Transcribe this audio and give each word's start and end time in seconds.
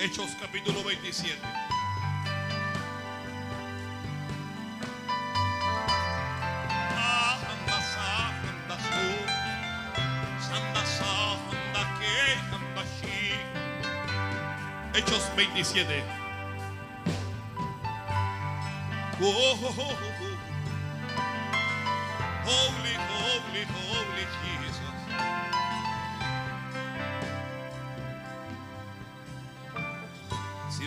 Hechos 0.00 0.30
capítulo 0.40 0.82
27. 0.84 1.36
Ah, 6.78 7.38
anda, 7.50 7.80
sa, 7.82 8.28
anda, 8.48 8.76
su. 8.78 9.06
Sanda, 10.46 10.82
sa, 10.86 11.32
anda, 11.50 11.82
que, 11.98 12.16
anda, 12.54 12.84
shi. 13.00 13.32
Hechos 14.94 15.24
27. 15.34 16.04
Oh, 19.20 19.24
oh, 19.26 19.58
oh, 19.62 19.74
oh, 19.78 19.94
oh. 20.22 20.36
Holy, 22.44 22.94
holy, 23.10 23.64
holy 23.66 24.26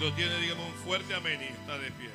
lo 0.02 0.12
tiene, 0.14 0.36
dígame 0.40 0.66
un 0.66 0.74
fuerte 0.74 1.14
amén 1.14 1.40
y 1.42 1.46
está 1.46 1.78
de 1.78 1.92
pie. 1.92 2.10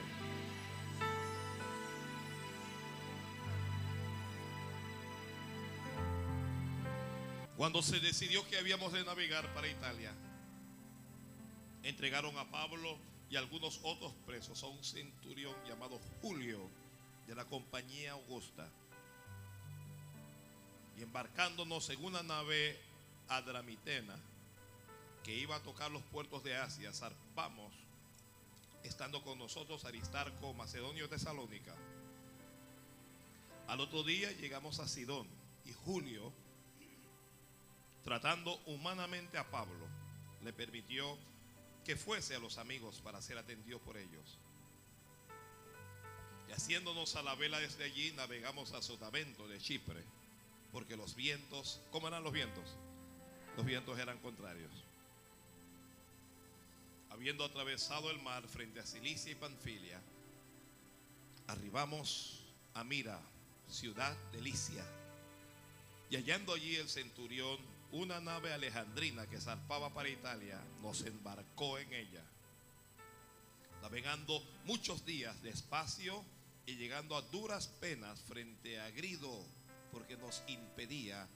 Cuando 7.57 7.83
se 7.83 8.01
decidió 8.01 8.45
que 8.48 8.59
habíamos 8.59 8.93
de 8.93 9.05
navegar 9.05 9.55
para 9.55 9.69
Italia, 9.69 10.12
entregaron 11.84 12.37
a 12.38 12.51
Pablo 12.51 12.98
y 13.30 13.37
algunos 13.37 13.79
otros 13.84 14.12
presos 14.27 14.65
a 14.65 14.66
un 14.66 14.82
centurión 14.82 15.55
llamado 15.65 16.01
Julio 16.21 16.68
de 17.29 17.37
la 17.37 17.45
compañía 17.45 18.12
Augusta. 18.12 18.68
Y 20.98 21.02
embarcándonos 21.02 21.88
en 21.91 22.05
una 22.05 22.24
nave 22.24 22.80
adramitena 23.29 24.16
que 25.27 25.34
iba 25.34 25.57
a 25.57 25.62
tocar 25.62 25.91
los 25.91 26.02
puertos 26.05 26.45
de 26.45 26.57
Asia, 26.57 26.93
zarpamos, 26.93 27.85
estando 28.86 29.22
con 29.22 29.38
nosotros 29.38 29.84
Aristarco, 29.84 30.54
Macedonio, 30.54 31.09
Tesalónica. 31.09 31.74
Al 33.66 33.80
otro 33.80 34.02
día 34.02 34.30
llegamos 34.32 34.78
a 34.78 34.88
Sidón 34.88 35.26
y 35.65 35.73
Julio, 35.73 36.32
tratando 38.04 38.60
humanamente 38.66 39.38
a 39.38 39.51
Pablo, 39.51 39.87
le 40.43 40.52
permitió 40.52 41.18
que 41.84 41.96
fuese 41.96 42.37
a 42.37 42.38
los 42.38 42.59
amigos 42.59 43.01
para 43.01 43.20
ser 43.20 43.38
atendido 43.38 43.80
por 43.80 43.96
ellos. 43.96 44.38
Y 46.48 46.52
haciéndonos 46.52 47.16
a 47.16 47.23
la 47.23 47.34
vela 47.34 47.59
desde 47.59 47.84
allí, 47.84 48.12
navegamos 48.12 48.73
a 48.73 48.82
Sotavento 48.82 49.48
de 49.48 49.59
Chipre, 49.59 50.04
porque 50.71 50.96
los 50.96 51.16
vientos, 51.16 51.80
¿cómo 51.90 52.06
eran 52.06 52.23
los 52.23 52.32
vientos? 52.32 52.76
Los 53.56 53.66
vientos 53.66 53.98
eran 53.98 54.18
contrarios. 54.18 54.85
Habiendo 57.16 57.46
atravesado 57.46 58.10
el 58.10 58.20
mar 58.20 58.46
frente 58.46 58.78
a 58.78 58.84
Cilicia 58.84 59.32
y 59.32 59.36
Panfilia, 59.36 60.02
arribamos 61.46 62.45
a 62.74 62.84
Mira, 62.84 63.18
ciudad 63.66 64.14
de 64.32 64.42
Licia. 64.42 64.84
Y 66.10 66.16
hallando 66.16 66.53
allí 66.53 66.76
el 66.76 66.91
centurión 66.91 67.56
una 67.91 68.20
nave 68.20 68.53
alejandrina 68.53 69.26
que 69.26 69.41
zarpaba 69.41 69.94
para 69.94 70.10
Italia, 70.10 70.62
nos 70.82 71.06
embarcó 71.06 71.78
en 71.78 71.91
ella. 71.94 72.22
Navegando 73.81 74.47
muchos 74.66 75.06
días 75.06 75.42
despacio 75.42 76.22
y 76.66 76.76
llegando 76.76 77.16
a 77.16 77.22
duras 77.22 77.69
penas 77.81 78.20
frente 78.20 78.78
a 78.78 78.91
Grido, 78.91 79.42
porque 79.91 80.19
nos 80.19 80.42
impedía 80.48 81.26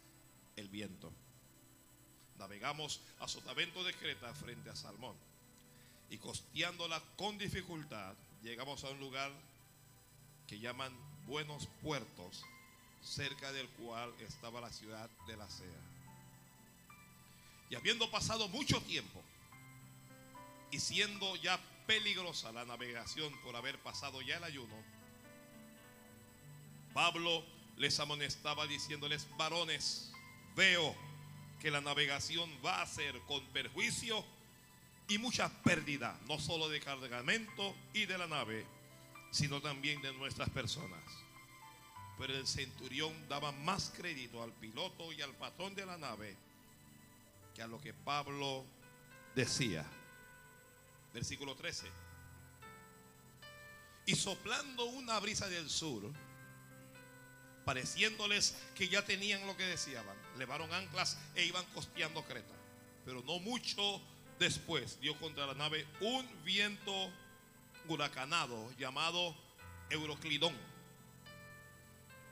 el 0.57 0.69
viento. 0.69 1.11
Navegamos 2.39 3.01
a 3.19 3.27
Sotavento 3.27 3.83
de 3.83 3.95
Creta 3.95 4.35
frente 4.35 4.69
a 4.69 4.77
Salmón. 4.77 5.30
Y 6.11 6.19
costeándola 6.19 7.01
con 7.17 7.39
dificultad, 7.39 8.15
llegamos 8.43 8.83
a 8.83 8.91
un 8.91 8.99
lugar 8.99 9.31
que 10.49 10.59
llaman 10.59 10.93
Buenos 11.27 11.69
Puertos, 11.81 12.43
cerca 13.01 13.53
del 13.53 13.69
cual 13.71 14.13
estaba 14.19 14.61
la 14.61 14.73
ciudad 14.73 15.09
de 15.29 15.37
la 15.37 15.49
Sea. 15.49 15.67
Y 17.71 17.77
habiendo 17.77 18.11
pasado 18.11 18.49
mucho 18.49 18.81
tiempo 18.83 19.23
y 20.73 20.81
siendo 20.81 21.37
ya 21.37 21.61
peligrosa 21.87 22.51
la 22.51 22.65
navegación 22.65 23.33
por 23.43 23.55
haber 23.55 23.79
pasado 23.79 24.21
ya 24.21 24.39
el 24.39 24.45
ayuno, 24.45 24.75
Pablo 26.93 27.45
les 27.77 28.01
amonestaba 28.01 28.67
diciéndoles, 28.67 29.29
varones, 29.37 30.13
veo 30.57 30.97
que 31.61 31.71
la 31.71 31.81
navegación 31.81 32.51
va 32.65 32.83
a 32.83 32.87
ser 32.87 33.21
con 33.29 33.45
perjuicio 33.53 34.25
y 35.11 35.19
mucha 35.19 35.49
pérdida, 35.49 36.17
no 36.29 36.39
solo 36.39 36.69
de 36.69 36.81
cargamento 36.81 37.75
y 37.93 38.07
de 38.07 38.17
la 38.17 38.29
nave, 38.29 38.65
sino 39.33 39.61
también 39.61 40.01
de 40.01 40.13
nuestras 40.13 40.49
personas. 40.51 41.03
Pero 42.17 42.37
el 42.37 42.47
centurión 42.47 43.13
daba 43.29 43.51
más 43.51 43.93
crédito 43.97 44.41
al 44.41 44.53
piloto 44.53 45.13
y 45.13 45.21
al 45.21 45.35
patrón 45.35 45.75
de 45.75 45.85
la 45.85 45.99
nave 45.99 46.37
que 47.55 47.61
a 47.61 47.67
lo 47.67 47.81
que 47.81 47.93
Pablo 47.93 48.65
decía. 49.35 49.85
Versículo 51.13 51.57
13. 51.57 51.89
Y 54.07 54.15
soplando 54.15 54.85
una 54.85 55.19
brisa 55.19 55.49
del 55.49 55.69
sur, 55.69 56.05
pareciéndoles 57.65 58.57
que 58.77 58.89
ya 58.89 59.05
tenían 59.05 59.45
lo 59.49 59.57
que 59.57 59.65
deseaban, 59.65 60.17
levaron 60.39 60.73
anclas 60.73 61.19
e 61.35 61.45
iban 61.45 61.65
costeando 61.75 62.25
Creta. 62.25 62.55
Pero 63.05 63.23
no 63.23 63.41
mucho 63.41 64.01
después 64.41 64.99
dio 65.01 65.17
contra 65.19 65.47
la 65.47 65.55
nave 65.55 65.87
un 66.01 66.27
viento 66.45 67.11
huracanado 67.87 68.73
llamado 68.79 69.37
Euroclidón. 69.91 70.57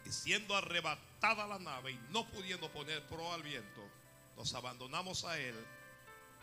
Y 0.06 0.10
siendo 0.10 0.56
arrebatada 0.56 1.46
la 1.46 1.58
nave 1.58 1.92
y 1.92 2.00
no 2.10 2.26
pudiendo 2.30 2.70
poner 2.72 3.06
pro 3.08 3.32
al 3.32 3.42
viento, 3.42 3.86
nos 4.36 4.54
abandonamos 4.54 5.24
a 5.24 5.38
él 5.38 5.54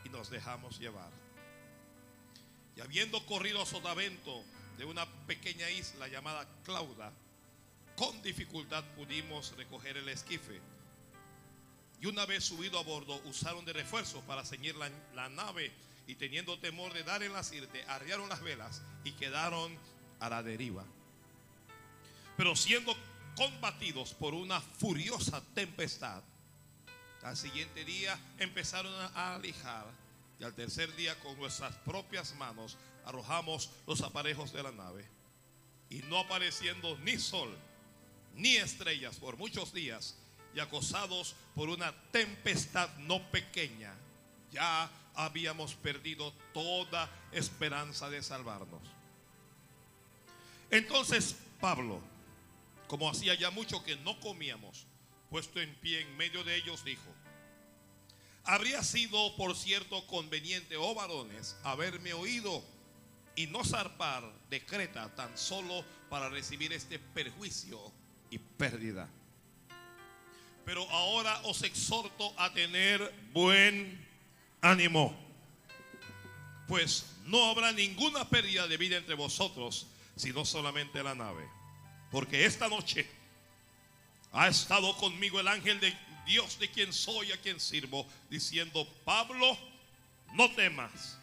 y 0.05 0.09
nos 0.09 0.29
dejamos 0.29 0.79
llevar. 0.79 1.09
Y 2.77 2.81
habiendo 2.81 3.25
corrido 3.25 3.61
a 3.61 3.65
Sotavento 3.65 4.43
de 4.77 4.85
una 4.85 5.07
pequeña 5.25 5.69
isla 5.71 6.07
llamada 6.07 6.47
Clauda, 6.63 7.11
con 7.95 8.21
dificultad 8.21 8.83
pudimos 8.95 9.55
recoger 9.57 9.97
el 9.97 10.09
esquife. 10.09 10.61
Y 12.01 12.07
una 12.07 12.25
vez 12.25 12.43
subido 12.43 12.79
a 12.79 12.83
bordo, 12.83 13.19
usaron 13.25 13.65
de 13.65 13.73
refuerzo 13.73 14.21
para 14.21 14.45
ceñir 14.45 14.75
la, 14.75 14.89
la 15.13 15.29
nave 15.29 15.71
y 16.07 16.15
teniendo 16.15 16.59
temor 16.59 16.93
de 16.93 17.03
dar 17.03 17.23
en 17.23 17.33
la 17.33 17.43
sirte, 17.43 17.83
arriaron 17.87 18.29
las 18.29 18.41
velas 18.41 18.81
y 19.03 19.13
quedaron 19.13 19.77
a 20.19 20.29
la 20.29 20.43
deriva. 20.43 20.85
Pero 22.37 22.55
siendo 22.55 22.95
combatidos 23.35 24.13
por 24.13 24.33
una 24.33 24.61
furiosa 24.61 25.41
tempestad, 25.53 26.21
al 27.23 27.37
siguiente 27.37 27.83
día 27.85 28.19
empezaron 28.37 28.93
a 29.15 29.35
alijar 29.35 29.87
y 30.39 30.43
al 30.43 30.53
tercer 30.53 30.95
día 30.95 31.17
con 31.19 31.37
nuestras 31.37 31.75
propias 31.77 32.35
manos 32.35 32.77
arrojamos 33.05 33.71
los 33.87 34.01
aparejos 34.01 34.53
de 34.53 34.63
la 34.63 34.71
nave. 34.71 35.07
Y 35.89 35.99
no 36.03 36.19
apareciendo 36.19 36.97
ni 36.99 37.17
sol 37.17 37.55
ni 38.35 38.57
estrellas 38.57 39.17
por 39.17 39.37
muchos 39.37 39.73
días 39.73 40.17
y 40.55 40.59
acosados 40.59 41.35
por 41.53 41.69
una 41.69 41.93
tempestad 42.11 42.89
no 42.99 43.21
pequeña, 43.29 43.93
ya 44.51 44.89
habíamos 45.13 45.75
perdido 45.75 46.31
toda 46.53 47.09
esperanza 47.31 48.09
de 48.09 48.23
salvarnos. 48.23 48.81
Entonces 50.71 51.35
Pablo, 51.59 52.01
como 52.87 53.09
hacía 53.09 53.35
ya 53.35 53.51
mucho 53.51 53.83
que 53.83 53.97
no 53.97 54.19
comíamos, 54.21 54.87
puesto 55.29 55.59
en 55.59 55.75
pie 55.75 56.01
en 56.01 56.15
medio 56.15 56.43
de 56.43 56.55
ellos, 56.55 56.85
dijo, 56.85 57.13
habría 58.45 58.81
sido, 58.83 59.35
por 59.35 59.55
cierto, 59.55 60.07
conveniente, 60.07 60.77
oh 60.77 60.95
varones, 60.95 61.57
haberme 61.63 62.13
oído 62.13 62.63
y 63.35 63.47
no 63.47 63.65
zarpar 63.65 64.23
de 64.49 64.65
Creta 64.65 65.13
tan 65.15 65.37
solo 65.37 65.83
para 66.09 66.29
recibir 66.29 66.71
este 66.71 66.99
perjuicio 66.99 67.91
y 68.29 68.37
pérdida. 68.37 69.09
Pero 70.65 70.89
ahora 70.89 71.39
os 71.43 71.61
exhorto 71.63 72.33
a 72.37 72.51
tener 72.51 73.13
buen 73.31 74.03
ánimo, 74.61 75.15
pues 76.67 77.05
no 77.25 77.45
habrá 77.45 77.71
ninguna 77.71 78.27
pérdida 78.27 78.67
de 78.67 78.77
vida 78.77 78.97
entre 78.97 79.13
vosotros, 79.13 79.87
sino 80.15 80.43
solamente 80.43 81.03
la 81.03 81.13
nave. 81.13 81.47
Porque 82.11 82.45
esta 82.45 82.67
noche 82.67 83.07
ha 84.31 84.47
estado 84.47 84.95
conmigo 84.97 85.39
el 85.39 85.47
ángel 85.47 85.79
de 85.79 85.95
Dios 86.25 86.57
de 86.59 86.69
quien 86.69 86.91
soy, 86.91 87.31
a 87.31 87.37
quien 87.37 87.59
sirvo, 87.59 88.07
diciendo, 88.29 88.87
Pablo, 89.03 89.57
no 90.33 90.51
temas, 90.55 91.17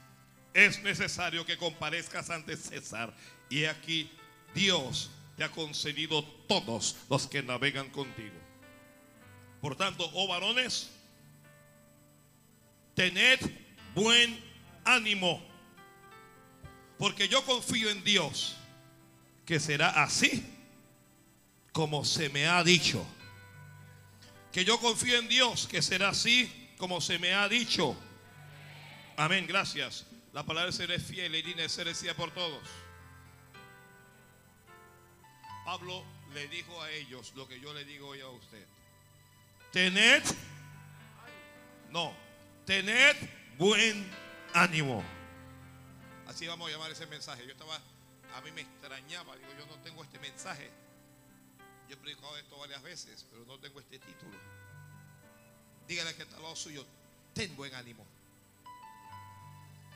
es 0.55 0.83
necesario 0.83 1.45
que 1.45 1.57
comparezcas 1.57 2.31
ante 2.31 2.57
César. 2.57 3.15
Y 3.51 3.65
aquí 3.65 4.11
Dios 4.55 5.11
te 5.37 5.45
ha 5.45 5.51
concedido 5.51 6.23
todos 6.47 6.97
los 7.09 7.27
que 7.27 7.43
navegan 7.43 7.91
contigo. 7.91 8.42
Por 9.63 9.77
tanto, 9.77 10.11
oh 10.13 10.27
varones, 10.27 10.91
tened 12.95 13.39
buen 13.95 14.39
ánimo, 14.85 15.41
Porque 16.99 17.27
yo 17.29 17.45
confío 17.45 17.91
en 17.91 18.05
Dios 18.05 18.57
que 19.45 19.59
será 19.59 20.05
así 20.05 20.45
como 21.73 22.05
se 22.05 22.29
me 22.29 22.47
ha 22.47 22.63
dicho. 22.63 23.05
Que 24.53 24.65
yo 24.65 24.79
confío 24.79 25.19
en 25.19 25.27
Dios 25.29 25.67
que 25.67 25.83
será 25.83 26.11
así 26.11 26.71
como 26.77 27.01
se 27.01 27.19
me 27.19 27.35
ha 27.35 27.49
dicho. 27.49 27.97
Amén, 29.17 29.47
gracias. 29.49 30.07
La 30.33 30.45
palabra 30.45 30.71
de 30.71 30.77
ser 30.77 30.91
es 30.91 31.03
fiel 31.03 31.35
y 31.35 31.43
digna 31.43 31.69
ser 31.69 31.87
decida 31.87 32.15
por 32.15 32.31
todos. 32.33 32.63
Pablo 35.65 36.05
le 36.35 36.49
dijo 36.49 36.81
a 36.83 36.91
ellos 36.91 37.33
lo 37.35 37.49
que 37.49 37.61
yo 37.61 37.75
le 37.75 37.85
digo 37.85 38.09
hoy 38.09 38.21
a 38.21 38.29
usted. 38.29 38.67
Tened, 39.73 40.23
no, 41.91 42.13
tened 42.67 43.17
buen 43.57 44.07
ánimo. 44.53 45.03
Así 46.27 46.47
vamos 46.47 46.69
a 46.69 46.73
llamar 46.73 46.91
ese 46.91 47.07
mensaje. 47.07 47.47
Yo 47.47 47.53
estaba, 47.53 47.81
a 48.35 48.41
mí 48.43 48.51
me 48.53 48.61
extrañaba, 48.61 49.35
digo, 49.35 49.49
yo 49.59 49.65
no 49.65 49.77
tengo 49.83 50.05
este 50.05 50.19
mensaje. 50.19 50.71
Yo 51.89 51.95
he 51.95 51.97
predicado 51.97 52.37
esto 52.37 52.59
varias 52.59 52.83
veces, 52.83 53.27
pero 53.31 53.47
no 53.47 53.59
tengo 53.61 53.81
este 53.81 53.99
título. 53.99 54.39
Dígale 55.89 56.15
que 56.17 56.25
está 56.25 56.39
lado 56.39 56.55
suyo, 56.55 56.87
ten 57.33 57.57
buen 57.57 57.75
ánimo. 57.75 58.07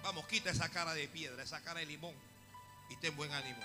Vamos, 0.02 0.26
quita 0.26 0.48
esa 0.48 0.70
cara 0.70 0.94
de 0.94 1.06
piedra, 1.06 1.42
esa 1.42 1.62
cara 1.62 1.80
de 1.80 1.86
limón 1.86 2.14
y 2.88 2.96
ten 2.96 3.14
buen 3.14 3.30
ánimo. 3.30 3.60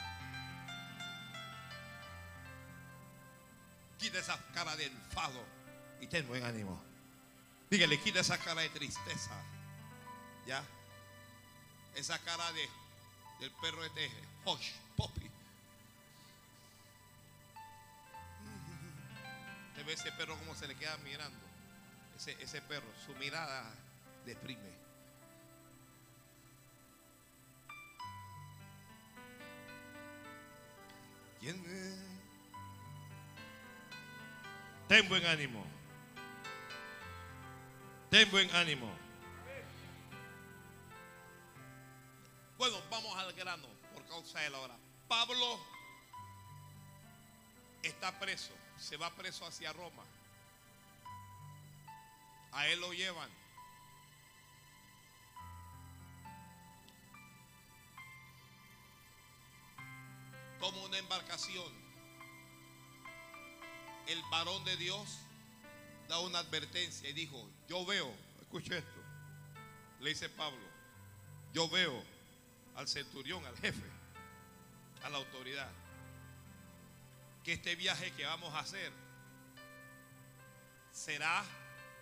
Quita 3.97 4.19
esa 4.19 4.37
cara 4.53 4.75
de 4.75 4.87
enfado 4.87 5.60
y 6.01 6.07
ten 6.07 6.27
buen 6.27 6.43
ánimo. 6.43 6.81
Dígale, 7.69 7.97
quita 8.01 8.19
esa 8.19 8.37
cara 8.37 8.61
de 8.61 8.69
tristeza. 8.69 9.31
¿Ya? 10.45 10.63
Esa 11.95 12.19
cara 12.19 12.51
de 12.51 12.67
del 13.41 13.51
perro 13.53 13.81
de 13.81 13.89
teje. 13.89 14.23
Hosh, 14.45 14.71
Poppy. 14.95 15.29
Te 19.75 19.83
ve 19.83 19.93
ese 19.93 20.11
perro 20.11 20.37
como 20.37 20.53
se 20.55 20.67
le 20.67 20.75
queda 20.75 20.95
mirando. 20.97 21.39
Ese, 22.15 22.37
ese 22.39 22.61
perro, 22.61 22.87
su 23.03 23.15
mirada 23.15 23.73
deprime. 24.25 24.69
¿Quién 31.39 31.65
es? 31.65 31.97
Ten 34.87 35.09
buen 35.09 35.25
ánimo. 35.25 35.80
Ten 38.11 38.29
buen 38.29 38.53
ánimo. 38.53 38.91
Bueno, 42.57 42.75
vamos 42.89 43.17
al 43.17 43.31
grano 43.31 43.65
por 43.93 44.05
causa 44.05 44.41
de 44.41 44.49
la 44.49 44.59
hora. 44.59 44.77
Pablo 45.07 45.57
está 47.81 48.19
preso, 48.19 48.51
se 48.77 48.97
va 48.97 49.09
preso 49.11 49.45
hacia 49.45 49.71
Roma. 49.71 50.03
A 52.51 52.67
él 52.67 52.81
lo 52.81 52.91
llevan. 52.91 53.29
Toma 60.59 60.81
una 60.83 60.97
embarcación. 60.97 61.71
El 64.05 64.21
varón 64.29 64.65
de 64.65 64.75
Dios 64.75 65.19
da 66.09 66.19
una 66.19 66.39
advertencia 66.39 67.07
y 67.07 67.13
dijo, 67.13 67.49
yo 67.71 67.85
veo, 67.85 68.13
escuche 68.41 68.79
esto, 68.79 68.99
le 70.01 70.09
dice 70.09 70.27
Pablo, 70.27 70.59
yo 71.53 71.69
veo 71.69 72.03
al 72.75 72.85
centurión, 72.85 73.45
al 73.45 73.55
jefe, 73.55 73.89
a 75.03 75.09
la 75.09 75.19
autoridad, 75.19 75.71
que 77.45 77.53
este 77.53 77.77
viaje 77.77 78.11
que 78.11 78.25
vamos 78.25 78.53
a 78.53 78.59
hacer 78.59 78.91
será 80.91 81.45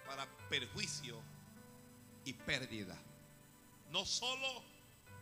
para 0.08 0.26
perjuicio 0.50 1.22
y 2.26 2.34
pérdida, 2.34 2.98
no 3.92 4.08
solo 4.08 4.64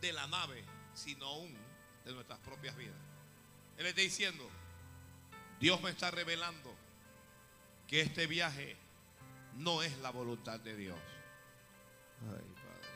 de 0.00 0.14
la 0.14 0.26
nave, 0.28 0.64
sino 0.94 1.26
aún 1.26 1.54
de 2.06 2.12
nuestras 2.14 2.38
propias 2.38 2.74
vidas. 2.74 2.96
Él 3.76 3.84
está 3.84 4.00
diciendo, 4.00 4.48
Dios 5.60 5.78
me 5.82 5.90
está 5.90 6.10
revelando 6.10 6.74
que 7.86 8.00
este 8.00 8.26
viaje 8.26 8.78
no 9.58 9.82
es 9.82 9.96
la 9.98 10.10
voluntad 10.10 10.60
de 10.60 10.76
Dios. 10.76 10.98
Ay, 12.22 12.54
Padre. 12.54 12.88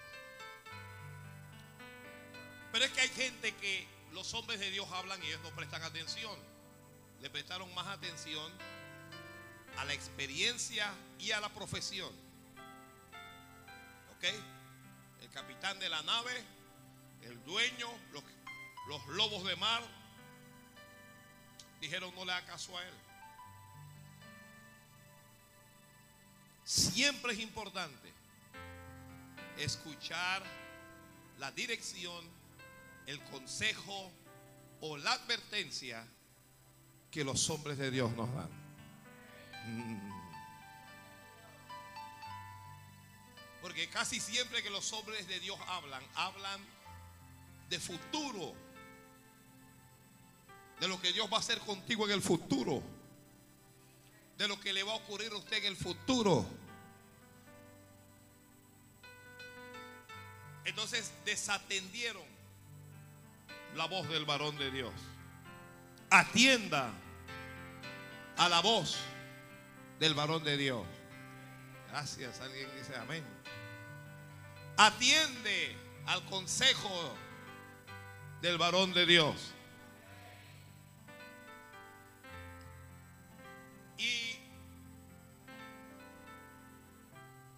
Pero 2.72 2.84
es 2.84 2.90
que 2.92 3.00
hay 3.00 3.08
gente 3.08 3.54
que 3.56 3.86
los 4.12 4.32
hombres 4.34 4.60
de 4.60 4.70
Dios 4.70 4.88
hablan 4.92 5.22
y 5.22 5.26
ellos 5.26 5.40
no 5.42 5.50
prestan 5.50 5.82
atención. 5.82 6.36
Le 7.20 7.30
prestaron 7.30 7.72
más 7.74 7.86
atención 7.88 8.52
a 9.78 9.84
la 9.84 9.92
experiencia 9.92 10.92
y 11.18 11.32
a 11.32 11.40
la 11.40 11.48
profesión. 11.48 12.12
¿Ok? 14.16 14.24
El 15.20 15.30
capitán 15.30 15.78
de 15.80 15.88
la 15.88 16.02
nave, 16.02 16.32
el 17.22 17.42
dueño, 17.44 17.88
los, 18.12 18.22
los 18.88 19.06
lobos 19.08 19.44
de 19.44 19.56
mar, 19.56 19.82
dijeron 21.80 22.14
no 22.14 22.24
le 22.24 22.32
haga 22.32 22.46
caso 22.46 22.78
a 22.78 22.86
él. 22.86 22.94
Siempre 26.72 27.34
es 27.34 27.40
importante 27.40 28.10
escuchar 29.58 30.42
la 31.38 31.52
dirección, 31.52 32.24
el 33.04 33.22
consejo 33.24 34.10
o 34.80 34.96
la 34.96 35.12
advertencia 35.12 36.02
que 37.10 37.24
los 37.24 37.50
hombres 37.50 37.76
de 37.76 37.90
Dios 37.90 38.10
nos 38.12 38.34
dan. 38.34 38.48
Mm. 39.66 40.12
Porque 43.60 43.90
casi 43.90 44.18
siempre 44.18 44.62
que 44.62 44.70
los 44.70 44.94
hombres 44.94 45.28
de 45.28 45.40
Dios 45.40 45.58
hablan, 45.68 46.02
hablan 46.14 46.58
de 47.68 47.78
futuro, 47.78 48.54
de 50.80 50.88
lo 50.88 50.98
que 50.98 51.12
Dios 51.12 51.30
va 51.30 51.36
a 51.36 51.40
hacer 51.40 51.58
contigo 51.58 52.06
en 52.06 52.12
el 52.12 52.22
futuro, 52.22 52.82
de 54.38 54.48
lo 54.48 54.58
que 54.58 54.72
le 54.72 54.82
va 54.82 54.92
a 54.92 54.96
ocurrir 54.96 55.32
a 55.32 55.36
usted 55.36 55.58
en 55.58 55.66
el 55.66 55.76
futuro. 55.76 56.61
Entonces 60.64 61.12
desatendieron 61.24 62.22
la 63.74 63.86
voz 63.86 64.08
del 64.08 64.24
varón 64.24 64.56
de 64.58 64.70
Dios. 64.70 64.92
Atienda 66.10 66.92
a 68.36 68.48
la 68.48 68.60
voz 68.60 68.96
del 69.98 70.14
varón 70.14 70.44
de 70.44 70.56
Dios. 70.56 70.86
Gracias, 71.88 72.40
alguien 72.40 72.68
dice 72.76 72.96
amén. 72.96 73.24
Atiende 74.76 75.76
al 76.06 76.24
consejo 76.26 77.14
del 78.40 78.58
varón 78.58 78.92
de 78.92 79.06
Dios. 79.06 79.52
Y 83.98 84.38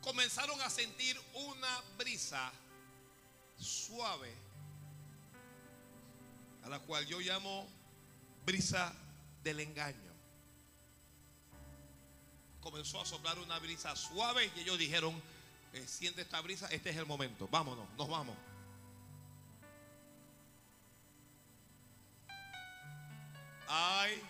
comenzaron 0.03 0.61
a 0.61 0.69
sentir 0.69 1.19
una 1.33 1.81
brisa 1.97 2.53
suave, 3.59 4.33
a 6.63 6.69
la 6.69 6.79
cual 6.81 7.07
yo 7.07 7.21
llamo 7.21 7.67
brisa 8.45 8.95
del 9.43 9.61
engaño. 9.61 10.13
Comenzó 12.61 13.01
a 13.01 13.07
soplar 13.07 13.39
una 13.39 13.59
brisa 13.59 13.95
suave 13.95 14.51
y 14.57 14.61
ellos 14.61 14.79
dijeron, 14.79 15.21
eh, 15.75 15.87
siente 15.87 16.23
esta 16.23 16.41
brisa, 16.41 16.67
este 16.69 16.91
es 16.91 16.97
el 16.97 17.07
momento, 17.07 17.49
vámonos, 17.49 17.87
nos 17.99 18.09
vamos. 18.09 18.37
Hay 23.69 24.23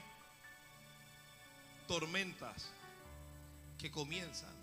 tormentas 1.86 2.70
que 3.78 3.90
comienzan 3.90 4.54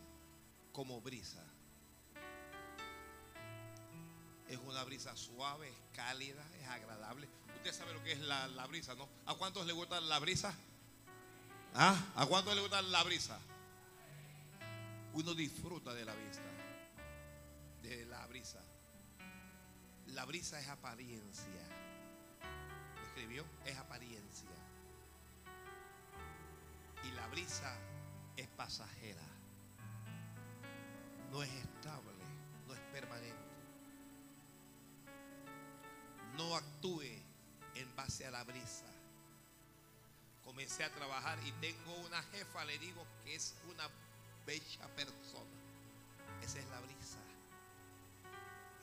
como 0.72 1.00
brisa. 1.02 1.51
Es 4.52 4.60
una 4.68 4.84
brisa 4.84 5.16
suave, 5.16 5.70
es 5.70 5.76
cálida, 5.96 6.46
es 6.62 6.68
agradable. 6.68 7.28
Usted 7.56 7.74
sabe 7.74 7.94
lo 7.94 8.04
que 8.04 8.12
es 8.12 8.20
la, 8.20 8.50
la 8.50 8.68
brisa, 8.68 8.94
¿no? 8.96 9.08
¿A 9.26 9.34
cuántos 9.36 9.66
le 9.66 9.72
gusta 9.72 10.02
la 10.02 10.20
brisa? 10.20 10.54
¿Ah? 11.74 11.98
¿A 12.16 12.26
cuántos 12.26 12.54
le 12.54 12.62
gusta 12.62 12.82
la 12.82 13.02
brisa? 13.04 13.40
Uno 15.14 15.34
disfruta 15.34 15.94
de 15.94 16.04
la 16.04 16.14
vista, 16.16 16.44
de 17.82 18.06
la 18.08 18.28
brisa. 18.28 18.62
La 20.08 20.26
brisa 20.26 20.60
es 20.60 20.68
apariencia. 20.68 21.64
¿Lo 22.96 23.08
escribió? 23.08 23.46
Es 23.66 23.78
apariencia. 23.78 24.50
Y 27.08 27.12
la 27.14 27.28
brisa 27.28 27.74
es 28.36 28.48
pasajera. 28.50 29.24
No 31.32 31.42
es 31.42 31.50
estable, 31.50 32.11
actúe 36.62 37.24
en 37.76 37.96
base 37.96 38.26
a 38.26 38.32
la 38.32 38.44
brisa. 38.44 38.86
Comencé 40.44 40.84
a 40.84 40.94
trabajar 40.94 41.38
y 41.46 41.52
tengo 41.54 41.96
una 42.08 42.22
jefa, 42.24 42.66
le 42.66 42.78
digo 42.80 43.06
que 43.24 43.36
es 43.36 43.56
una 43.70 43.90
bella 44.46 44.88
persona. 44.96 45.50
Esa 46.42 46.60
es 46.60 46.68
la 46.70 46.80
brisa. 46.82 47.20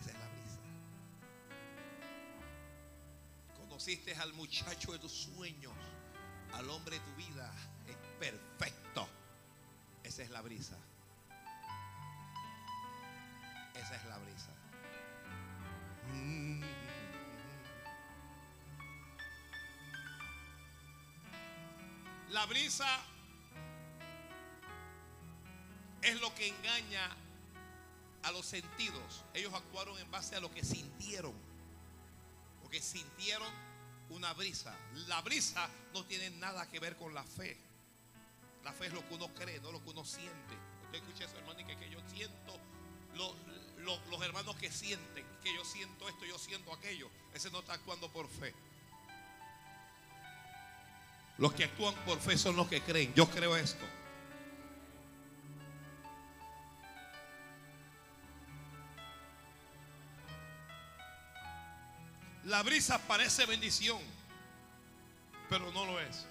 Esa 0.00 0.10
es 0.10 0.18
la 0.18 0.28
brisa. 0.28 0.58
Conociste 3.56 4.14
al 4.16 4.32
muchacho 4.34 4.92
de 4.92 4.98
tus 4.98 5.12
sueños, 5.12 5.74
al 6.54 6.70
hombre 6.70 6.98
de 6.98 7.04
tu 7.04 7.14
vida. 7.16 7.52
Es 7.86 7.96
perfecto. 8.18 9.08
Esa 10.04 10.22
es 10.22 10.30
la 10.30 10.40
brisa. 10.40 10.76
Esa 13.74 13.96
es 13.96 14.04
la 14.06 14.18
brisa. 14.18 14.50
Mm. 16.14 16.87
La 22.30 22.44
brisa 22.46 22.86
es 26.02 26.20
lo 26.20 26.34
que 26.34 26.48
engaña 26.48 27.08
a 28.22 28.32
los 28.32 28.44
sentidos. 28.46 29.24
Ellos 29.34 29.52
actuaron 29.54 29.98
en 29.98 30.10
base 30.10 30.36
a 30.36 30.40
lo 30.40 30.50
que 30.52 30.64
sintieron. 30.64 31.32
Porque 32.62 32.80
sintieron 32.82 33.48
una 34.10 34.32
brisa. 34.34 34.76
La 35.06 35.20
brisa 35.22 35.68
no 35.94 36.04
tiene 36.04 36.30
nada 36.30 36.68
que 36.68 36.80
ver 36.80 36.96
con 36.96 37.14
la 37.14 37.24
fe. 37.24 37.56
La 38.64 38.72
fe 38.72 38.86
es 38.86 38.92
lo 38.92 39.06
que 39.08 39.14
uno 39.14 39.28
cree, 39.34 39.60
no 39.60 39.72
lo 39.72 39.82
que 39.82 39.90
uno 39.90 40.04
siente. 40.04 40.54
Usted 40.84 40.98
escucha 40.98 41.24
eso, 41.24 41.38
hermano, 41.38 41.60
y 41.60 41.64
que, 41.64 41.90
yo 41.90 42.00
siento, 42.10 42.58
lo- 43.14 43.34
los 44.10 44.22
hermanos 44.22 44.56
que 44.56 44.70
sienten, 44.70 45.24
que 45.42 45.54
yo 45.54 45.64
siento 45.64 46.08
esto, 46.08 46.26
yo 46.26 46.38
siento 46.38 46.72
aquello. 46.74 47.08
Ese 47.32 47.50
no 47.50 47.60
está 47.60 47.74
actuando 47.74 48.10
por 48.12 48.28
fe. 48.28 48.52
Los 51.38 51.54
que 51.54 51.64
actúan 51.64 51.94
por 52.04 52.18
fe 52.18 52.36
son 52.36 52.56
los 52.56 52.66
que 52.68 52.82
creen. 52.82 53.14
Yo 53.14 53.30
creo 53.30 53.56
esto. 53.56 53.84
La 62.44 62.62
brisa 62.62 62.98
parece 63.06 63.46
bendición, 63.46 64.00
pero 65.48 65.70
no 65.72 65.86
lo 65.86 66.00
es. 66.00 66.26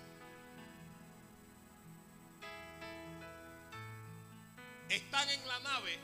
Están 4.90 5.30
en 5.30 5.48
la 5.48 5.60
nave. 5.60 6.00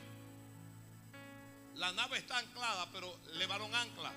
La 1.74 1.92
nave 1.92 2.18
está 2.18 2.38
anclada, 2.38 2.88
pero 2.92 3.18
levaron 3.32 3.74
anclas. 3.74 4.14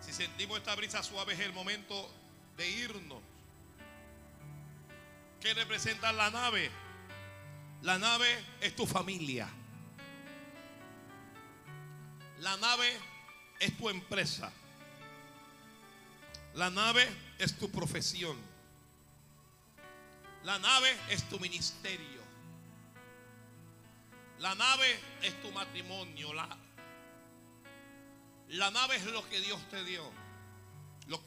Si 0.00 0.12
sentimos 0.12 0.58
esta 0.58 0.74
brisa 0.74 1.02
suave 1.02 1.34
es 1.34 1.40
el 1.40 1.52
momento 1.52 2.10
de 2.56 2.68
irnos. 2.70 3.22
¿Qué 5.40 5.52
representa 5.54 6.12
la 6.12 6.30
nave? 6.30 6.70
La 7.82 7.98
nave 7.98 8.26
es 8.60 8.74
tu 8.74 8.86
familia. 8.86 9.48
La 12.38 12.56
nave 12.56 12.90
es 13.60 13.76
tu 13.76 13.88
empresa. 13.88 14.50
La 16.54 16.70
nave 16.70 17.06
es 17.38 17.58
tu 17.58 17.70
profesión. 17.70 18.36
La 20.44 20.58
nave 20.58 20.94
es 21.10 21.28
tu 21.28 21.38
ministerio. 21.40 22.22
La 24.38 24.54
nave 24.54 24.98
es 25.22 25.40
tu 25.42 25.50
matrimonio. 25.52 26.32
La, 26.34 26.48
la 28.48 28.70
nave 28.70 28.96
es 28.96 29.04
lo 29.06 29.28
que 29.28 29.40
Dios 29.40 29.60
te 29.70 29.84
dio. 29.84 30.10
Lo- 31.08 31.20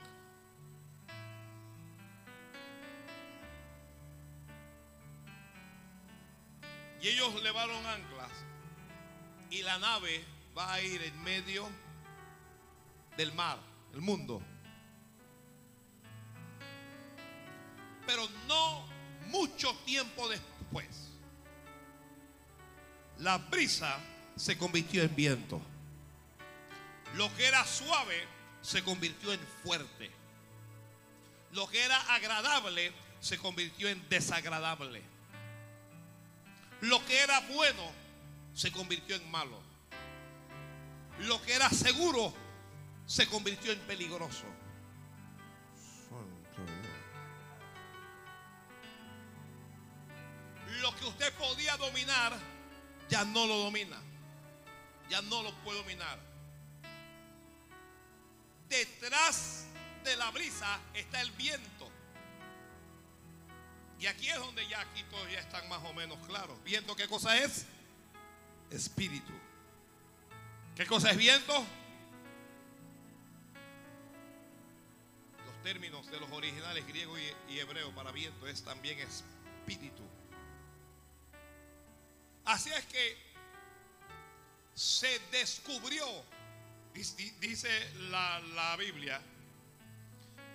y 7.01 7.09
ellos 7.09 7.41
levaron 7.41 7.85
anclas. 7.85 8.31
Y 9.49 9.61
la 9.63 9.77
nave 9.79 10.23
va 10.57 10.73
a 10.73 10.81
ir 10.81 11.01
en 11.01 11.23
medio 11.23 11.69
del 13.15 13.33
mar, 13.33 13.59
el 13.93 14.01
mundo. 14.01 14.41
Pero 18.05 18.27
no 18.47 18.85
mucho 19.27 19.75
tiempo 19.85 20.27
después, 20.29 21.09
la 23.19 23.37
brisa 23.37 23.99
se 24.35 24.57
convirtió 24.57 25.03
en 25.03 25.15
viento. 25.15 25.61
Lo 27.15 27.33
que 27.35 27.47
era 27.47 27.65
suave 27.65 28.27
se 28.61 28.83
convirtió 28.83 29.33
en 29.33 29.39
fuerte. 29.63 30.11
Lo 31.53 31.67
que 31.67 31.83
era 31.83 31.99
agradable 32.13 32.91
se 33.19 33.37
convirtió 33.37 33.89
en 33.89 34.07
desagradable. 34.09 35.01
Lo 36.81 37.03
que 37.05 37.19
era 37.19 37.39
bueno 37.41 37.91
se 38.53 38.71
convirtió 38.71 39.15
en 39.15 39.29
malo. 39.31 39.59
Lo 41.19 41.41
que 41.41 41.53
era 41.53 41.69
seguro 41.69 42.33
se 43.05 43.27
convirtió 43.27 43.71
en 43.71 43.79
peligroso. 43.79 44.45
Lo 50.81 50.95
que 50.95 51.05
usted 51.05 51.33
podía 51.33 51.75
dominar, 51.77 52.37
ya 53.09 53.25
no 53.25 53.47
lo 53.47 53.57
domina. 53.57 53.97
Ya 55.09 55.21
no 55.21 55.41
lo 55.41 55.53
puede 55.63 55.79
dominar. 55.79 56.19
Detrás 58.67 59.65
de 60.03 60.15
la 60.17 60.29
brisa 60.31 60.79
está 60.93 61.21
el 61.21 61.31
viento. 61.31 61.86
Y 63.99 64.05
aquí 64.05 64.29
es 64.29 64.37
donde 64.37 64.67
ya 64.67 64.81
aquí 64.81 65.03
todos 65.09 65.29
ya 65.31 65.39
están 65.39 65.67
más 65.69 65.83
o 65.83 65.93
menos 65.93 66.17
claros. 66.27 66.61
¿Viento 66.63 66.95
qué 66.95 67.07
cosa 67.07 67.37
es? 67.37 67.65
Espíritu. 68.69 69.33
¿Qué 70.75 70.85
cosa 70.85 71.09
es 71.09 71.17
viento? 71.17 71.53
Los 75.45 75.63
términos 75.63 76.05
de 76.11 76.19
los 76.19 76.31
originales 76.31 76.85
griego 76.85 77.17
y, 77.17 77.59
hebreo 77.59 77.93
para 77.95 78.11
viento 78.11 78.47
es 78.47 78.63
también 78.63 78.99
espíritu. 78.99 80.03
Así 82.45 82.69
es 82.69 82.85
que 82.85 83.17
se 84.75 85.19
descubrió, 85.31 86.05
dice 86.93 87.69
la, 88.11 88.39
la 88.53 88.75
Biblia, 88.75 89.19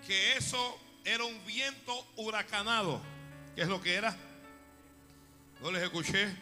que 0.07 0.37
eso 0.37 0.79
era 1.05 1.25
un 1.25 1.45
viento 1.45 2.07
huracanado. 2.17 3.03
¿Qué 3.55 3.63
es 3.63 3.69
lo 3.69 3.81
que 3.81 3.95
era? 3.95 4.17
No 5.61 5.71
les 5.71 5.83
escuché. 5.83 6.35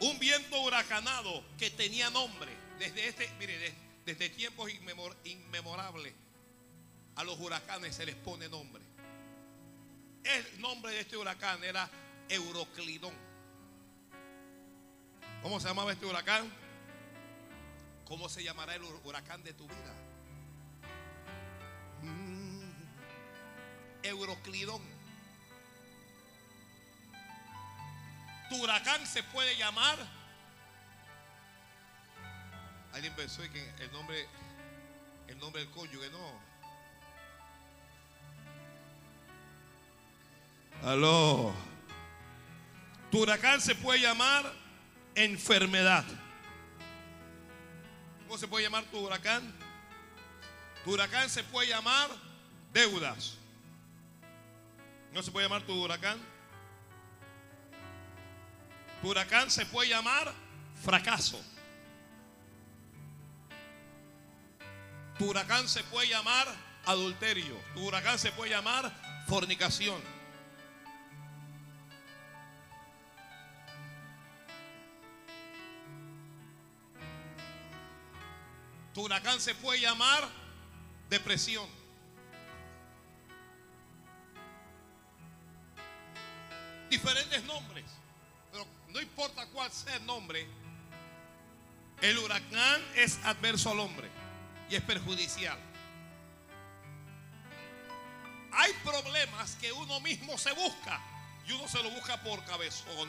Un 0.00 0.18
viento 0.18 0.60
huracanado 0.62 1.44
que 1.58 1.70
tenía 1.70 2.08
nombre. 2.10 2.50
Desde 2.78 3.08
este, 3.08 3.28
mire, 3.38 3.58
de- 3.58 3.74
desde 4.06 4.30
tiempos 4.30 4.70
inmemor- 4.70 5.16
inmemorables 5.24 6.14
a 7.16 7.24
los 7.24 7.38
huracanes 7.40 7.96
se 7.96 8.06
les 8.06 8.14
pone 8.14 8.48
nombre. 8.48 8.82
El 10.22 10.60
nombre 10.60 10.92
de 10.92 11.00
este 11.00 11.16
huracán 11.16 11.62
era 11.64 11.88
Euroclidón. 12.28 13.14
¿Cómo 15.42 15.58
se 15.60 15.68
llamaba 15.68 15.92
este 15.92 16.06
huracán? 16.06 16.50
¿Cómo 18.04 18.28
se 18.28 18.42
llamará 18.44 18.74
el 18.76 18.82
hur- 18.82 19.00
huracán 19.04 19.42
de 19.42 19.52
tu 19.52 19.64
vida? 19.66 19.94
Mm, 22.02 22.70
Euroclidón. 24.04 24.97
Tu 28.48 28.56
huracán 28.56 29.06
se 29.06 29.22
puede 29.22 29.56
llamar. 29.56 29.98
Alguien 32.92 33.14
pensó 33.14 33.42
que 33.42 33.72
el 33.78 33.92
nombre, 33.92 34.26
el 35.28 35.38
nombre 35.38 35.62
del 35.62 35.70
cónyuge 35.70 36.10
no. 36.10 36.48
Aló. 40.82 41.54
Tu 43.10 43.22
huracán 43.22 43.60
se 43.60 43.74
puede 43.74 44.00
llamar 44.00 44.52
enfermedad. 45.14 46.04
¿Cómo 48.26 48.38
se 48.38 48.46
puede 48.46 48.64
llamar 48.64 48.84
tu 48.84 48.98
huracán? 48.98 49.54
Tu 50.84 50.92
huracán 50.92 51.28
se 51.28 51.42
puede 51.44 51.68
llamar 51.68 52.10
deudas. 52.72 53.36
¿No 55.12 55.22
se 55.22 55.30
puede 55.30 55.46
llamar 55.46 55.62
tu 55.62 55.72
huracán? 55.72 56.18
Huracán 59.02 59.50
se 59.50 59.64
puede 59.66 59.90
llamar 59.90 60.32
fracaso. 60.82 61.40
Tu 65.18 65.26
huracán 65.26 65.68
se 65.68 65.82
puede 65.84 66.08
llamar 66.08 66.46
adulterio. 66.84 67.56
Tu 67.74 67.80
huracán 67.80 68.18
se 68.18 68.32
puede 68.32 68.50
llamar 68.50 68.92
fornicación. 69.26 70.00
Tu 78.94 79.02
huracán 79.02 79.40
se 79.40 79.54
puede 79.54 79.80
llamar 79.80 80.28
depresión. 81.08 81.68
Diferentes 86.90 87.44
nombres. 87.44 87.84
No 88.88 89.00
importa 89.00 89.46
cuál 89.46 89.70
sea 89.70 89.96
el 89.96 90.06
nombre. 90.06 90.46
El 92.00 92.18
huracán 92.18 92.82
es 92.94 93.18
adverso 93.24 93.70
al 93.70 93.80
hombre 93.80 94.08
y 94.70 94.76
es 94.76 94.82
perjudicial. 94.82 95.58
Hay 98.52 98.72
problemas 98.84 99.56
que 99.56 99.72
uno 99.72 100.00
mismo 100.00 100.38
se 100.38 100.52
busca. 100.52 101.00
Y 101.46 101.52
uno 101.52 101.66
se 101.68 101.82
lo 101.82 101.90
busca 101.90 102.22
por 102.22 102.44
cabezón. 102.44 103.08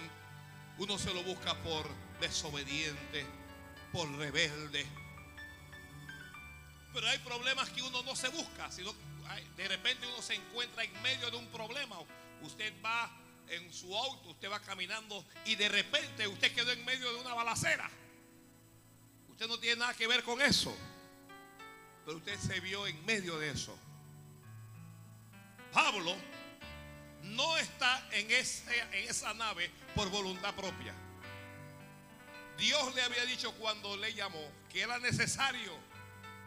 Uno 0.77 0.97
se 0.97 1.13
lo 1.13 1.23
busca 1.23 1.55
por 1.55 1.87
desobediente. 2.19 3.25
Por 3.91 4.09
rebelde. 4.17 4.85
Pero 6.93 7.07
hay 7.07 7.17
problemas 7.19 7.69
que 7.69 7.81
uno 7.81 8.01
no 8.03 8.15
se 8.15 8.29
busca. 8.29 8.71
Sino 8.71 8.93
de 9.55 9.67
repente 9.67 10.07
uno 10.07 10.21
se 10.21 10.35
encuentra 10.35 10.83
en 10.83 11.01
medio 11.01 11.29
de 11.29 11.37
un 11.37 11.47
problema. 11.47 11.97
Usted 12.41 12.73
va 12.83 13.09
en 13.49 13.73
su 13.73 13.95
auto, 13.95 14.29
usted 14.29 14.49
va 14.49 14.59
caminando 14.59 15.25
y 15.45 15.55
de 15.55 15.69
repente 15.69 16.27
usted 16.27 16.53
quedó 16.53 16.71
en 16.71 16.83
medio 16.85 17.11
de 17.11 17.19
una 17.19 17.33
balacera. 17.33 17.89
Usted 19.29 19.47
no 19.47 19.59
tiene 19.59 19.77
nada 19.77 19.93
que 19.93 20.07
ver 20.07 20.23
con 20.23 20.41
eso. 20.41 20.75
Pero 22.05 22.17
usted 22.17 22.39
se 22.39 22.59
vio 22.59 22.87
en 22.87 23.05
medio 23.05 23.37
de 23.37 23.51
eso. 23.51 23.77
Pablo 25.71 26.15
no 27.23 27.57
está 27.57 28.07
en, 28.11 28.29
en 28.31 29.09
esa 29.09 29.33
nave 29.33 29.69
por 29.95 30.09
voluntad 30.09 30.53
propia. 30.55 30.93
Dios 32.57 32.93
le 32.95 33.01
había 33.01 33.25
dicho 33.25 33.53
cuando 33.53 33.95
le 33.95 34.13
llamó 34.13 34.51
que 34.69 34.81
era 34.81 34.99
necesario 34.99 35.71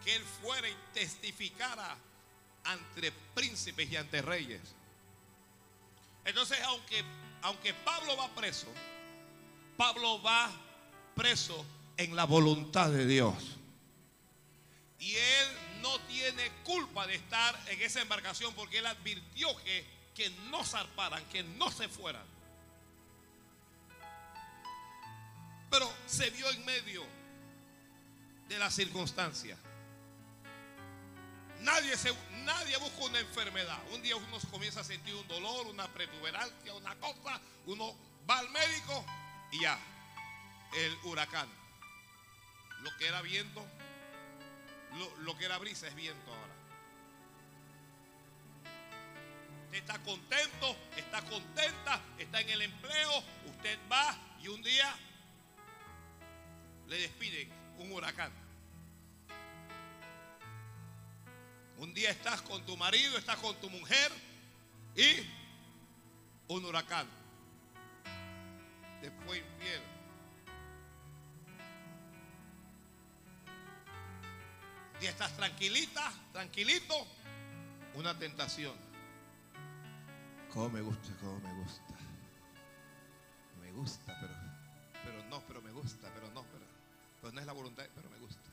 que 0.05 0.17
él 0.17 0.23
fuera 0.43 0.69
y 0.69 0.77
testificara 0.93 1.97
ante 2.65 3.13
príncipes 3.35 3.91
y 3.91 3.97
ante 3.97 4.21
reyes. 4.21 4.61
Entonces, 6.25 6.59
aunque, 6.65 7.03
aunque 7.43 7.75
Pablo 7.75 8.17
va 8.17 8.29
preso, 8.35 8.69
Pablo 9.77 10.23
va 10.23 10.51
preso 11.15 11.65
en 11.97 12.15
la 12.15 12.25
voluntad 12.25 12.91
de 12.91 13.07
Dios. 13.07 13.35
Y 14.99 15.15
él 15.15 15.49
no 15.81 15.99
tiene 16.03 16.51
culpa 16.65 17.07
de 17.07 17.17
estar 17.17 17.59
en 17.69 17.83
esa 17.83 18.01
embarcación 18.01 18.55
porque 18.55 18.79
él 18.79 18.87
advirtió 18.87 19.49
que, 19.65 19.85
que 20.15 20.31
no 20.51 20.65
zarparan, 20.65 21.25
que 21.27 21.43
no 21.43 21.71
se 21.71 21.89
fueran. 21.89 22.25
Pero 25.71 25.93
se 26.07 26.31
vio 26.31 26.49
en 26.51 26.65
medio 26.65 27.05
de 28.49 28.59
la 28.59 28.71
circunstancia. 28.71 29.57
Nadie, 31.63 31.97
se, 31.97 32.13
nadie 32.45 32.77
busca 32.77 33.05
una 33.05 33.21
enfermedad. 33.21 33.79
Un 33.93 34.03
día 34.03 34.17
uno 34.17 34.39
comienza 34.51 34.81
a 34.81 34.85
sentir 34.85 35.15
un 35.15 35.27
dolor, 35.29 35.67
una 35.67 35.89
pretuberancia, 35.89 36.75
una 36.75 36.95
cosa. 36.97 37.41
Uno 37.67 37.95
va 38.29 38.39
al 38.39 38.51
médico 38.51 39.05
y 39.53 39.63
ya. 39.63 39.79
El 40.75 40.97
huracán. 41.05 41.49
Lo 42.83 42.97
que 42.97 43.07
era 43.07 43.23
viento 43.23 43.65
lo, 45.21 45.37
que 45.37 45.45
era 45.45 45.59
brisa 45.59 45.87
es 45.87 45.95
viento 45.95 46.31
ahora. 46.31 46.53
Usted 49.65 49.79
está 49.79 49.99
contento, 50.01 50.77
está 50.97 51.23
contenta, 51.23 52.01
está 52.19 52.41
en 52.41 52.51
el 52.51 52.63
empleo, 52.63 53.25
usted 53.47 53.79
va 53.91 54.17
y 54.43 54.49
un 54.49 54.63
día 54.63 54.95
le 56.89 56.99
despide 56.99 57.49
un 57.79 57.93
huracán. 57.93 58.42
Un 61.83 61.93
día 61.93 62.11
estás 62.11 62.41
con 62.43 62.65
tu 62.65 62.77
marido, 62.77 63.19
estás 63.19 63.39
con 63.39 63.57
tu 63.57 63.69
mujer 63.69 64.13
y 64.95 65.27
un 66.47 66.65
huracán. 66.65 67.09
Después 69.01 69.43
infierno. 69.43 69.93
y 75.01 75.07
estás 75.07 75.37
tranquilita, 75.37 76.13
tranquilito, 76.33 76.95
una 77.95 78.17
tentación. 78.17 78.77
Cómo 80.53 80.69
me 80.69 80.83
gusta, 80.83 81.13
cómo 81.21 81.41
me 81.41 81.53
gusta. 81.65 81.95
Me 83.61 83.73
gusta, 83.73 84.17
pero, 84.21 84.35
pero 85.03 85.29
no, 85.29 85.41
pero 85.49 85.61
me 85.61 85.73
gusta, 85.73 86.09
pero 86.15 86.31
no, 86.31 86.45
pero, 86.45 86.65
pero 87.21 87.33
no 87.33 87.41
es 87.41 87.47
la 87.47 87.53
voluntad, 87.53 87.85
pero 87.93 88.09
me 88.09 88.19
gusta. 88.19 88.49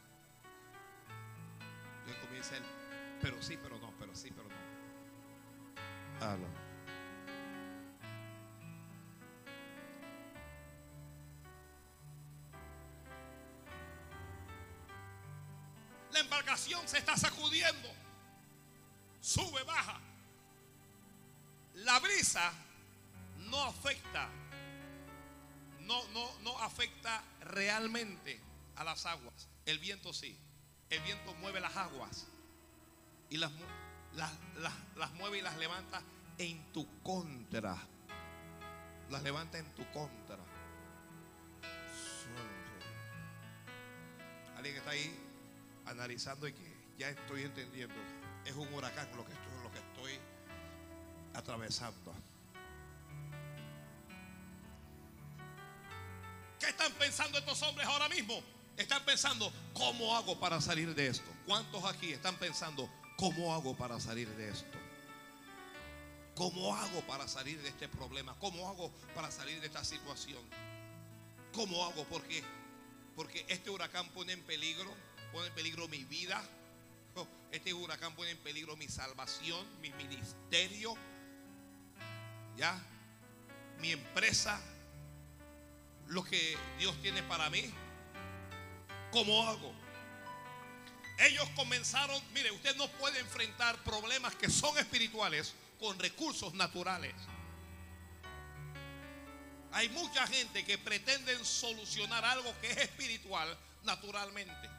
Entonces 2.00 2.24
comienza 2.24 2.58
el, 2.58 2.89
pero 3.22 3.42
sí, 3.42 3.58
pero 3.62 3.78
no, 3.80 3.94
pero 4.00 4.16
sí, 4.16 4.32
pero 4.32 4.48
no. 4.48 4.56
Ah, 6.22 6.38
no. 6.40 6.70
embarcación 16.20 16.88
se 16.88 16.98
está 16.98 17.18
sacudiendo. 17.18 17.90
Sube, 19.22 19.64
baja. 19.64 20.00
La 21.76 22.00
brisa 22.00 22.52
no 23.38 23.64
afecta, 23.64 24.30
no, 25.82 26.08
no, 26.10 26.40
no 26.42 26.60
afecta 26.60 27.24
realmente 27.42 28.40
a 28.76 28.84
las 28.84 29.06
aguas. 29.06 29.48
El 29.66 29.80
viento 29.80 30.14
sí. 30.14 30.38
El 30.90 31.02
viento 31.02 31.34
mueve 31.36 31.60
las 31.60 31.76
aguas 31.78 32.28
y 33.30 33.38
las, 33.38 33.52
las, 34.16 34.32
las 34.96 35.14
mueve 35.14 35.40
y 35.40 35.42
las 35.42 35.58
levanta 35.58 36.02
en 36.38 36.72
tu 36.72 36.88
contra. 37.04 37.78
Las 39.10 39.24
levanta 39.24 39.58
en 39.58 39.66
tu 39.76 39.84
contra. 39.92 40.38
Alguien 44.58 44.76
está 44.76 44.92
ahí 44.92 45.16
analizando 45.86 46.48
y 46.48 46.54
que 46.54 46.78
ya 46.98 47.10
estoy 47.10 47.44
entendiendo. 47.44 47.96
Es 48.46 48.56
un 48.56 48.74
huracán 48.74 49.08
lo 49.16 49.26
que 49.26 49.34
estoy, 49.34 49.64
lo 49.64 49.72
que 49.72 49.80
estoy 49.80 50.20
atravesando. 51.34 52.14
¿Qué 56.60 56.68
están 56.68 56.92
pensando 56.94 57.38
estos 57.38 57.62
hombres 57.64 57.88
ahora 57.88 58.10
mismo? 58.10 58.44
Están 58.76 59.04
pensando, 59.06 59.52
¿cómo 59.74 60.16
hago 60.16 60.40
para 60.40 60.60
salir 60.62 60.94
de 60.94 61.08
esto? 61.08 61.30
¿Cuántos 61.46 61.84
aquí 61.86 62.12
están 62.12 62.36
pensando, 62.36 62.90
¿cómo 63.20 63.54
hago 63.54 63.76
para 63.76 64.00
salir 64.00 64.30
de 64.30 64.50
esto? 64.50 64.78
¿Cómo 66.36 66.74
hago 66.74 67.02
para 67.02 67.28
salir 67.28 67.62
de 67.62 67.68
este 67.68 67.90
problema? 67.90 68.34
¿Cómo 68.40 68.70
hago 68.70 68.90
para 69.14 69.30
salir 69.30 69.60
de 69.60 69.68
esta 69.68 69.84
situación? 69.84 70.42
¿Cómo 71.54 71.84
hago? 71.86 72.06
Porque 72.06 72.42
porque 73.18 73.46
este 73.50 73.70
huracán 73.70 74.08
pone 74.10 74.32
en 74.32 74.42
peligro 74.44 74.90
pone 75.34 75.48
en 75.48 75.54
peligro 75.54 75.88
mi 75.90 76.06
vida. 76.06 76.42
Oh, 77.16 77.28
este 77.52 77.74
huracán 77.74 78.16
pone 78.16 78.32
en 78.32 78.38
peligro 78.38 78.78
mi 78.78 78.88
salvación, 78.88 79.66
mi 79.82 79.90
ministerio, 79.92 80.96
ya, 82.56 82.82
mi 83.80 83.92
empresa, 83.92 84.62
lo 86.08 86.24
que 86.24 86.58
Dios 86.78 86.96
tiene 87.02 87.22
para 87.24 87.50
mí. 87.50 87.70
¿Cómo 89.12 89.46
hago? 89.46 89.74
Ellos 91.20 91.50
comenzaron, 91.56 92.22
mire, 92.34 92.50
usted 92.52 92.76
no 92.78 92.88
puede 92.92 93.20
enfrentar 93.20 93.78
problemas 93.84 94.36
que 94.36 94.50
son 94.50 94.78
espirituales 94.78 95.54
con 95.78 96.00
recursos 96.00 96.54
naturales. 96.54 97.14
Hay 99.74 99.90
mucha 99.90 100.26
gente 100.28 100.64
que 100.66 100.78
pretenden 100.78 101.44
solucionar 101.46 102.24
algo 102.24 102.54
que 102.62 102.72
es 102.72 102.78
espiritual 102.78 103.58
naturalmente. 103.84 104.70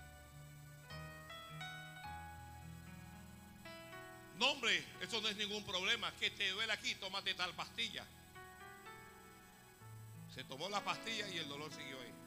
No, 4.36 4.52
hombre, 4.52 4.82
eso 5.02 5.20
no 5.20 5.28
es 5.28 5.36
ningún 5.36 5.64
problema. 5.66 6.10
Que 6.16 6.30
te 6.30 6.48
duele 6.48 6.72
aquí, 6.72 6.94
tómate 6.94 7.34
tal 7.34 7.54
pastilla. 7.54 8.06
Se 10.34 10.42
tomó 10.44 10.70
la 10.70 10.82
pastilla 10.82 11.28
y 11.28 11.36
el 11.36 11.48
dolor 11.48 11.70
siguió 11.74 12.00
ahí. 12.00 12.19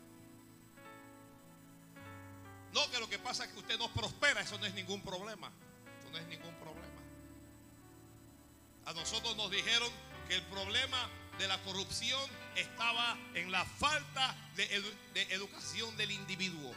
No, 2.74 2.90
que 2.90 3.00
lo 3.00 3.08
que 3.08 3.20
pasa 3.20 3.46
es 3.46 3.52
que 3.52 3.60
usted 3.60 3.78
no 3.78 3.88
prospera, 3.94 4.42
eso 4.42 4.58
no 4.58 4.66
es 4.66 4.74
ningún 4.74 5.02
problema. 5.02 5.52
Eso 6.00 6.10
no 6.12 6.18
es 6.18 6.26
ningún 6.28 6.54
problema. 6.56 7.02
A 8.86 8.94
nosotros 8.94 9.38
nos 9.38 9.52
dijeron 9.52 9.90
que 10.28 10.36
el 10.36 10.42
problema 10.44 11.10
de 11.38 11.48
la 11.48 11.62
corrupción 11.62 12.20
estaba 12.56 13.18
en 13.36 13.52
la 13.52 13.64
falta 13.64 14.36
de, 14.56 14.68
de 15.14 15.22
educación 15.34 15.96
del 15.98 16.12
individuo. 16.12 16.74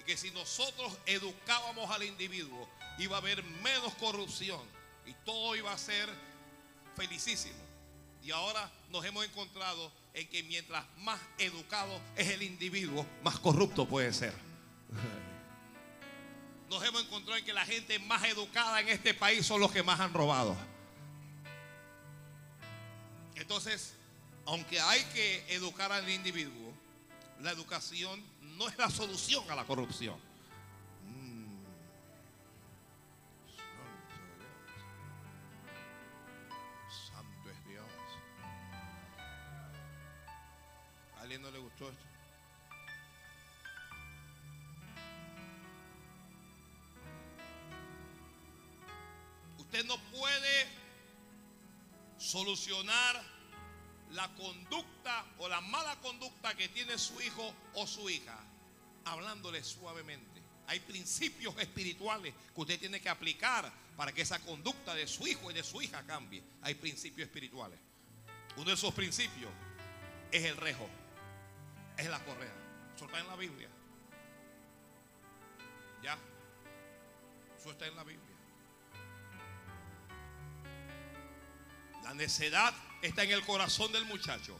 Y 0.00 0.04
que 0.04 0.16
si 0.16 0.32
nosotros 0.32 0.92
educábamos 1.06 1.88
al 1.90 2.02
individuo 2.02 2.68
iba 2.98 3.16
a 3.16 3.20
haber 3.20 3.44
menos 3.44 3.94
corrupción 3.94 4.60
y 5.06 5.14
todo 5.24 5.54
iba 5.54 5.72
a 5.72 5.78
ser 5.78 6.08
felicísimo. 6.96 7.58
Y 8.24 8.32
ahora 8.32 8.70
nos 8.90 9.04
hemos 9.04 9.24
encontrado 9.24 9.92
en 10.14 10.28
que 10.28 10.42
mientras 10.42 10.84
más 10.98 11.20
educado 11.38 12.00
es 12.16 12.28
el 12.28 12.42
individuo, 12.42 13.06
más 13.22 13.38
corrupto 13.38 13.86
puede 13.86 14.12
ser. 14.12 14.51
nos 16.70 16.84
hemos 16.84 17.02
encontrado 17.02 17.38
en 17.38 17.44
que 17.44 17.52
la 17.52 17.64
gente 17.64 17.98
más 17.98 18.24
educada 18.24 18.80
en 18.80 18.88
este 18.88 19.14
país 19.14 19.44
son 19.44 19.60
los 19.60 19.70
que 19.72 19.82
más 19.82 20.00
han 20.00 20.12
robado. 20.12 20.56
Entonces, 23.34 23.94
aunque 24.46 24.80
hay 24.80 25.02
que 25.12 25.54
educar 25.54 25.92
al 25.92 26.08
individuo, 26.08 26.72
la 27.40 27.50
educación 27.50 28.22
no 28.56 28.68
es 28.68 28.78
la 28.78 28.88
solución 28.88 29.44
a 29.50 29.54
la 29.54 29.64
corrupción. 29.64 30.16
Mm. 31.06 31.64
Santo 37.10 37.50
es 37.50 37.66
Dios. 37.68 37.86
¿A 41.16 41.20
alguien 41.20 41.42
no 41.42 41.50
le 41.50 41.58
gustó 41.58 41.90
esto? 41.90 42.11
Usted 49.72 49.86
no 49.86 49.96
puede 50.10 50.66
solucionar 52.18 53.22
la 54.10 54.28
conducta 54.34 55.24
o 55.38 55.48
la 55.48 55.62
mala 55.62 55.98
conducta 56.00 56.54
que 56.54 56.68
tiene 56.68 56.98
su 56.98 57.18
hijo 57.22 57.54
o 57.72 57.86
su 57.86 58.10
hija 58.10 58.38
hablándole 59.06 59.64
suavemente. 59.64 60.42
Hay 60.66 60.80
principios 60.80 61.58
espirituales 61.58 62.34
que 62.54 62.60
usted 62.60 62.78
tiene 62.78 63.00
que 63.00 63.08
aplicar 63.08 63.72
para 63.96 64.12
que 64.12 64.20
esa 64.20 64.38
conducta 64.40 64.94
de 64.94 65.06
su 65.06 65.26
hijo 65.26 65.50
y 65.50 65.54
de 65.54 65.62
su 65.62 65.80
hija 65.80 66.02
cambie. 66.02 66.42
Hay 66.60 66.74
principios 66.74 67.28
espirituales. 67.28 67.78
Uno 68.56 68.66
de 68.66 68.74
esos 68.74 68.92
principios 68.92 69.50
es 70.30 70.44
el 70.44 70.58
rejo, 70.58 70.86
es 71.96 72.10
la 72.10 72.22
correa. 72.22 72.52
Eso 72.94 73.06
está 73.06 73.20
en 73.20 73.26
la 73.26 73.36
Biblia. 73.36 73.70
Ya. 76.02 76.18
Eso 77.58 77.70
está 77.70 77.86
en 77.86 77.96
la 77.96 78.04
Biblia. 78.04 78.31
La 82.02 82.14
necedad 82.14 82.74
está 83.00 83.24
en 83.24 83.32
el 83.32 83.44
corazón 83.44 83.92
del 83.92 84.04
muchacho, 84.04 84.58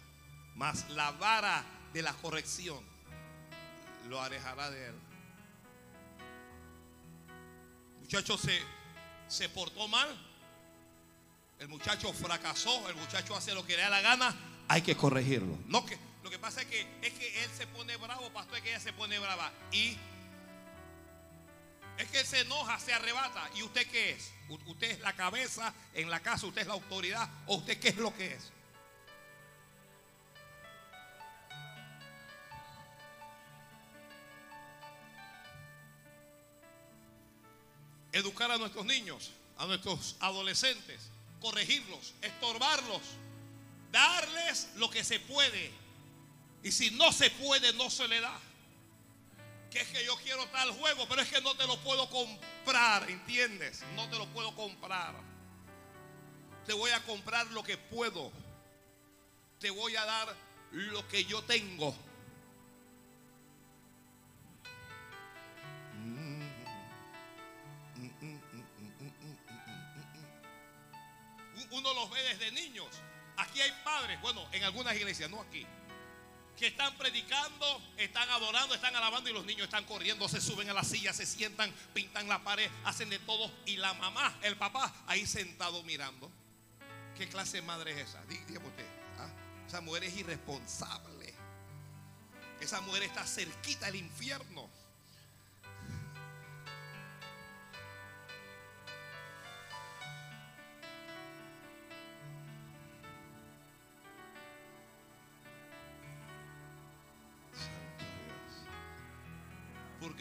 mas 0.55 0.89
la 0.91 1.11
vara 1.13 1.65
de 1.93 2.03
la 2.03 2.13
corrección 2.15 2.85
lo 4.09 4.21
alejará 4.21 4.71
de 4.71 4.89
él. 4.89 4.95
El 7.95 8.01
muchacho 8.01 8.37
se, 8.37 8.61
se 9.29 9.49
portó 9.49 9.89
mal, 9.89 10.09
el 11.59 11.69
muchacho 11.69 12.13
fracasó, 12.13 12.89
el 12.89 12.97
muchacho 12.97 13.37
hace 13.37 13.55
lo 13.55 13.65
que 13.65 13.77
le 13.77 13.83
da 13.83 13.91
la 13.91 14.01
gana, 14.01 14.37
hay 14.69 14.83
que 14.83 14.97
corregirlo. 14.97 15.59
No 15.67 15.85
que, 15.85 15.99
lo 16.23 16.31
que 16.31 16.39
pasa 16.39 16.63
es 16.63 16.67
que, 16.67 16.81
es 17.03 17.13
que 17.13 17.45
él 17.45 17.51
se 17.57 17.67
pone 17.67 17.97
bravo, 17.97 18.31
pastor, 18.33 18.57
es 18.57 18.63
que 18.63 18.71
ella 18.71 18.81
se 18.81 18.93
pone 18.93 19.19
brava. 19.19 19.53
Y 19.71 19.97
es 22.03 22.11
que 22.11 22.25
se 22.25 22.41
enoja, 22.41 22.79
se 22.79 22.93
arrebata. 22.93 23.49
¿Y 23.55 23.63
usted 23.63 23.87
qué 23.87 24.11
es? 24.11 24.33
¿Usted 24.49 24.91
es 24.91 25.01
la 25.01 25.15
cabeza 25.15 25.73
en 25.95 26.11
la 26.11 26.21
casa? 26.21 26.47
¿Usted 26.47 26.63
es 26.63 26.67
la 26.67 26.75
autoridad? 26.75 27.29
¿O 27.47 27.57
usted 27.57 27.79
qué 27.79 27.89
es 27.89 27.97
lo 27.97 28.15
que 28.15 28.35
es? 28.35 28.53
Educar 38.13 38.51
a 38.51 38.59
nuestros 38.59 38.85
niños, 38.85 39.31
a 39.57 39.65
nuestros 39.65 40.17
adolescentes, 40.21 41.09
corregirlos, 41.41 42.13
estorbarlos, 42.21 43.01
darles 43.91 44.69
lo 44.77 44.91
que 44.91 45.03
se 45.03 45.19
puede. 45.19 45.71
Y 46.63 46.73
si 46.73 46.91
no 46.91 47.11
se 47.11 47.31
puede, 47.31 47.73
no 47.73 47.89
se 47.89 48.07
le 48.09 48.21
da 48.21 48.39
que 49.73 49.81
es 49.81 49.89
que 49.89 50.05
yo 50.05 50.15
quiero 50.17 50.47
tal 50.49 50.71
juego, 50.73 51.07
pero 51.09 51.23
es 51.23 51.29
que 51.31 51.41
no 51.41 51.55
te 51.55 51.67
lo 51.67 51.79
puedo 51.81 52.09
comprar, 52.11 53.09
¿entiendes? 53.09 53.83
No 53.97 54.09
te 54.11 54.19
lo 54.19 54.27
puedo 54.27 54.55
comprar. 54.55 55.15
Te 56.67 56.75
voy 56.75 56.91
a 56.91 57.03
comprar 57.05 57.47
lo 57.49 57.63
que 57.63 57.79
puedo. 57.79 58.31
Te 59.59 59.71
voy 59.71 59.97
a 59.97 60.05
dar 60.05 60.37
lo 60.73 61.09
que 61.09 61.25
yo 61.25 61.43
tengo. 61.45 61.97
Uno 71.71 71.95
los 71.95 72.11
ve 72.11 72.23
desde 72.23 72.53
niños. 72.53 72.89
Aquí 73.39 73.63
hay 73.63 73.73
padres, 73.83 74.21
bueno, 74.21 74.47
en 74.53 74.63
algunas 74.65 74.95
iglesias, 74.95 75.31
no 75.31 75.41
aquí 75.41 75.67
que 76.57 76.69
están 76.69 76.97
predicando, 76.97 77.83
están 77.97 78.29
adorando, 78.31 78.75
están 78.75 78.95
alabando 78.95 79.31
y 79.31 79.33
los 79.33 79.45
niños 79.45 79.65
están 79.65 79.85
corriendo, 79.85 80.29
se 80.29 80.41
suben 80.41 80.69
a 80.71 80.75
la 80.75 80.85
silla, 80.85 81.13
se 81.13 81.27
sientan, 81.27 81.73
pintan 81.95 82.29
la 82.29 82.43
pared, 82.45 82.71
hacen 82.85 83.09
de 83.11 83.19
todo 83.21 83.51
y 83.67 83.77
la 83.77 83.95
mamá, 83.95 84.39
el 84.43 84.57
papá 84.57 84.93
ahí 85.07 85.27
sentado 85.27 85.83
mirando. 85.83 86.31
¿Qué 87.17 87.29
clase 87.29 87.59
de 87.59 87.63
madre 87.63 87.93
es 87.93 88.09
esa? 88.09 88.23
Dígame 88.25 88.67
usted. 88.67 88.87
¿ah? 89.19 89.31
Esa 89.67 89.81
mujer 89.81 90.05
es 90.05 90.17
irresponsable. 90.17 91.35
Esa 92.61 92.81
mujer 92.81 93.03
está 93.05 93.27
cerquita 93.27 93.87
del 93.87 93.97
infierno. 93.97 94.71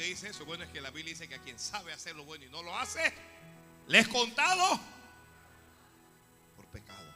Dice 0.04 0.30
eso? 0.30 0.46
Bueno, 0.46 0.64
es 0.64 0.70
que 0.72 0.82
la 0.82 0.90
Biblia 0.90 1.14
dice 1.14 1.28
que 1.28 1.36
a 1.36 1.42
quien 1.42 1.60
sabe 1.60 1.94
hacer 1.94 2.16
lo 2.16 2.24
bueno 2.24 2.46
y 2.46 2.50
no 2.50 2.64
lo 2.64 2.78
hace, 2.78 3.14
le 3.88 4.00
es 4.00 4.08
contado 4.08 4.80
por 6.56 6.66
pecado. 6.68 7.14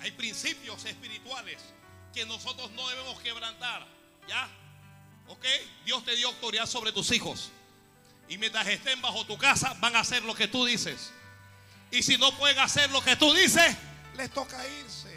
Hay 0.00 0.10
principios 0.12 0.84
espirituales 0.84 1.58
que 2.12 2.24
nosotros 2.26 2.70
no 2.72 2.88
debemos 2.88 3.20
quebrantar. 3.20 3.86
¿Ya? 4.28 4.48
¿Ok? 5.28 5.44
Dios 5.84 6.04
te 6.04 6.16
dio 6.16 6.28
autoridad 6.28 6.66
sobre 6.66 6.92
tus 6.92 7.10
hijos. 7.12 7.50
Y 8.28 8.38
mientras 8.38 8.66
estén 8.68 9.00
bajo 9.02 9.24
tu 9.26 9.36
casa, 9.38 9.74
van 9.80 9.96
a 9.96 10.00
hacer 10.00 10.22
lo 10.24 10.34
que 10.34 10.48
tú 10.48 10.64
dices. 10.64 11.12
Y 11.90 12.02
si 12.02 12.16
no 12.16 12.36
pueden 12.38 12.58
hacer 12.58 12.90
lo 12.90 13.02
que 13.02 13.16
tú 13.16 13.32
dices, 13.34 13.76
les 14.16 14.30
toca 14.30 14.64
irse. 14.68 15.09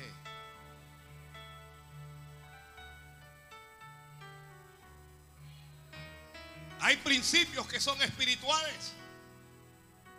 Hay 6.84 6.98
principios 6.98 7.66
que 7.66 7.80
son 7.80 8.00
espirituales. 8.02 8.92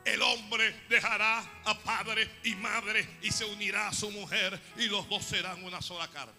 El 0.03 0.23
hombre 0.23 0.75
dejará 0.89 1.45
a 1.63 1.79
padre 1.79 2.41
y 2.43 2.55
madre 2.55 3.07
y 3.21 3.31
se 3.31 3.45
unirá 3.45 3.89
a 3.89 3.93
su 3.93 4.11
mujer 4.11 4.59
y 4.79 4.87
los 4.87 5.07
dos 5.11 5.27
serán 5.27 5.63
una 5.63 5.83
sola 5.83 6.09
carne. 6.09 6.33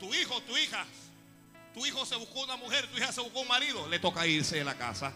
Tu 0.00 0.12
hijo, 0.12 0.42
tu 0.42 0.56
hija, 0.56 0.84
tu 1.72 1.86
hijo 1.86 2.04
se 2.04 2.16
buscó 2.16 2.42
una 2.42 2.56
mujer, 2.56 2.88
tu 2.88 2.98
hija 2.98 3.12
se 3.12 3.20
buscó 3.20 3.40
un 3.42 3.48
marido, 3.48 3.88
le 3.88 4.00
toca 4.00 4.26
irse 4.26 4.56
de 4.56 4.64
la 4.64 4.74
casa. 4.74 5.12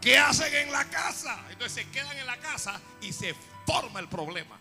¿Qué 0.00 0.16
hacen 0.16 0.54
en 0.54 0.70
la 0.70 0.84
casa? 0.84 1.44
Entonces 1.50 1.84
se 1.84 1.90
quedan 1.90 2.16
en 2.16 2.26
la 2.26 2.36
casa 2.36 2.80
y 3.00 3.12
se 3.12 3.34
forma 3.66 3.98
el 3.98 4.08
problema. 4.08 4.56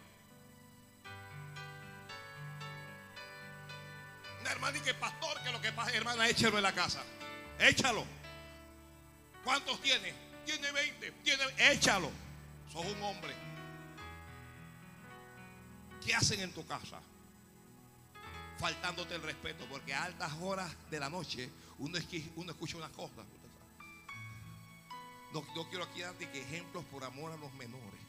Una 4.41 4.52
hermana 4.52 4.76
y 4.76 4.82
que 4.82 4.95
pastor, 4.95 5.39
que 5.43 5.52
lo 5.52 5.62
que 5.62 5.71
pasa, 5.71 5.91
hermana, 5.91 6.28
échelo 6.28 6.58
en 6.58 6.63
la 6.63 6.74
casa. 6.74 7.04
Échalo. 7.60 8.04
¿Cuántos 9.44 9.82
tiene? 9.82 10.13
Tiene 10.46 10.72
20. 10.72 11.12
Tiene, 11.24 11.44
échalo. 11.72 12.12
Sos 12.72 12.86
un 12.86 13.04
hombre. 13.04 13.34
¿Qué 16.06 16.13
hacen 16.13 16.39
en 16.41 16.54
tu 16.54 16.65
casa? 16.65 17.00
Faltándote 18.60 19.15
el 19.15 19.22
respeto, 19.22 19.65
porque 19.70 19.94
a 19.94 20.04
altas 20.04 20.32
horas 20.41 20.72
de 20.89 21.00
la 21.00 21.10
noche 21.10 21.50
uno, 21.80 21.98
uno 22.36 22.52
escucha 22.52 22.78
unas 22.78 22.91
cosas. 22.91 23.26
No, 25.34 25.44
quiero 25.70 25.84
aquí 25.84 26.00
darte 26.00 26.30
que 26.30 26.41
ejemplos 26.41 26.86
por 26.86 27.04
amor 27.04 27.32
a 27.34 27.36
los 27.36 27.52
menores. 27.56 28.00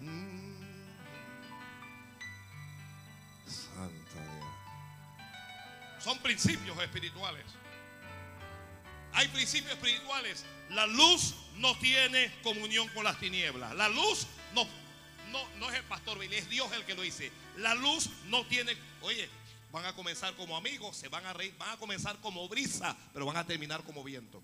Mm. 0.00 0.62
Santa 3.46 4.22
Dios. 4.22 4.53
Son 6.04 6.18
principios 6.18 6.78
espirituales. 6.82 7.46
Hay 9.14 9.26
principios 9.28 9.72
espirituales. 9.72 10.44
La 10.68 10.86
luz 10.86 11.34
no 11.56 11.78
tiene 11.78 12.30
comunión 12.42 12.86
con 12.88 13.04
las 13.04 13.18
tinieblas. 13.18 13.74
La 13.74 13.88
luz 13.88 14.26
no, 14.54 14.66
no, 15.32 15.48
no 15.56 15.70
es 15.70 15.76
el 15.76 15.84
pastor 15.84 16.18
Billy, 16.18 16.36
es 16.36 16.50
Dios 16.50 16.70
el 16.72 16.84
que 16.84 16.94
lo 16.94 17.00
dice. 17.00 17.32
La 17.56 17.74
luz 17.74 18.10
no 18.26 18.44
tiene, 18.44 18.76
oye, 19.00 19.30
van 19.72 19.86
a 19.86 19.94
comenzar 19.94 20.34
como 20.34 20.58
amigos, 20.58 20.94
se 20.94 21.08
van 21.08 21.24
a 21.24 21.32
reír, 21.32 21.54
van 21.56 21.70
a 21.70 21.78
comenzar 21.78 22.18
como 22.20 22.46
brisa, 22.50 22.94
pero 23.14 23.24
van 23.24 23.38
a 23.38 23.46
terminar 23.46 23.82
como 23.82 24.04
viento. 24.04 24.42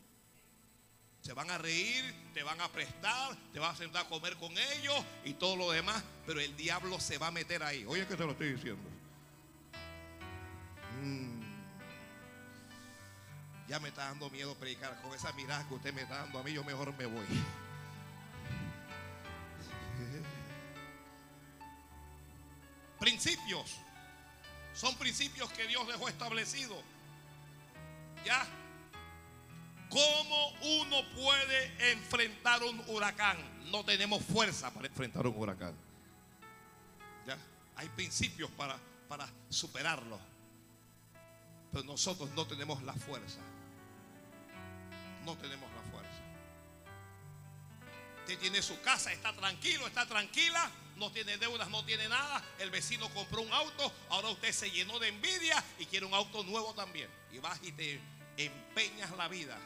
Se 1.20 1.34
van 1.34 1.50
a 1.50 1.58
reír, 1.58 2.14
te 2.32 2.42
van 2.42 2.58
a 2.62 2.68
prestar, 2.68 3.36
te 3.52 3.58
vas 3.58 3.74
a 3.74 3.76
sentar 3.76 4.06
a 4.06 4.08
comer 4.08 4.34
con 4.36 4.56
ellos 4.56 5.04
y 5.26 5.34
todo 5.34 5.56
lo 5.56 5.72
demás, 5.72 6.02
pero 6.24 6.40
el 6.40 6.56
diablo 6.56 6.98
se 6.98 7.18
va 7.18 7.26
a 7.26 7.32
meter 7.32 7.62
ahí. 7.62 7.84
Oye, 7.86 8.06
que 8.06 8.16
te 8.16 8.24
lo 8.24 8.30
estoy 8.30 8.54
diciendo. 8.54 8.99
Ya 13.70 13.78
me 13.78 13.90
está 13.90 14.06
dando 14.06 14.28
miedo 14.30 14.52
predicar 14.56 15.00
con 15.00 15.14
esa 15.14 15.32
mirada 15.34 15.64
que 15.68 15.74
usted 15.74 15.94
me 15.94 16.02
está 16.02 16.16
dando 16.16 16.40
a 16.40 16.42
mí, 16.42 16.52
yo 16.52 16.64
mejor 16.64 16.92
me 16.98 17.06
voy. 17.06 17.24
Principios. 22.98 23.76
Son 24.74 24.92
principios 24.96 25.52
que 25.52 25.68
Dios 25.68 25.86
dejó 25.86 26.08
establecidos. 26.08 26.82
¿Ya? 28.24 28.44
¿Cómo 29.88 30.50
uno 30.80 30.96
puede 31.14 31.92
enfrentar 31.92 32.64
un 32.64 32.82
huracán? 32.88 33.38
No 33.70 33.84
tenemos 33.84 34.20
fuerza 34.24 34.74
para 34.74 34.88
enfrentar 34.88 35.28
un 35.28 35.36
huracán. 35.36 35.76
¿Ya? 37.24 37.38
Hay 37.76 37.88
principios 37.90 38.50
para, 38.50 38.76
para 39.08 39.28
superarlo. 39.48 40.18
Pero 41.70 41.84
nosotros 41.84 42.28
no 42.30 42.44
tenemos 42.48 42.82
la 42.82 42.94
fuerza. 42.94 43.38
No 45.24 45.36
tenemos 45.36 45.70
la 45.72 45.82
fuerza. 45.90 46.22
Usted 48.20 48.38
tiene 48.38 48.62
su 48.62 48.80
casa, 48.80 49.12
está 49.12 49.32
tranquilo, 49.32 49.86
está 49.86 50.06
tranquila, 50.06 50.70
no 50.96 51.10
tiene 51.10 51.36
deudas, 51.38 51.68
no 51.70 51.84
tiene 51.84 52.08
nada. 52.08 52.42
El 52.58 52.70
vecino 52.70 53.08
compró 53.10 53.42
un 53.42 53.52
auto, 53.52 53.92
ahora 54.10 54.28
usted 54.28 54.52
se 54.52 54.70
llenó 54.70 54.98
de 54.98 55.08
envidia 55.08 55.62
y 55.78 55.86
quiere 55.86 56.06
un 56.06 56.14
auto 56.14 56.44
nuevo 56.44 56.74
también. 56.74 57.08
Y 57.32 57.38
vas 57.38 57.58
y 57.62 57.72
te 57.72 58.00
empeñas 58.36 59.10
la 59.16 59.28
vida 59.28 59.58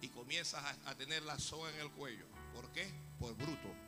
y 0.00 0.08
comienzas 0.08 0.62
a, 0.84 0.94
tener 0.94 1.22
la 1.22 1.38
soga 1.38 1.70
en 1.70 1.80
el 1.80 1.90
cuello. 1.90 2.26
¿Por 2.54 2.70
qué? 2.72 2.90
Por 3.18 3.34
bruto. 3.34 3.85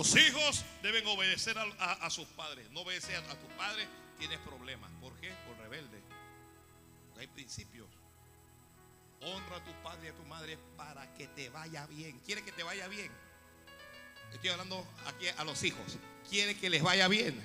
Los 0.00 0.16
hijos 0.16 0.64
deben 0.82 1.06
obedecer 1.08 1.58
a, 1.58 2.08
sus 2.08 2.26
padres. 2.28 2.70
No 2.70 2.80
obedecer 2.80 3.16
a, 3.16 3.32
a 3.32 3.38
tu 3.38 3.46
padre, 3.48 3.86
tienes 4.18 4.38
problemas. 4.38 4.90
¿Por 4.98 5.12
qué? 5.20 5.30
Por 5.46 5.58
rebelde. 5.58 6.00
Hay 7.18 7.26
principios. 7.26 7.86
Honra 9.20 9.56
a 9.56 9.62
tu 9.62 9.72
padre 9.82 10.06
y 10.06 10.08
a 10.08 10.14
tu 10.14 10.24
madre 10.24 10.56
para 10.78 11.12
que 11.12 11.26
te 11.26 11.50
vaya 11.50 11.86
bien. 11.86 12.18
¿Quiere 12.20 12.42
que 12.42 12.50
te 12.50 12.62
vaya 12.62 12.88
bien? 12.88 13.12
Estoy 14.32 14.48
hablando 14.48 14.82
aquí 15.04 15.28
a 15.36 15.44
los 15.44 15.62
hijos. 15.64 15.98
¿Quiere 16.30 16.56
que 16.56 16.70
les 16.70 16.82
vaya 16.82 17.06
bien? 17.06 17.38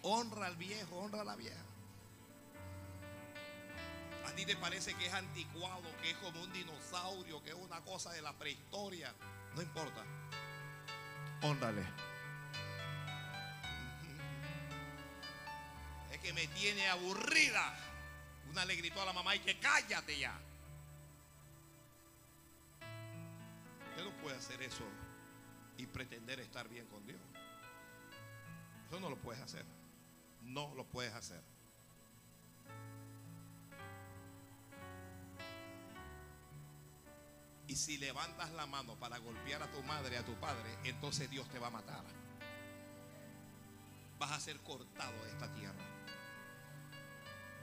Honra 0.00 0.46
al 0.46 0.56
viejo, 0.56 1.00
honra 1.00 1.20
a 1.20 1.24
la 1.24 1.36
vieja. 1.36 1.62
A 4.24 4.32
ti 4.34 4.46
te 4.46 4.56
parece 4.56 4.94
que 4.94 5.04
es 5.04 5.12
anticuado, 5.12 5.82
que 6.00 6.12
es 6.12 6.16
como 6.16 6.42
un 6.42 6.50
dinosaurio, 6.54 7.44
que 7.44 7.50
es 7.50 7.56
una 7.56 7.82
cosa 7.82 8.10
de 8.12 8.22
la 8.22 8.32
prehistoria. 8.38 9.14
No 9.54 9.60
importa. 9.60 10.02
Honrale. 11.42 11.84
Es 16.12 16.18
que 16.18 16.32
me 16.32 16.46
tiene 16.48 16.88
aburrida. 16.88 17.74
Una 18.50 18.64
le 18.64 18.76
gritó 18.76 19.02
a 19.02 19.06
la 19.06 19.12
mamá 19.12 19.34
y 19.34 19.40
que 19.40 19.58
cállate 19.58 20.18
ya. 20.18 20.38
Usted 23.90 24.04
no 24.04 24.12
puede 24.22 24.36
hacer 24.36 24.62
eso 24.62 24.84
y 25.78 25.86
pretender 25.86 26.38
estar 26.40 26.68
bien 26.68 26.86
con 26.86 27.04
Dios. 27.06 27.20
Eso 28.88 29.00
no 29.00 29.10
lo 29.10 29.16
puedes 29.16 29.42
hacer. 29.42 29.64
No 30.42 30.72
lo 30.74 30.84
puedes 30.84 31.12
hacer. 31.14 31.51
Y 37.72 37.76
si 37.76 37.96
levantas 37.96 38.50
la 38.50 38.66
mano 38.66 38.96
para 38.96 39.16
golpear 39.16 39.62
a 39.62 39.66
tu 39.72 39.82
madre, 39.84 40.18
a 40.18 40.22
tu 40.22 40.34
padre, 40.34 40.76
entonces 40.84 41.30
Dios 41.30 41.48
te 41.48 41.58
va 41.58 41.68
a 41.68 41.70
matar. 41.70 42.04
Vas 44.18 44.30
a 44.30 44.40
ser 44.40 44.58
cortado 44.58 45.24
de 45.24 45.30
esta 45.30 45.50
tierra. 45.54 45.82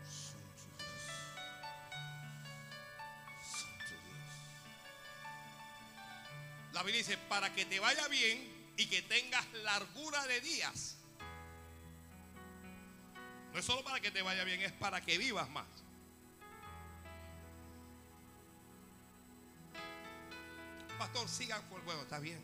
Santo 0.01 0.73
Dios. 0.79 1.01
Santo 3.51 3.85
Dios. 3.85 4.33
La 6.73 6.81
Biblia 6.81 6.97
dice, 6.97 7.19
para 7.29 7.53
que 7.53 7.65
te 7.65 7.79
vaya 7.79 8.07
bien 8.07 8.73
y 8.77 8.87
que 8.87 9.03
tengas 9.03 9.45
largura 9.63 10.25
de 10.25 10.41
días. 10.41 10.97
No 13.53 13.59
es 13.59 13.65
solo 13.65 13.83
para 13.83 13.99
que 13.99 14.09
te 14.09 14.23
vaya 14.23 14.43
bien, 14.43 14.59
es 14.63 14.71
para 14.71 15.01
que 15.01 15.19
vivas 15.19 15.47
más. 15.51 15.67
Pastor, 21.11 21.29
sigan 21.29 21.61
por 21.63 21.83
bueno, 21.83 22.01
está 22.01 22.19
bien. 22.19 22.39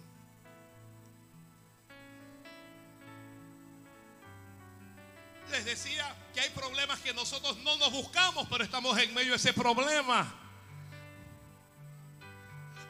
Les 5.52 5.66
decía 5.66 6.16
que 6.34 6.42
hay 6.42 6.50
problemas 6.50 7.00
que 7.00 7.14
nosotros 7.14 7.58
no 7.58 7.78
nos 7.78 7.92
buscamos, 7.92 8.48
pero 8.50 8.64
estamos 8.64 8.98
en 8.98 9.14
medio 9.14 9.32
de 9.32 9.36
ese 9.36 9.54
problema. 9.54 10.34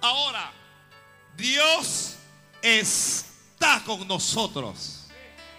Ahora, 0.02 0.54
Dios 1.36 2.16
está 2.62 3.84
con 3.86 4.08
nosotros. 4.08 5.08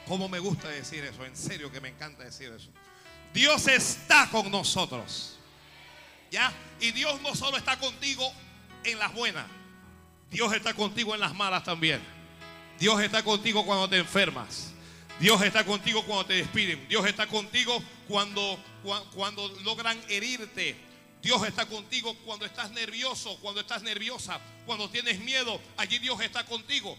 Como 0.07 0.29
me 0.29 0.39
gusta 0.39 0.69
decir 0.69 1.05
eso, 1.05 1.27
en 1.27 1.37
serio 1.37 1.71
que 1.71 1.81
me 1.81 1.89
encanta 1.89 2.25
decir 2.25 2.51
eso. 2.53 2.71
Dios 3.35 3.67
está 3.67 4.31
con 4.31 4.51
nosotros. 4.51 5.37
¿Ya? 6.31 6.51
Y 6.81 6.93
Dios 6.93 7.21
no 7.21 7.35
solo 7.35 7.59
está 7.59 7.79
contigo 7.79 8.33
en 8.85 8.99
las 8.99 9.13
buenas, 9.13 9.47
Dios 10.31 10.53
está 10.53 10.75
contigo 10.75 11.15
en 11.15 11.21
las 11.21 11.35
malas 11.35 11.65
también. 11.65 12.01
Dios 12.79 13.01
está 13.01 13.23
contigo 13.23 13.65
cuando 13.65 13.89
te 13.89 13.97
enfermas. 13.99 14.73
Dios 15.19 15.41
está 15.43 15.65
contigo 15.65 16.03
cuando 16.05 16.27
te 16.27 16.35
despiden. 16.35 16.87
Dios 16.89 17.07
está 17.07 17.27
contigo 17.27 17.83
cuando, 18.07 18.59
cua- 18.85 19.03
cuando 19.15 19.49
logran 19.63 19.99
herirte. 20.09 20.77
Dios 21.23 21.43
está 21.47 21.67
contigo 21.67 22.15
cuando 22.25 22.45
estás 22.45 22.71
nervioso, 22.73 23.39
cuando 23.41 23.61
estás 23.61 23.83
nerviosa, 23.83 24.39
cuando 24.67 24.91
tienes 24.91 25.19
miedo. 25.21 25.59
Allí 25.79 25.99
Dios 25.99 26.21
está 26.21 26.45
contigo. 26.45 26.97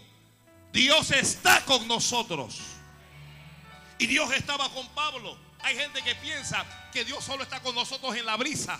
Dios 0.73 1.11
está 1.11 1.63
con 1.65 1.87
nosotros. 1.87 2.57
Y 3.99 4.07
Dios 4.07 4.31
estaba 4.33 4.67
con 4.73 4.87
Pablo. 4.89 5.37
Hay 5.61 5.75
gente 5.75 6.01
que 6.01 6.15
piensa 6.15 6.65
que 6.91 7.05
Dios 7.05 7.23
solo 7.23 7.43
está 7.43 7.61
con 7.61 7.75
nosotros 7.75 8.15
en 8.15 8.25
la 8.25 8.35
brisa. 8.35 8.79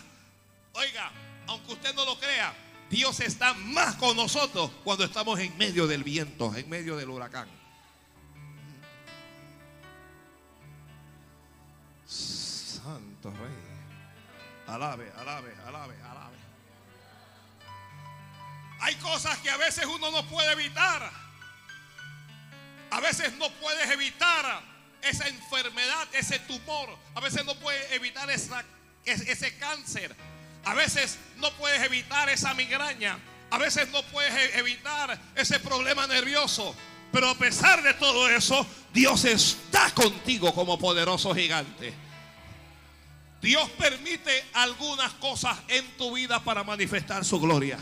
Oiga, 0.74 1.12
aunque 1.48 1.74
usted 1.74 1.94
no 1.96 2.06
lo 2.06 2.20
crea, 2.20 2.54
Dios 2.90 3.20
está 3.20 3.54
más 3.54 3.96
con 3.96 4.16
nosotros 4.16 4.72
cuando 4.84 5.04
estamos 5.04 5.40
en 5.40 5.58
medio 5.58 5.88
del 5.88 6.04
viento, 6.04 6.56
en 6.56 6.70
medio 6.70 6.96
del 6.96 7.10
huracán. 7.10 7.48
Santo 12.06 13.32
Rey. 13.32 13.68
Alabe, 14.68 15.12
alabe, 15.18 15.54
alabe, 15.66 15.96
alabe. 16.04 16.38
Hay 18.80 18.96
cosas 18.96 19.38
que 19.40 19.50
a 19.50 19.58
veces 19.58 19.86
uno 19.86 20.12
no 20.12 20.26
puede 20.28 20.52
evitar. 20.52 21.10
A 22.92 23.00
veces 23.02 23.34
no 23.38 23.50
puedes 23.62 23.90
evitar 23.92 24.62
esa 25.02 25.28
enfermedad, 25.28 26.08
ese 26.14 26.40
tumor. 26.40 26.90
A 27.16 27.20
veces 27.20 27.46
no 27.46 27.56
puedes 27.56 27.92
evitar 27.92 28.30
esa- 28.30 28.64
es- 29.06 29.22
ese 29.28 29.58
cáncer. 29.58 30.16
A 30.68 30.74
veces 30.74 31.18
no 31.38 31.50
puedes 31.54 31.82
evitar 31.84 32.28
esa 32.28 32.54
migraña. 32.54 33.18
A 33.50 33.58
veces 33.58 33.88
no 33.90 34.04
puedes 34.04 34.34
e- 34.34 34.60
evitar 34.60 35.18
ese 35.34 35.60
problema 35.62 36.06
nervioso. 36.08 36.76
Pero 37.14 37.30
a 37.30 37.36
pesar 37.36 37.82
de 37.82 37.94
todo 37.94 38.30
eso, 38.30 38.68
Dios 38.92 39.24
está 39.24 39.90
contigo 39.92 40.54
como 40.54 40.78
poderoso 40.78 41.34
gigante. 41.34 41.94
Dios 43.42 43.70
permite 43.78 44.44
algunas 44.54 45.14
cosas 45.14 45.58
en 45.70 45.86
tu 45.96 46.14
vida 46.16 46.44
para 46.44 46.66
manifestar 46.66 47.24
su 47.24 47.40
gloria. 47.40 47.78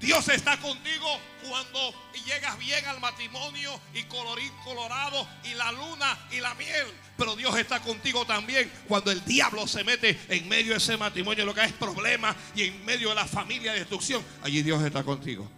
Dios 0.00 0.28
está 0.28 0.56
contigo 0.56 1.06
cuando 1.46 1.94
llegas 2.24 2.58
bien 2.58 2.84
al 2.86 3.00
matrimonio 3.00 3.78
y 3.92 4.02
colorín 4.04 4.50
colorado 4.64 5.28
y 5.44 5.54
la 5.54 5.72
luna 5.72 6.18
y 6.30 6.40
la 6.40 6.54
miel. 6.54 6.86
Pero 7.16 7.36
Dios 7.36 7.56
está 7.58 7.80
contigo 7.80 8.24
también 8.24 8.70
cuando 8.88 9.10
el 9.10 9.22
diablo 9.24 9.66
se 9.66 9.84
mete 9.84 10.18
en 10.28 10.48
medio 10.48 10.72
de 10.72 10.78
ese 10.78 10.96
matrimonio, 10.96 11.44
lo 11.44 11.54
que 11.54 11.64
es 11.64 11.72
problema 11.72 12.34
y 12.54 12.64
en 12.64 12.84
medio 12.84 13.10
de 13.10 13.14
la 13.14 13.26
familia 13.26 13.72
de 13.72 13.80
destrucción. 13.80 14.24
Allí 14.42 14.62
Dios 14.62 14.82
está 14.82 15.02
contigo. 15.02 15.48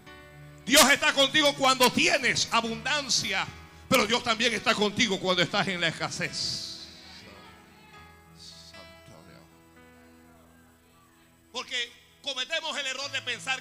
Dios 0.66 0.90
está 0.90 1.12
contigo 1.12 1.54
cuando 1.54 1.90
tienes 1.90 2.48
abundancia, 2.50 3.46
pero 3.88 4.06
Dios 4.06 4.24
también 4.24 4.54
está 4.54 4.74
contigo 4.74 5.20
cuando 5.20 5.42
estás 5.42 5.68
en 5.68 5.80
la 5.80 5.88
escasez. 5.88 6.71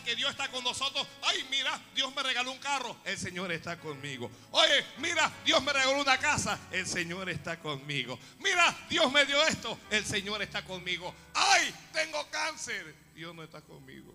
Que 0.03 0.15
Dios 0.15 0.31
está 0.31 0.49
con 0.49 0.63
nosotros. 0.63 1.07
Ay, 1.23 1.45
mira, 1.49 1.79
Dios 1.95 2.13
me 2.15 2.23
regaló 2.23 2.51
un 2.51 2.59
carro. 2.59 2.95
El 3.03 3.17
Señor 3.17 3.51
está 3.51 3.79
conmigo. 3.79 4.29
Oye, 4.51 4.85
mira, 4.97 5.31
Dios 5.43 5.61
me 5.63 5.73
regaló 5.73 5.99
una 5.99 6.17
casa. 6.17 6.59
El 6.71 6.87
Señor 6.87 7.29
está 7.29 7.59
conmigo. 7.59 8.17
Mira, 8.39 8.75
Dios 8.89 9.11
me 9.11 9.25
dio 9.25 9.41
esto. 9.47 9.77
El 9.89 10.05
Señor 10.05 10.41
está 10.41 10.63
conmigo. 10.63 11.13
Ay, 11.33 11.73
tengo 11.91 12.29
cáncer. 12.29 12.95
Dios 13.15 13.33
no 13.35 13.43
está 13.43 13.61
conmigo. 13.61 14.13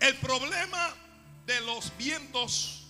El 0.00 0.14
problema 0.16 0.94
de 1.46 1.60
los 1.62 1.96
vientos, 1.96 2.83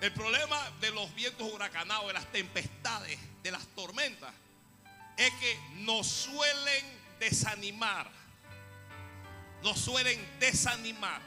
el 0.00 0.12
problema 0.12 0.58
de 0.80 0.90
los 0.90 1.14
vientos 1.14 1.50
huracanados, 1.52 2.06
de 2.08 2.12
las 2.12 2.26
tempestades, 2.32 3.18
de 3.42 3.50
las 3.50 3.66
tormentas, 3.68 4.32
es 5.16 5.30
que 5.34 5.58
nos 5.76 6.06
suelen 6.06 6.84
desanimar. 7.18 8.10
Nos 9.62 9.80
suelen 9.80 10.22
desanimar. 10.38 11.20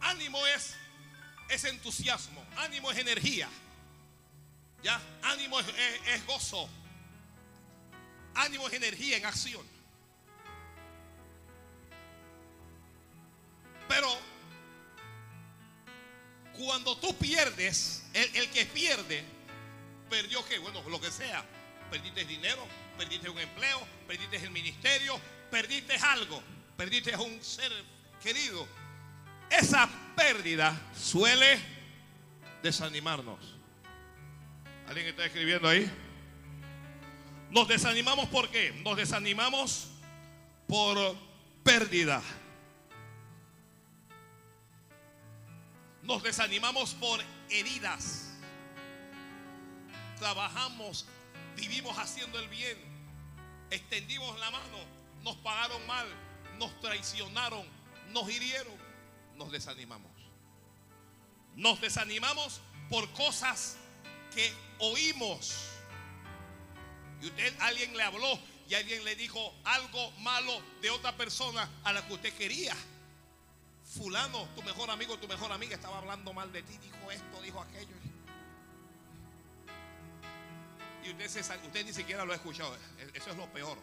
Ánimo 0.00 0.46
es, 0.46 0.76
es 1.48 1.64
entusiasmo, 1.64 2.44
ánimo 2.58 2.90
es 2.92 2.98
energía. 2.98 3.48
¿Ya? 4.82 5.00
Ánimo 5.22 5.58
es, 5.58 5.66
es- 5.68 6.08
es 6.14 6.26
gozo. 6.26 6.68
Ánimo 8.34 8.68
es 8.68 8.74
energía 8.74 9.16
en 9.16 9.26
acción. 9.26 9.66
Pero 13.88 14.06
cuando 16.58 16.96
tú 16.96 17.16
pierdes, 17.16 18.04
el, 18.12 18.50
que 18.50 18.66
pierde, 18.66 19.22
perdió 20.10 20.44
qué? 20.44 20.58
Bueno, 20.58 20.82
lo 20.88 21.00
que 21.00 21.10
sea. 21.10 21.44
Perdiste 21.90 22.24
dinero, 22.24 22.66
perdiste 22.98 23.30
un 23.30 23.38
empleo, 23.38 23.80
perdiste 24.06 24.36
el 24.36 24.50
ministerio, 24.50 25.18
perdiste 25.50 25.94
algo, 25.96 26.42
perdiste 26.76 27.16
un 27.16 27.42
ser 27.42 27.72
querido. 28.22 28.66
Esa 29.48 29.88
pérdida 30.14 30.78
suele 30.94 31.58
desanimarnos. 32.62 33.38
¿Alguien 34.88 35.06
está 35.06 35.24
escribiendo 35.24 35.68
ahí? 35.68 35.90
Nos 37.50 37.68
desanimamos 37.68 38.28
por 38.28 38.50
qué? 38.50 38.72
Nos 38.84 38.96
desanimamos 38.96 39.88
por 40.66 41.16
pérdida. 41.62 42.20
Nos 46.08 46.22
desanimamos 46.22 46.94
por 46.94 47.20
heridas. 47.50 48.30
Trabajamos, 50.18 51.04
vivimos 51.54 51.98
haciendo 51.98 52.38
el 52.38 52.48
bien. 52.48 52.78
Extendimos 53.70 54.40
la 54.40 54.50
mano, 54.50 54.78
nos 55.22 55.36
pagaron 55.36 55.86
mal, 55.86 56.06
nos 56.58 56.80
traicionaron, 56.80 57.66
nos 58.08 58.30
hirieron. 58.30 58.72
Nos 59.36 59.52
desanimamos. 59.52 60.10
Nos 61.54 61.78
desanimamos 61.82 62.62
por 62.88 63.12
cosas 63.12 63.76
que 64.34 64.50
oímos. 64.78 65.56
Y 67.20 67.26
usted, 67.26 67.54
alguien 67.60 67.94
le 67.94 68.02
habló 68.02 68.40
y 68.66 68.74
alguien 68.74 69.04
le 69.04 69.14
dijo 69.14 69.54
algo 69.62 70.10
malo 70.20 70.58
de 70.80 70.88
otra 70.88 71.14
persona 71.18 71.68
a 71.84 71.92
la 71.92 72.06
que 72.06 72.14
usted 72.14 72.32
quería. 72.32 72.74
Fulano, 73.94 74.46
tu 74.54 74.62
mejor 74.62 74.90
amigo, 74.90 75.16
tu 75.18 75.26
mejor 75.26 75.50
amiga 75.50 75.74
estaba 75.74 75.98
hablando 75.98 76.32
mal 76.34 76.52
de 76.52 76.62
ti, 76.62 76.76
dijo 76.78 77.10
esto, 77.10 77.40
dijo 77.40 77.60
aquello. 77.60 77.94
Y 81.04 81.10
usted, 81.10 81.64
usted 81.64 81.86
ni 81.86 81.92
siquiera 81.92 82.24
lo 82.24 82.32
ha 82.32 82.36
escuchado. 82.36 82.76
E- 82.98 83.10
Eso 83.14 83.30
es 83.30 83.36
lo 83.36 83.50
peor. 83.50 83.78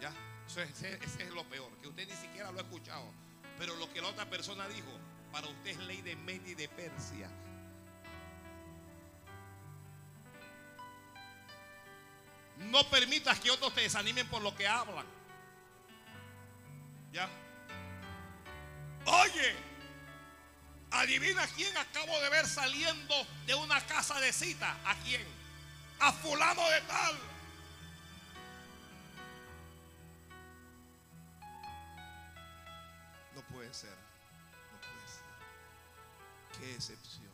¿Ya? 0.00 0.12
Eso 0.46 0.62
es, 0.62 0.82
es 0.82 1.30
lo 1.30 1.44
peor, 1.44 1.70
que 1.78 1.88
usted 1.88 2.06
ni 2.08 2.14
siquiera 2.14 2.52
lo 2.52 2.58
ha 2.58 2.62
escuchado. 2.62 3.12
Pero 3.58 3.74
lo 3.76 3.92
que 3.92 4.00
la 4.00 4.08
otra 4.08 4.24
persona 4.30 4.68
dijo, 4.68 4.88
para 5.32 5.48
usted 5.48 5.70
es 5.70 5.78
ley 5.78 6.00
de 6.02 6.14
Media 6.16 6.52
y 6.52 6.54
de 6.54 6.68
Persia. 6.68 7.28
No 12.58 12.88
permitas 12.88 13.40
que 13.40 13.50
otros 13.50 13.74
te 13.74 13.80
desanimen 13.80 14.28
por 14.28 14.42
lo 14.42 14.54
que 14.54 14.68
hablan. 14.68 15.06
¿Ya? 17.12 17.28
Oye, 19.06 19.56
adivina 20.90 21.46
quién 21.48 21.76
acabo 21.76 22.18
de 22.20 22.28
ver 22.30 22.46
saliendo 22.46 23.14
de 23.46 23.54
una 23.54 23.84
casa 23.86 24.20
de 24.20 24.32
cita. 24.32 24.76
¿A 24.84 24.94
quién? 24.96 25.26
A 26.00 26.12
fulano 26.12 26.68
de 26.70 26.80
tal. 26.82 27.18
No 33.34 33.42
puede 33.52 33.72
ser. 33.72 33.96
No 34.72 34.80
puede 34.80 35.08
ser. 35.08 36.58
Qué 36.58 36.74
excepción. 36.74 37.30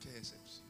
Qué 0.00 0.18
excepción. 0.18 0.67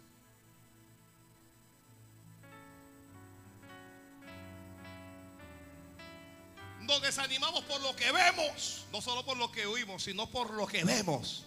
Nos 6.88 7.02
desanimamos 7.02 7.62
por 7.64 7.82
lo 7.82 7.94
que 7.94 8.10
vemos, 8.10 8.86
no 8.90 9.02
solo 9.02 9.22
por 9.22 9.36
lo 9.36 9.52
que 9.52 9.66
oímos, 9.66 10.02
sino 10.04 10.26
por 10.26 10.50
lo 10.54 10.66
que 10.66 10.84
vemos. 10.84 11.44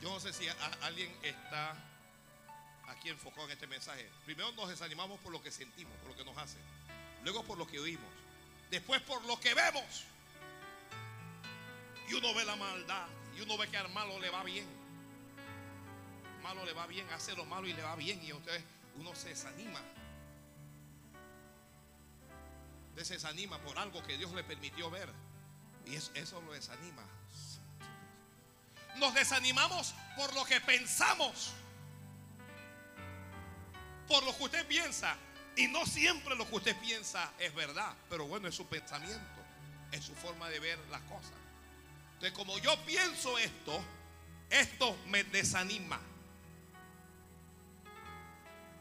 Yo 0.00 0.08
no 0.08 0.18
sé 0.18 0.32
si 0.32 0.48
a- 0.48 0.54
alguien 0.80 1.14
está 1.22 1.76
aquí 2.88 3.10
enfocado 3.10 3.44
en 3.44 3.50
este 3.52 3.66
mensaje. 3.66 4.10
Primero 4.24 4.50
nos 4.52 4.70
desanimamos 4.70 5.20
por 5.20 5.30
lo 5.30 5.42
que 5.42 5.50
sentimos, 5.50 5.92
por 5.98 6.12
lo 6.12 6.16
que 6.16 6.24
nos 6.24 6.38
hace. 6.38 6.56
Luego 7.22 7.44
por 7.44 7.58
lo 7.58 7.66
que 7.66 7.78
oímos. 7.80 8.10
Después 8.70 9.02
por 9.02 9.22
lo 9.26 9.38
que 9.38 9.52
vemos. 9.52 10.04
Y 12.08 12.14
uno 12.14 12.32
ve 12.32 12.46
la 12.46 12.56
maldad. 12.56 13.08
Y 13.36 13.42
uno 13.42 13.58
ve 13.58 13.68
que 13.68 13.76
al 13.76 13.90
malo 13.90 14.18
le 14.20 14.30
va 14.30 14.42
bien. 14.42 14.66
Malo 16.42 16.64
le 16.64 16.72
va 16.72 16.86
bien, 16.86 17.06
hace 17.10 17.36
lo 17.36 17.44
malo 17.44 17.66
y 17.68 17.74
le 17.74 17.82
va 17.82 17.94
bien. 17.94 18.24
Y 18.24 18.30
entonces 18.30 18.62
uno 18.96 19.14
se 19.14 19.28
desanima. 19.28 19.82
Usted 22.98 23.06
se 23.06 23.14
desanima 23.14 23.58
por 23.60 23.78
algo 23.78 24.02
que 24.02 24.18
Dios 24.18 24.32
le 24.32 24.42
permitió 24.42 24.90
ver. 24.90 25.08
Y 25.86 25.94
es- 25.94 26.10
eso 26.14 26.40
lo 26.42 26.52
desanima. 26.52 27.04
Nos 28.96 29.14
desanimamos 29.14 29.94
por 30.16 30.34
lo 30.34 30.44
que 30.44 30.60
pensamos. 30.60 31.52
Por 34.08 34.24
lo 34.24 34.36
que 34.36 34.42
usted 34.42 34.66
piensa. 34.66 35.16
Y 35.54 35.68
no 35.68 35.86
siempre 35.86 36.34
lo 36.34 36.48
que 36.48 36.56
usted 36.56 36.76
piensa 36.80 37.30
es 37.38 37.54
verdad. 37.54 37.94
Pero 38.10 38.26
bueno, 38.26 38.48
es 38.48 38.56
su 38.56 38.66
pensamiento. 38.66 39.22
Es 39.92 40.04
su 40.04 40.14
forma 40.16 40.48
de 40.48 40.58
ver 40.58 40.76
las 40.90 41.02
cosas. 41.02 41.30
Entonces, 42.14 42.32
como 42.32 42.58
yo 42.58 42.84
pienso 42.84 43.38
esto, 43.38 43.80
esto 44.50 44.96
me 45.06 45.22
desanima. 45.22 46.00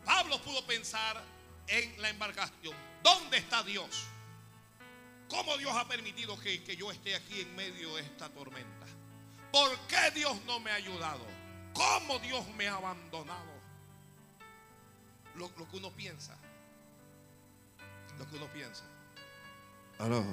Pablo 0.04 0.42
pudo 0.42 0.66
pensar 0.66 1.24
en 1.68 2.02
la 2.02 2.10
embarcación. 2.10 2.87
¿Dónde 3.04 3.38
está 3.38 3.64
Dios? 3.64 4.08
¿Cómo 5.30 5.58
Dios 5.58 5.76
ha 5.76 5.88
permitido 5.88 6.40
que, 6.40 6.64
que 6.64 6.76
yo 6.76 6.92
esté 6.92 7.16
aquí 7.16 7.42
en 7.42 7.56
medio 7.56 7.96
de 7.96 8.02
esta 8.04 8.30
tormenta? 8.30 8.86
¿Por 9.52 9.78
qué 9.88 10.12
Dios 10.12 10.38
no 10.46 10.60
me 10.60 10.72
ha 10.72 10.76
ayudado? 10.76 11.26
¿Cómo 11.74 12.20
Dios 12.20 12.48
me 12.56 12.68
ha 12.68 12.76
abandonado? 12.76 13.58
Lo, 15.36 15.52
lo 15.58 15.70
que 15.70 15.78
uno 15.78 15.92
piensa. 15.92 16.36
Lo 18.18 18.28
que 18.28 18.36
uno 18.36 18.48
piensa. 18.48 18.84
Aló, 20.00 20.24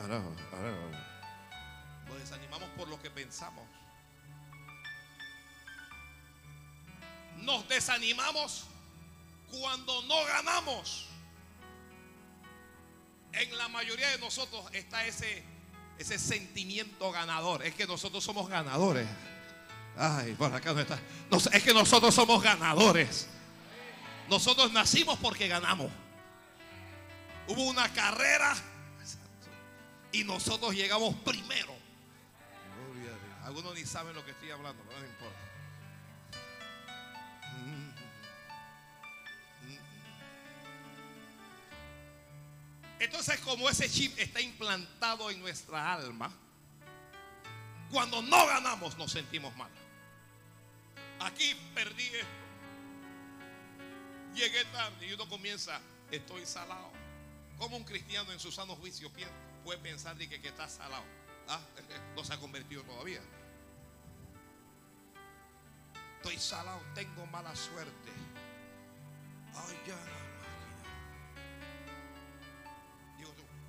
aló, 0.00 0.34
aló. 0.52 0.90
Nos 2.06 2.18
desanimamos 2.18 2.68
por 2.70 2.88
lo 2.88 3.00
que 3.00 3.10
pensamos. 3.10 3.64
Nos 7.38 7.68
desanimamos 7.68 8.66
cuando 9.50 10.02
no 10.02 10.24
ganamos. 10.24 11.08
En 13.36 13.58
la 13.58 13.68
mayoría 13.68 14.08
de 14.10 14.18
nosotros 14.18 14.64
está 14.72 15.06
ese, 15.06 15.42
ese 15.98 16.18
sentimiento 16.18 17.10
ganador. 17.12 17.64
Es 17.64 17.74
que 17.74 17.86
nosotros 17.86 18.22
somos 18.22 18.48
ganadores. 18.48 19.06
Ay, 19.96 20.34
por 20.34 20.52
acá 20.52 20.72
no 20.72 20.80
está. 20.80 20.98
Es 21.52 21.62
que 21.62 21.74
nosotros 21.74 22.14
somos 22.14 22.42
ganadores. 22.42 23.28
Nosotros 24.28 24.72
nacimos 24.72 25.18
porque 25.18 25.48
ganamos. 25.48 25.90
Hubo 27.46 27.64
una 27.64 27.92
carrera 27.92 28.54
y 30.12 30.24
nosotros 30.24 30.74
llegamos 30.74 31.14
primero. 31.16 31.74
Algunos 33.44 33.74
ni 33.74 33.84
saben 33.84 34.14
lo 34.14 34.24
que 34.24 34.30
estoy 34.30 34.50
hablando, 34.50 34.82
pero 34.88 34.98
no 34.98 35.06
importa. 35.06 35.43
Entonces, 43.00 43.38
como 43.40 43.68
ese 43.68 43.88
chip 43.90 44.16
está 44.18 44.40
implantado 44.40 45.30
en 45.30 45.40
nuestra 45.40 45.92
alma, 45.94 46.32
cuando 47.90 48.22
no 48.22 48.46
ganamos 48.46 48.96
nos 48.96 49.12
sentimos 49.12 49.54
mal. 49.56 49.70
Aquí 51.20 51.54
perdí 51.74 52.04
esto. 52.06 52.26
Llegué 54.34 54.64
tarde 54.66 55.06
y 55.06 55.12
uno 55.12 55.28
comienza, 55.28 55.80
estoy 56.10 56.44
salado. 56.46 56.90
Como 57.58 57.76
un 57.76 57.84
cristiano 57.84 58.32
en 58.32 58.40
su 58.40 58.50
sano 58.50 58.74
juicio 58.76 59.08
pi- 59.12 59.24
puede 59.62 59.78
pensar 59.78 60.16
de 60.16 60.28
que, 60.28 60.40
que 60.40 60.48
está 60.48 60.68
salado? 60.68 61.04
Ah, 61.48 61.60
no 62.16 62.24
se 62.24 62.32
ha 62.34 62.38
convertido 62.38 62.82
todavía. 62.82 63.20
Estoy 66.16 66.38
salado, 66.38 66.80
tengo 66.94 67.26
mala 67.26 67.54
suerte. 67.54 68.10
Ay, 69.54 69.78
ya 69.86 69.94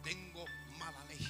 tengo 0.05 0.45
mala 0.77 1.03
leche. 1.05 1.25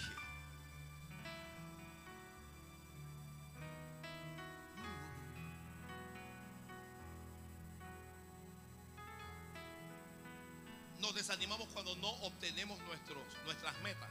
Nos 10.99 11.15
desanimamos 11.15 11.67
cuando 11.69 11.95
no 11.95 12.09
obtenemos 12.09 12.78
nuestros, 12.82 13.23
nuestras 13.45 13.82
metas. 13.82 14.09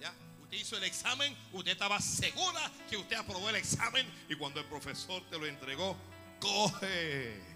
¿Ya? 0.00 0.12
Usted 0.42 0.56
hizo 0.56 0.76
el 0.78 0.84
examen, 0.84 1.36
usted 1.52 1.72
estaba 1.72 2.00
segura 2.00 2.72
que 2.88 2.96
usted 2.96 3.16
aprobó 3.16 3.50
el 3.50 3.56
examen 3.56 4.06
y 4.28 4.36
cuando 4.36 4.60
el 4.60 4.66
profesor 4.66 5.22
te 5.28 5.38
lo 5.38 5.46
entregó, 5.46 5.96
coge. 6.40 7.55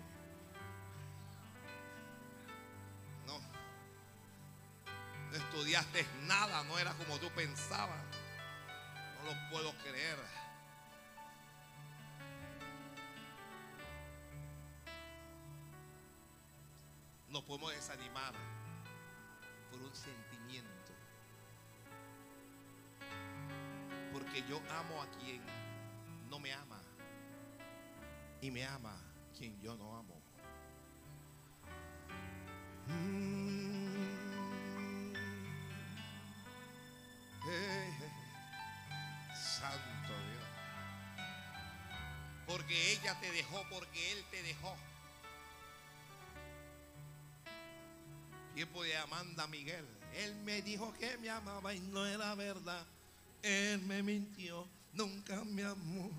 No 5.30 5.36
estudiaste 5.36 6.04
nada, 6.26 6.64
no 6.64 6.78
era 6.78 6.92
como 6.94 7.18
tú 7.18 7.30
pensabas. 7.30 8.02
No 9.18 9.30
lo 9.30 9.50
puedo 9.50 9.72
creer. 9.78 10.18
Nos 17.28 17.44
podemos 17.44 17.72
desanimar 17.72 18.34
por 19.70 19.80
un 19.80 19.94
sentimiento. 19.94 20.92
Porque 24.12 24.42
yo 24.48 24.60
amo 24.70 25.00
a 25.00 25.06
quien 25.20 25.40
no 26.28 26.40
me 26.40 26.52
ama. 26.52 26.80
Y 28.40 28.50
me 28.50 28.66
ama 28.66 28.96
quien 29.38 29.60
yo 29.60 29.76
no 29.76 29.96
amo. 29.96 30.20
Porque 42.50 42.92
ella 42.94 43.16
te 43.20 43.30
dejó, 43.30 43.64
porque 43.70 44.10
él 44.10 44.24
te 44.28 44.42
dejó. 44.42 44.74
Tiempo 48.56 48.82
de 48.82 48.96
Amanda 48.96 49.46
Miguel. 49.46 49.86
Él 50.16 50.34
me 50.44 50.60
dijo 50.60 50.92
que 50.98 51.16
me 51.18 51.30
amaba 51.30 51.72
y 51.72 51.78
no 51.78 52.04
era 52.04 52.34
verdad. 52.34 52.84
Él 53.42 53.80
me 53.82 54.02
mintió, 54.02 54.66
nunca 54.92 55.44
me 55.44 55.62
amó. 55.62 56.10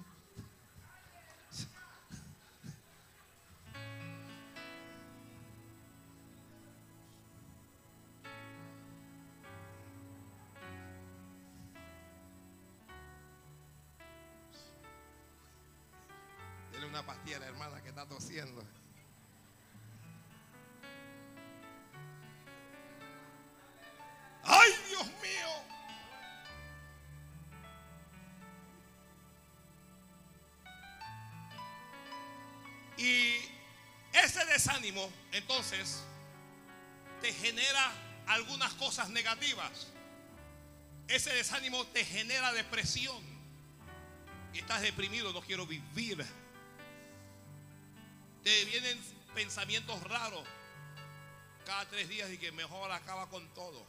Ese 34.13 34.45
desánimo, 34.45 35.09
entonces, 35.31 36.03
te 37.21 37.33
genera 37.33 37.91
algunas 38.27 38.73
cosas 38.73 39.09
negativas. 39.09 39.87
Ese 41.07 41.33
desánimo 41.33 41.85
te 41.87 42.05
genera 42.05 42.51
depresión. 42.53 43.21
Y 44.53 44.59
estás 44.59 44.81
deprimido, 44.81 45.31
no 45.31 45.41
quiero 45.41 45.65
vivir. 45.65 46.25
Te 48.43 48.65
vienen 48.65 48.99
pensamientos 49.33 50.01
raros 50.03 50.45
cada 51.65 51.85
tres 51.87 52.09
días 52.09 52.29
y 52.31 52.37
que 52.37 52.51
mejor 52.51 52.91
acaba 52.91 53.29
con 53.29 53.47
todo. 53.53 53.85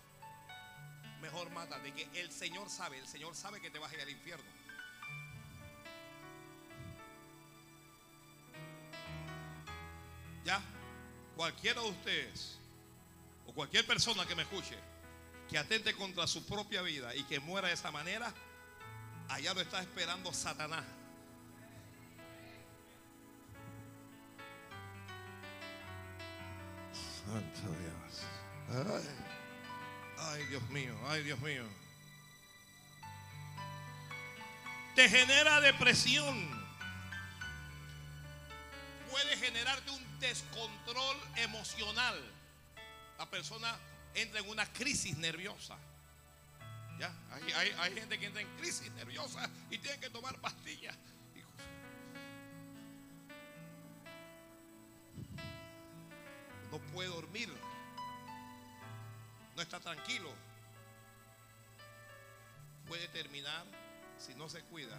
Mejor 1.21 1.51
mata. 1.51 1.79
De 1.79 1.93
que 1.93 2.09
el 2.21 2.31
Señor 2.31 2.69
sabe, 2.71 2.99
el 2.99 3.09
Señor 3.09 3.35
sabe 3.35 3.61
que 3.61 3.71
te 3.71 3.79
vas 3.79 3.91
a 3.93 3.95
ir 3.95 4.01
al 4.03 4.11
infierno. 4.11 4.45
Ya, 10.45 10.61
cualquiera 11.37 11.81
de 11.81 11.89
ustedes 11.89 12.59
o 13.47 13.53
cualquier 13.53 13.87
persona 13.87 14.27
que 14.27 14.35
me 14.35 14.43
escuche 14.43 14.77
que 15.49 15.59
atente 15.59 15.95
contra 15.95 16.27
su 16.27 16.47
propia 16.47 16.81
vida 16.81 17.15
y 17.15 17.25
que 17.25 17.39
muera 17.39 17.69
de 17.69 17.75
esa 17.75 17.91
manera, 17.91 18.33
allá 19.29 19.53
lo 19.53 19.61
está 19.61 19.81
esperando 19.83 20.33
Satanás. 20.33 20.85
Santo 27.27 27.61
Dios. 27.81 28.23
Ay, 28.89 29.09
ay, 30.19 30.47
Dios 30.47 30.63
mío, 30.71 30.99
ay, 31.07 31.23
Dios 31.23 31.39
mío. 31.41 31.65
Te 34.95 35.09
genera 35.09 35.61
depresión. 35.61 36.63
Puede 39.11 39.37
generarte 39.37 39.91
un 39.91 40.12
descontrol 40.23 41.17
emocional. 41.37 42.19
La 43.19 43.29
persona 43.29 43.77
entra 44.15 44.41
en 44.41 44.49
una 44.49 44.65
crisis 44.73 45.19
nerviosa. 45.19 45.77
¿Ya? 46.99 47.13
Hay, 47.57 47.95
gente 47.95 48.19
que 48.19 48.27
entra 48.27 48.41
en 48.41 48.49
crisis 48.57 48.91
nerviosa 48.93 49.51
y 49.71 49.79
tiene 49.79 49.99
que 49.99 50.09
tomar 50.09 50.41
pastillas. 50.41 50.97
No 56.71 56.79
puede 56.93 57.09
dormir. 57.09 57.53
No 59.57 59.63
está 59.63 59.81
tranquilo. 59.81 60.31
Puede 62.87 63.09
terminar, 63.09 63.67
si 64.19 64.35
no 64.35 64.49
se 64.49 64.63
cuida, 64.63 64.97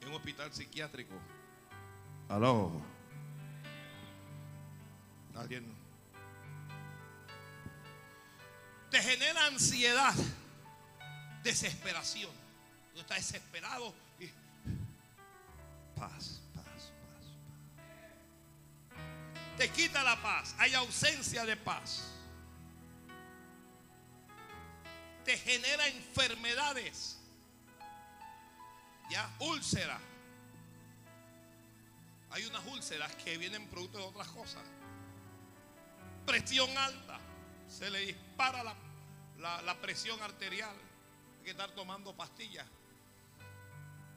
en 0.00 0.08
un 0.08 0.14
hospital 0.14 0.52
psiquiátrico. 0.52 1.14
Aló. 2.28 2.95
Alguien. 5.38 5.86
Te 8.90 9.02
genera 9.02 9.46
ansiedad, 9.46 10.14
desesperación. 11.42 12.30
Tú 12.94 13.00
estás 13.00 13.18
desesperado 13.18 13.94
y 14.18 14.26
paz, 15.98 16.40
paz, 16.54 16.64
paz, 16.64 16.92
paz. 18.94 18.96
Te 19.58 19.68
quita 19.70 20.02
la 20.02 20.20
paz, 20.22 20.54
hay 20.58 20.72
ausencia 20.74 21.44
de 21.44 21.56
paz. 21.56 22.12
Te 25.24 25.36
genera 25.36 25.88
enfermedades. 25.88 27.18
Ya, 29.10 29.28
úlcera. 29.40 29.98
Hay 32.30 32.44
unas 32.46 32.64
úlceras 32.66 33.14
que 33.16 33.36
vienen 33.36 33.68
producto 33.68 33.98
de 33.98 34.04
otras 34.04 34.28
cosas. 34.28 34.62
Presión 36.26 36.76
alta. 36.76 37.18
Se 37.68 37.90
le 37.90 38.00
dispara 38.00 38.62
la, 38.64 39.62
la- 39.62 39.74
presión 39.80 40.20
arterial. 40.22 40.74
Hay 41.38 41.44
que 41.44 41.50
estar 41.50 41.70
tomando 41.72 42.14
pastillas. 42.16 42.66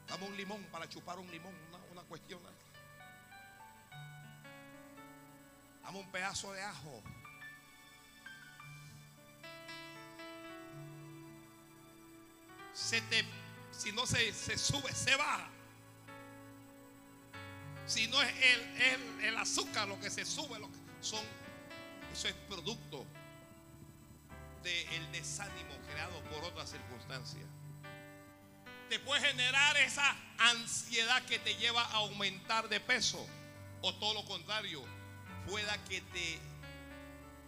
Dame 0.08 0.26
un 0.26 0.36
limón 0.36 0.62
para 0.72 0.88
chupar 0.88 1.18
un 1.18 1.30
limón, 1.30 1.54
una, 1.68 1.78
una 1.92 2.02
cuestión. 2.02 2.40
Dame 5.82 5.98
un 5.98 6.10
pedazo 6.10 6.52
de 6.52 6.62
ajo. 6.62 7.02
Se 12.72 13.00
te, 13.02 13.24
si 13.72 13.92
no 13.92 14.06
se, 14.06 14.32
se 14.32 14.56
sube, 14.56 14.92
se 14.94 15.14
baja. 15.16 15.48
Si 17.86 18.06
no 18.06 18.22
es 18.22 18.28
el, 18.30 18.60
el, 18.82 19.24
el 19.26 19.36
azúcar 19.36 19.88
lo 19.88 19.98
que 20.00 20.10
se 20.10 20.24
sube, 20.24 20.58
son, 21.00 21.24
eso 22.20 22.28
es 22.28 22.34
producto 22.50 23.06
del 24.62 25.10
desánimo 25.10 25.74
creado 25.90 26.22
por 26.24 26.44
otras 26.44 26.70
circunstancias. 26.70 27.46
Te 28.90 28.98
puede 28.98 29.22
generar 29.22 29.78
esa 29.78 30.14
ansiedad 30.36 31.22
que 31.22 31.38
te 31.38 31.54
lleva 31.54 31.82
a 31.82 31.92
aumentar 31.94 32.68
de 32.68 32.78
peso. 32.78 33.26
O 33.80 33.94
todo 33.94 34.12
lo 34.12 34.26
contrario, 34.26 34.84
pueda 35.48 35.82
que 35.84 36.02
te 36.02 36.38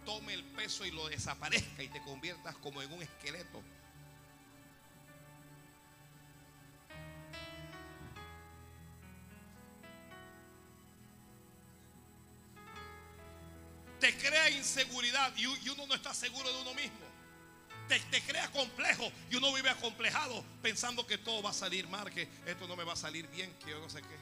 tome 0.05 0.33
el 0.33 0.43
peso 0.43 0.87
y 0.87 0.89
lo 0.89 1.07
desaparezca 1.07 1.83
y 1.83 1.89
te 1.89 2.01
conviertas 2.01 2.55
como 2.57 2.81
en 2.81 2.91
un 2.93 3.03
esqueleto. 3.03 3.61
Inseguridad 14.73 15.31
y 15.37 15.69
uno 15.69 15.85
no 15.85 15.93
está 15.93 16.13
seguro 16.13 16.51
de 16.51 16.61
uno 16.61 16.73
mismo. 16.73 17.13
Te, 17.87 17.99
te, 17.99 18.21
crea 18.21 18.49
complejo 18.51 19.11
y 19.29 19.35
uno 19.35 19.53
vive 19.53 19.69
acomplejado 19.69 20.43
pensando 20.61 21.05
que 21.05 21.17
todo 21.17 21.43
va 21.43 21.49
a 21.49 21.53
salir 21.53 21.87
mal, 21.89 22.09
que 22.09 22.29
esto 22.45 22.67
no 22.67 22.75
me 22.75 22.83
va 22.83 22.93
a 22.93 22.95
salir 22.95 23.27
bien, 23.27 23.53
que 23.63 23.71
yo 23.71 23.79
no 23.79 23.89
sé 23.89 24.01
qué. 24.01 24.17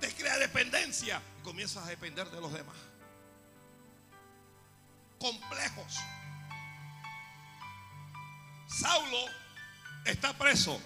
Te 0.00 0.14
crea 0.14 0.38
dependencia 0.38 1.20
y 1.40 1.42
comienzas 1.42 1.84
a 1.84 1.90
depender 1.90 2.30
de 2.30 2.40
los 2.40 2.52
demás. 2.52 2.76
Complejos. 5.18 5.98
Saulo 8.68 9.26
está 10.04 10.32
preso, 10.32 10.80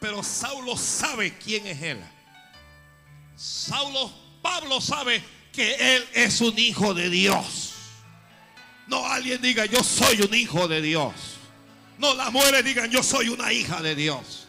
pero 0.00 0.22
Saulo 0.22 0.76
sabe 0.76 1.36
quién 1.38 1.66
es 1.66 1.82
él. 1.82 2.00
Saulo, 3.36 4.12
Pablo 4.42 4.80
sabe 4.80 5.24
que 5.52 5.96
él 5.96 6.08
es 6.14 6.40
un 6.40 6.58
hijo 6.58 6.94
de 6.94 7.10
Dios. 7.10 7.74
No 8.86 9.06
alguien 9.06 9.40
diga 9.40 9.66
yo 9.66 9.82
soy 9.82 10.20
un 10.22 10.34
hijo 10.34 10.68
de 10.68 10.82
Dios. 10.82 11.12
No 11.98 12.14
las 12.14 12.32
mujeres 12.32 12.64
digan 12.64 12.90
yo 12.90 13.02
soy 13.02 13.28
una 13.28 13.52
hija 13.52 13.80
de 13.82 13.94
Dios. 13.94 14.48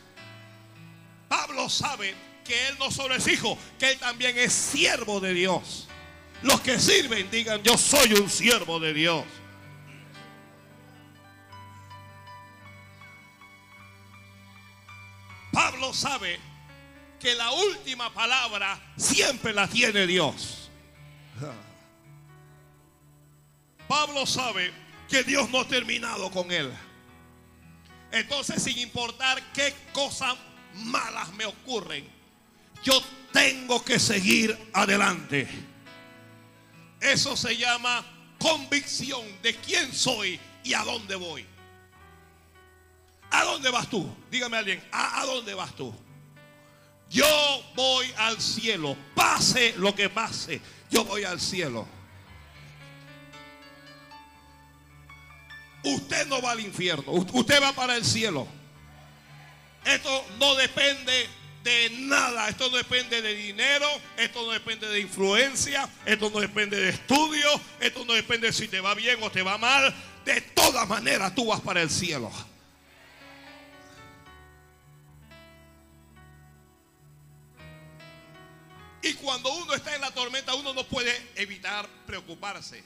Pablo 1.28 1.70
sabe 1.70 2.14
que 2.44 2.68
él 2.68 2.76
no 2.80 2.92
solo 2.92 3.16
es 3.16 3.28
hijo, 3.28 3.58
que 3.80 3.92
él 3.92 4.00
también 4.00 4.38
es 4.38 4.52
siervo 4.52 5.20
de 5.20 5.34
Dios. 5.34 5.88
Los 6.42 6.62
que 6.62 6.80
sirven 6.80 7.30
digan 7.30 7.62
yo 7.64 7.78
soy 7.78 8.14
un 8.14 8.30
siervo 8.30 8.80
de 8.80 8.94
Dios. 8.94 9.24
Pablo 15.52 15.94
sabe 15.94 16.40
que 17.20 17.36
la 17.36 17.52
última 17.52 18.12
palabra 18.14 18.80
siempre 18.98 19.54
la 19.54 19.68
tiene 19.68 20.08
Dios. 20.08 20.61
Pablo 23.88 24.26
sabe 24.26 24.72
que 25.10 25.24
Dios 25.24 25.50
no 25.50 25.62
ha 25.62 25.68
terminado 25.68 26.32
con 26.32 26.52
él. 26.52 26.72
Entonces, 28.12 28.64
sin 28.64 28.78
importar 28.80 29.42
qué 29.54 29.74
cosas 29.94 30.36
malas 30.74 31.32
me 31.34 31.46
ocurren, 31.46 32.08
yo 32.84 33.02
tengo 33.32 33.84
que 33.84 34.00
seguir 34.00 34.58
adelante. 34.74 35.48
Eso 37.00 37.36
se 37.36 37.58
llama 37.58 38.06
convicción 38.40 39.22
de 39.42 39.56
quién 39.56 39.94
soy 39.94 40.40
y 40.64 40.74
a 40.74 40.84
dónde 40.84 41.16
voy. 41.16 41.46
¿A 43.32 43.44
dónde 43.46 43.70
vas 43.70 43.90
tú? 43.90 44.14
Dígame 44.30 44.58
alguien, 44.58 44.84
¿a, 44.92 45.22
¿a 45.22 45.26
dónde 45.26 45.54
vas 45.54 45.74
tú? 45.76 45.94
Yo 47.10 47.26
voy 47.76 48.12
al 48.18 48.40
cielo, 48.40 48.96
pase 49.16 49.74
lo 49.78 49.94
que 49.96 50.10
pase, 50.10 50.62
yo 50.92 51.06
voy 51.06 51.24
al 51.24 51.40
cielo. 51.40 51.88
Usted 55.84 56.28
no 56.28 56.42
va 56.42 56.52
al 56.52 56.60
infierno, 56.60 57.12
usted 57.12 57.62
va 57.62 57.74
para 57.74 57.96
el 57.96 58.06
cielo. 58.06 58.48
Esto 59.84 60.26
no 60.38 60.54
depende 60.56 61.28
de 61.64 61.90
nada, 62.02 62.50
esto 62.50 62.70
no 62.70 62.78
depende 62.78 63.22
de 63.22 63.34
dinero, 63.34 63.88
esto 64.18 64.46
no 64.46 64.52
depende 64.52 64.88
de 64.88 65.00
influencia, 65.00 65.90
esto 66.06 66.30
no 66.30 66.40
depende 66.40 66.80
de 66.80 66.90
estudio, 66.90 67.50
esto 67.80 68.06
no 68.06 68.14
depende 68.14 68.48
de 68.48 68.54
si 68.54 68.68
te 68.68 68.80
va 68.80 68.94
bien 68.94 69.18
o 69.24 69.32
te 69.32 69.42
va 69.42 69.58
mal. 69.58 69.94
De 70.24 70.40
todas 70.42 70.88
maneras 70.88 71.34
tú 71.34 71.48
vas 71.48 71.62
para 71.62 71.82
el 71.82 71.90
cielo. 71.90 72.32
Y 79.04 79.14
cuando 79.16 79.52
uno 79.54 79.74
está 79.74 79.96
en 79.96 80.02
la 80.02 80.12
tormenta, 80.12 80.54
uno 80.54 80.74
no 80.74 80.86
puede 80.86 81.32
evitar 81.36 81.88
preocuparse. 82.06 82.84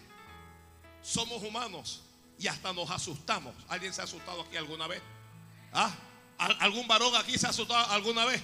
Somos 1.02 1.44
humanos 1.44 2.04
y 2.40 2.48
hasta 2.48 2.72
nos 2.74 2.90
asustamos. 2.90 3.54
¿Alguien 3.68 3.94
se 3.94 4.02
ha 4.02 4.06
asustado 4.06 4.42
aquí 4.42 4.56
alguna 4.56 4.88
vez? 4.88 5.02
¿Ah? 5.74 5.94
¿Algún 6.38 6.88
varón 6.88 7.16
aquí 7.16 7.38
se 7.38 7.48
ha 7.48 7.50
asustado 7.50 7.90
alguna 7.92 8.26
vez? 8.26 8.42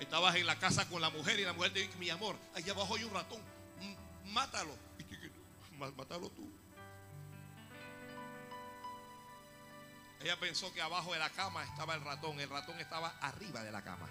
Estabas 0.00 0.34
en 0.36 0.46
la 0.46 0.58
casa 0.58 0.88
con 0.88 1.00
la 1.00 1.10
mujer 1.10 1.38
y 1.40 1.44
la 1.44 1.52
mujer 1.52 1.72
te 1.72 1.80
dice, 1.80 1.96
mi 1.98 2.10
amor, 2.10 2.36
allá 2.54 2.72
abajo 2.72 2.96
hay 2.96 3.04
un 3.04 3.14
ratón, 3.14 3.40
mátalo. 4.26 4.76
Mátalo 5.96 6.30
tú. 6.30 6.48
Ella 10.20 10.38
pensó 10.38 10.72
que 10.72 10.80
abajo 10.80 11.12
de 11.12 11.18
la 11.18 11.30
cama 11.30 11.64
estaba 11.64 11.94
el 11.94 12.04
ratón, 12.04 12.38
el 12.38 12.48
ratón 12.48 12.78
estaba 12.78 13.08
arriba 13.20 13.64
de 13.64 13.72
la 13.72 13.82
cama. 13.82 14.08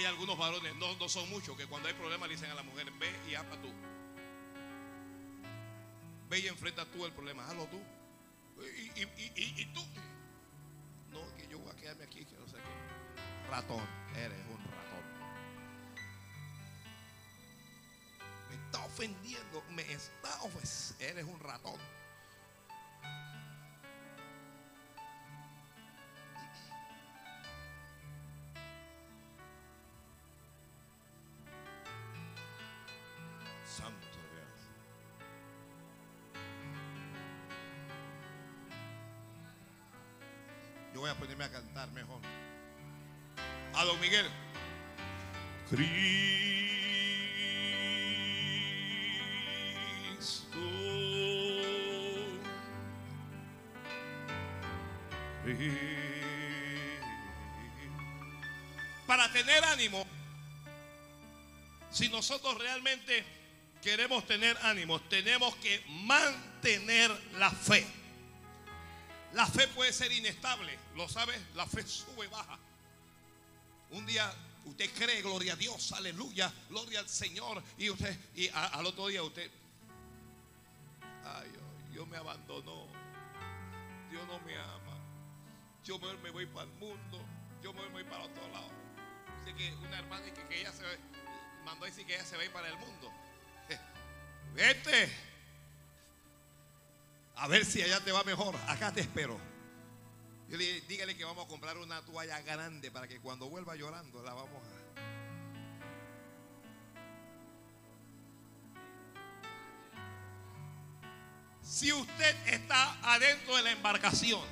Hay 0.00 0.06
algunos 0.06 0.38
varones, 0.38 0.74
no, 0.76 0.94
no 0.96 1.08
son 1.08 1.28
muchos, 1.30 1.56
que 1.56 1.66
cuando 1.66 1.88
hay 1.88 1.94
problemas 1.94 2.28
le 2.28 2.34
dicen 2.34 2.50
a 2.50 2.54
la 2.54 2.62
mujer, 2.62 2.90
ve 2.98 3.10
y 3.28 3.34
habla 3.34 3.60
tú. 3.60 3.68
Ve 6.28 6.38
y 6.38 6.46
enfrenta 6.48 6.86
tú 6.86 7.04
el 7.04 7.12
problema, 7.12 7.46
hazlo 7.46 7.66
tú. 7.66 7.80
Y, 8.96 9.02
y, 9.02 9.66
tú. 9.74 9.82
No, 11.10 11.20
que 11.36 11.48
yo 11.48 11.58
voy 11.58 11.70
a 11.70 11.76
quedarme 11.76 12.04
aquí, 12.04 12.24
que 12.24 12.36
no 12.36 12.46
sé. 12.46 12.56
Ratón, 13.48 13.82
eres 14.16 14.38
un 14.48 14.64
ratón. 14.64 15.04
Me 18.48 18.54
está 18.54 18.84
ofendiendo, 18.84 19.64
me 19.70 19.82
está 19.82 20.42
ofendiendo. 20.42 21.04
Eres 21.04 21.24
un 21.24 21.40
ratón. 21.40 21.99
Ponerme 41.14 41.44
a 41.44 41.50
cantar 41.50 41.90
mejor. 41.92 42.20
A 43.74 43.84
don 43.84 44.00
Miguel. 44.00 44.26
Cristo. 45.68 46.10
Para 59.06 59.32
tener 59.32 59.64
ánimo, 59.64 60.06
si 61.90 62.08
nosotros 62.08 62.56
realmente 62.58 63.24
queremos 63.82 64.26
tener 64.26 64.56
ánimo, 64.62 65.00
tenemos 65.02 65.54
que 65.56 65.82
mantener 65.88 67.10
la 67.38 67.50
fe. 67.50 67.99
La 69.32 69.46
fe 69.46 69.68
puede 69.68 69.92
ser 69.92 70.10
inestable, 70.10 70.76
¿lo 70.96 71.08
sabes? 71.08 71.40
La 71.54 71.66
fe 71.66 71.86
sube 71.86 72.26
y 72.26 72.28
baja. 72.28 72.58
Un 73.90 74.04
día 74.06 74.32
usted 74.64 74.90
cree, 74.92 75.22
gloria 75.22 75.52
a 75.52 75.56
Dios, 75.56 75.92
aleluya, 75.92 76.52
gloria 76.68 77.00
al 77.00 77.08
Señor. 77.08 77.62
Y 77.78 77.90
usted, 77.90 78.18
y 78.34 78.48
al 78.48 78.84
otro 78.86 79.06
día 79.06 79.22
usted, 79.22 79.50
ay, 81.24 81.50
Dios 81.92 82.06
me 82.08 82.16
abandonó. 82.16 82.86
Dios 84.10 84.26
no 84.26 84.40
me 84.40 84.56
ama. 84.56 84.98
Yo 85.84 85.98
me 85.98 86.30
voy 86.30 86.46
para 86.46 86.64
el 86.64 86.72
mundo. 86.74 87.24
Yo 87.62 87.72
me 87.72 87.86
voy 87.88 88.04
para 88.04 88.24
otro 88.24 88.48
lado. 88.48 88.70
Así 89.40 89.52
que 89.54 89.72
una 89.74 89.98
hermana 89.98 90.24
que, 90.32 90.46
que 90.48 90.60
ella 90.60 90.72
se 90.72 90.82
mandó 91.64 91.84
a 91.84 91.88
decir 91.88 92.06
que 92.06 92.14
ella 92.14 92.24
se 92.24 92.36
va 92.36 92.42
a 92.42 92.44
ir 92.46 92.52
para 92.52 92.68
el 92.68 92.76
mundo. 92.78 93.12
Vete. 94.54 95.29
A 97.36 97.48
ver 97.48 97.64
si 97.64 97.82
allá 97.82 98.00
te 98.00 98.12
va 98.12 98.22
mejor. 98.24 98.56
Acá 98.68 98.92
te 98.92 99.00
espero. 99.00 99.38
Dígale 100.48 101.16
que 101.16 101.24
vamos 101.24 101.44
a 101.44 101.48
comprar 101.48 101.78
una 101.78 102.02
toalla 102.02 102.40
grande 102.42 102.90
para 102.90 103.06
que 103.06 103.20
cuando 103.20 103.48
vuelva 103.48 103.76
llorando 103.76 104.22
la 104.22 104.34
vamos 104.34 104.62
a. 104.66 104.80
Si 111.62 111.92
usted 111.92 112.36
está 112.48 112.98
adentro 113.14 113.56
de 113.56 113.62
la 113.62 113.70
embarcación 113.70 114.42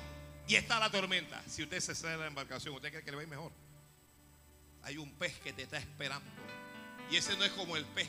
y 0.47 0.55
está 0.55 0.79
la 0.79 0.89
tormenta, 0.89 1.43
si 1.47 1.63
usted 1.63 1.81
se 1.81 1.93
sale 1.93 2.13
de 2.13 2.19
la 2.19 2.27
embarcación, 2.27 2.73
¿usted 2.73 2.91
cree 2.91 3.03
que 3.03 3.11
le 3.11 3.17
va 3.17 3.25
mejor? 3.25 3.51
Hay 4.83 4.97
un 4.97 5.11
pez 5.11 5.37
que 5.39 5.51
te 5.51 5.63
está 5.63 5.77
esperando. 5.77 6.31
Y 7.11 7.17
ese 7.17 7.35
no 7.35 7.43
es 7.43 7.51
como 7.51 7.75
el 7.75 7.85
pez 7.85 8.07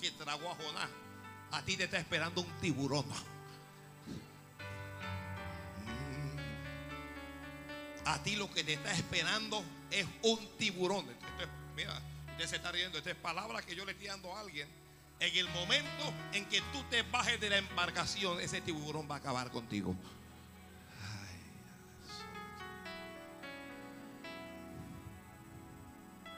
que 0.00 0.12
tragó 0.12 0.48
a 0.52 0.54
Jonás. 0.54 0.88
A 1.50 1.62
ti 1.62 1.76
te 1.76 1.84
está 1.84 1.98
esperando 1.98 2.42
un 2.42 2.60
tiburón. 2.60 3.04
A 8.10 8.20
ti 8.20 8.34
lo 8.34 8.50
que 8.50 8.64
te 8.64 8.72
está 8.72 8.90
esperando 8.90 9.62
es 9.88 10.04
un 10.22 10.56
tiburón. 10.58 11.06
mira, 11.76 11.96
usted 12.32 12.46
se 12.46 12.56
está 12.56 12.72
riendo. 12.72 12.98
Esta 12.98 13.10
es 13.10 13.16
palabra 13.16 13.62
que 13.62 13.76
yo 13.76 13.84
le 13.84 13.92
estoy 13.92 14.08
dando 14.08 14.34
a 14.34 14.40
alguien. 14.40 14.68
En 15.20 15.36
el 15.36 15.48
momento 15.50 16.12
en 16.32 16.44
que 16.46 16.60
tú 16.72 16.82
te 16.90 17.02
bajes 17.02 17.40
de 17.40 17.48
la 17.50 17.58
embarcación, 17.58 18.40
ese 18.40 18.60
tiburón 18.60 19.08
va 19.08 19.14
a 19.14 19.18
acabar 19.18 19.52
contigo. 19.52 19.94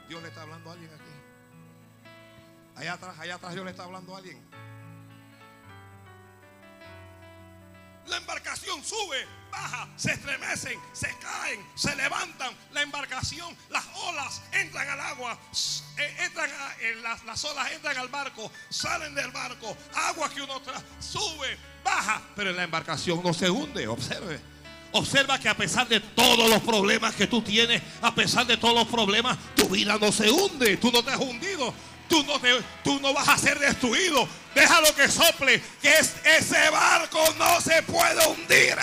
Dios 0.09 0.23
le 0.23 0.29
está 0.29 0.43
hablando 0.43 0.68
a 0.68 0.73
alguien 0.75 0.91
aquí. 0.93 2.12
Allá 2.77 2.93
atrás, 2.93 3.18
allá 3.18 3.35
atrás 3.37 3.55
Dios 3.55 3.64
le 3.64 3.70
está 3.70 3.85
hablando 3.85 4.14
a 4.14 4.18
alguien. 4.18 4.39
La 8.09 8.18
embarcación 8.18 8.85
sube, 8.85 9.27
baja, 9.53 9.87
se 9.97 10.13
estremecen, 10.13 10.81
se 10.93 11.15
caen, 11.19 11.65
se 11.77 11.95
levantan. 11.95 12.53
La 12.73 12.83
embarcación, 12.83 13.55
las 13.69 13.85
olas 13.95 14.43
entran 14.51 14.89
al 14.89 15.01
agua, 15.01 15.39
eh, 15.99 16.17
entran 16.25 16.51
las, 17.03 17.25
las, 17.25 17.45
olas 17.45 17.71
entran 17.71 17.97
al 17.99 18.09
barco, 18.09 18.51
salen 18.71 19.15
del 19.15 19.31
barco, 19.31 19.77
agua 19.95 20.29
que 20.31 20.43
uno 20.43 20.61
trae, 20.63 20.83
sube, 20.99 21.57
baja, 21.85 22.23
pero 22.35 22.51
la 22.53 22.65
embarcación 22.65 23.23
no 23.23 23.33
se 23.33 23.49
hunde. 23.49 23.87
Observe. 23.87 24.41
Observa 24.95 25.39
que 25.39 25.49
a 25.49 25.57
pesar 25.57 25.89
de 25.89 26.01
todos 26.01 26.51
los 26.51 26.61
problemas 26.63 27.15
que 27.15 27.27
tú 27.27 27.41
tienes, 27.41 27.81
a 28.03 28.15
pesar 28.15 28.47
de 28.47 28.57
todos 28.57 28.75
los 28.75 28.89
problemas, 28.89 29.39
tu 29.55 29.69
vida 29.69 29.97
no 29.99 30.13
se 30.13 30.31
hunde. 30.31 30.77
Tú 30.77 30.91
no 30.93 31.03
te 31.03 31.13
has 31.13 31.21
hundido. 31.21 31.73
Tú 32.09 32.23
no, 32.25 32.35
tú 32.85 33.01
no 33.01 33.15
vas 33.15 33.27
a 33.27 33.39
ser 33.39 33.59
destruido. 33.59 34.29
Déjalo 34.55 34.95
que 34.95 35.09
sople, 35.09 35.63
que 35.81 35.89
es, 35.95 36.15
ese 36.27 36.69
barco 36.69 37.25
no 37.39 37.59
se 37.63 37.83
puede 37.85 38.27
hundir. 38.27 38.77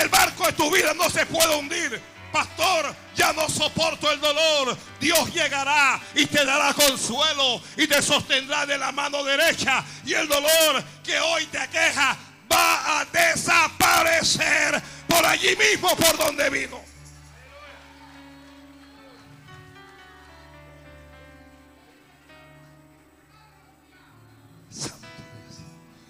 El 0.00 0.08
barco 0.10 0.46
de 0.46 0.52
tu 0.52 0.70
vida 0.70 0.92
no 0.94 1.08
se 1.08 1.24
puede 1.26 1.56
hundir. 1.56 2.00
Pastor, 2.30 2.94
ya 3.14 3.32
no 3.32 3.48
soporto 3.48 4.10
el 4.10 4.20
dolor. 4.20 4.76
Dios 5.00 5.32
llegará 5.32 5.98
y 6.14 6.26
te 6.26 6.44
dará 6.44 6.74
consuelo 6.74 7.62
y 7.76 7.86
te 7.86 8.02
sostendrá 8.02 8.66
de 8.66 8.76
la 8.76 8.92
mano 8.92 9.24
derecha. 9.24 9.82
Y 10.04 10.12
el 10.12 10.28
dolor 10.28 10.84
que 11.02 11.18
hoy 11.18 11.46
te 11.46 11.66
queja 11.68 12.16
va 12.52 13.00
a 13.00 13.04
desaparecer 13.06 14.82
por 15.08 15.24
allí 15.24 15.56
mismo 15.56 15.96
por 15.96 16.18
donde 16.18 16.50
vino. 16.50 16.84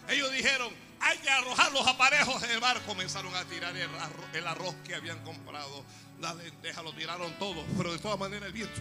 Ellos 0.09 0.33
dijeron, 0.33 0.86
hay 1.07 1.19
que 1.19 1.31
arrojar 1.31 1.73
los 1.73 1.87
aparejos 1.87 2.43
del 2.43 2.59
barco. 2.61 2.85
Comenzaron 2.87 3.35
a 3.35 3.45
tirar 3.45 3.75
el 3.77 4.47
arroz, 4.47 4.75
que 4.85 4.95
habían 4.95 5.23
comprado, 5.23 5.85
la 6.21 6.35
lenteja, 6.35 6.83
lo 6.83 6.93
tiraron 6.93 7.33
todo. 7.39 7.65
Pero 7.77 7.93
de 7.93 7.99
todas 7.99 8.19
maneras 8.19 8.49
el 8.49 8.53
viento. 8.53 8.81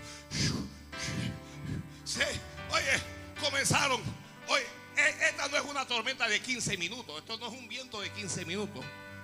Sí, 2.04 2.22
oye, 2.72 3.02
comenzaron. 3.40 4.02
Oye, 4.48 4.66
e, 4.98 5.30
esta 5.30 5.48
no 5.48 5.58
es 5.58 5.64
una 5.66 5.86
tormenta 5.86 6.28
de 6.28 6.40
15 6.40 6.78
minutos. 6.78 7.18
Esto 7.20 7.38
no 7.38 7.48
es 7.48 7.54
un 7.54 7.68
viento 7.68 8.02
de 8.02 8.12
15 8.12 8.46
minutos. 8.46 8.84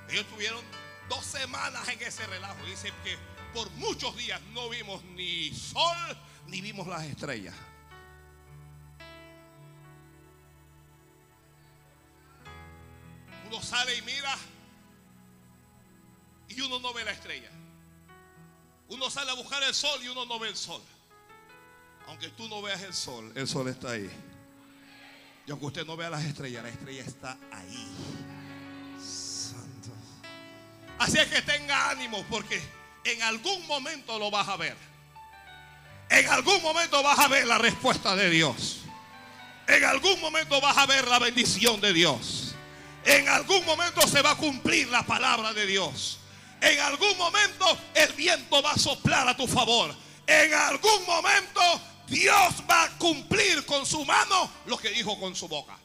Ellos 0.10 0.26
tuvieron 0.28 0.64
dos 1.10 1.26
semanas 1.26 1.88
en 1.90 2.02
ese 2.02 2.26
relajo. 2.28 2.64
Dicen 2.66 2.94
que 3.04 3.18
por 3.54 3.70
muchos 3.72 4.16
días 4.16 4.40
no 4.54 4.70
vimos 4.70 5.04
ni 5.16 5.54
sol 5.54 6.18
ni 6.48 6.62
vimos 6.62 6.88
las 6.88 7.04
estrellas. 7.06 7.56
Uno 13.52 13.62
sale 13.62 13.98
y 13.98 14.02
mira 14.04 14.34
y 16.48 16.62
uno 16.62 16.80
no 16.80 16.94
ve 16.94 17.04
la 17.04 17.12
estrella. 17.12 17.50
Uno 18.88 19.10
sale 19.10 19.30
a 19.30 19.34
buscar 19.34 19.62
el 19.64 19.74
sol 19.74 20.02
y 20.02 20.08
uno 20.08 20.26
no 20.26 20.40
ve 20.40 20.48
el 20.48 20.56
sol. 20.56 20.82
Aunque 22.08 22.30
tú 22.30 22.48
no 22.48 22.62
veas 22.62 22.82
el 22.82 22.94
sol, 22.94 23.30
el 23.36 23.46
sol 23.50 23.68
está 23.68 23.92
ahí. 23.92 24.10
Y 25.46 25.52
aunque 25.52 25.66
usted 25.66 25.86
no 25.86 25.98
vea 25.98 26.10
las 26.10 26.24
estrellas, 26.24 26.64
la 26.64 26.70
estrella 26.70 27.04
está 27.04 27.38
ahí. 27.52 27.88
Santo. 28.98 29.90
Así 30.98 31.18
es 31.18 31.28
que 31.28 31.42
tenga 31.42 31.90
ánimo 31.90 32.24
porque 32.30 32.62
en 33.04 33.22
algún 33.24 33.68
momento 33.68 34.18
lo 34.18 34.32
vas 34.32 34.48
a 34.48 34.56
ver. 34.56 34.78
En 36.10 36.26
algún 36.30 36.62
momento 36.64 37.04
vas 37.04 37.20
a 37.20 37.28
ver 37.28 37.46
la 37.46 37.58
respuesta 37.58 38.16
de 38.16 38.30
Dios. 38.30 38.80
En 39.68 39.84
algún 39.84 40.22
momento 40.22 40.62
vas 40.62 40.78
a 40.78 40.86
ver 40.86 41.06
la 41.10 41.20
bendición 41.20 41.82
de 41.82 41.92
Dios. 41.92 42.41
En 43.06 43.28
algún 43.28 43.66
momento 43.66 44.08
se 44.08 44.22
va 44.22 44.32
a 44.32 44.36
cumplir 44.36 44.88
la 44.90 45.04
palabra 45.04 45.54
de 45.54 45.66
Dios. 45.66 46.20
En 46.62 46.80
algún 46.80 47.18
momento 47.18 47.66
el 47.96 48.14
viento 48.14 48.62
va 48.62 48.72
a 48.72 48.78
soplar 48.78 49.28
a 49.28 49.36
tu 49.36 49.48
favor. 49.48 49.94
En 50.28 50.54
algún 50.54 51.06
momento 51.06 51.62
Dios 52.08 52.64
va 52.70 52.84
a 52.84 52.90
cumplir 52.98 53.66
con 53.66 53.86
su 53.86 54.06
mano 54.06 54.52
lo 54.66 54.78
que 54.78 54.90
dijo 54.90 55.20
con 55.20 55.36
su 55.36 55.48
boca. 55.48 55.78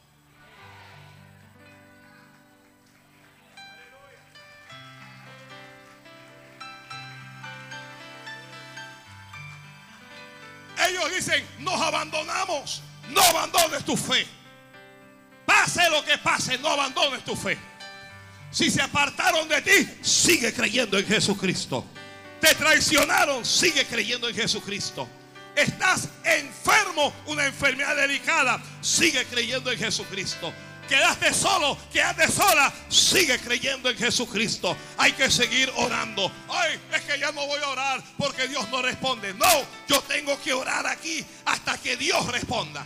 Ellos 10.87 11.15
dicen, 11.15 11.45
nos 11.59 11.81
abandonamos. 11.81 12.81
No 13.09 13.21
abandones 13.21 13.83
tu 13.83 13.97
fe. 13.97 14.27
Pase 15.47 15.89
lo 15.89 16.03
que 16.03 16.17
pase, 16.17 16.57
no 16.57 16.67
abandones 16.67 17.23
tu 17.23 17.33
fe. 17.33 17.57
Si 18.51 18.69
se 18.69 18.81
apartaron 18.81 19.47
de 19.47 19.61
ti, 19.61 19.89
sigue 20.01 20.53
creyendo 20.53 20.99
en 20.99 21.07
Jesucristo. 21.07 21.85
Te 22.41 22.53
traicionaron, 22.53 23.45
sigue 23.45 23.85
creyendo 23.85 24.27
en 24.27 24.35
Jesucristo. 24.35 25.07
Estás 25.55 26.09
enfermo, 26.25 27.13
una 27.27 27.45
enfermedad 27.45 27.95
delicada, 27.95 28.61
sigue 28.81 29.23
creyendo 29.25 29.71
en 29.71 29.79
Jesucristo. 29.79 30.51
Quedaste 30.89 31.33
solo, 31.33 31.77
quedaste 31.93 32.29
sola, 32.29 32.73
sigue 32.89 33.39
creyendo 33.39 33.89
en 33.89 33.97
Jesucristo. 33.97 34.75
Hay 34.97 35.13
que 35.13 35.31
seguir 35.31 35.71
orando. 35.77 36.29
Ay, 36.49 36.77
es 36.93 37.01
que 37.03 37.17
ya 37.19 37.31
no 37.31 37.47
voy 37.47 37.61
a 37.61 37.69
orar 37.69 38.03
porque 38.17 38.49
Dios 38.49 38.69
no 38.69 38.81
responde. 38.81 39.33
No, 39.33 39.65
yo 39.87 40.01
tengo 40.01 40.37
que 40.41 40.51
orar 40.53 40.85
aquí 40.87 41.25
hasta 41.45 41.77
que 41.77 41.95
Dios 41.95 42.25
responda. 42.27 42.85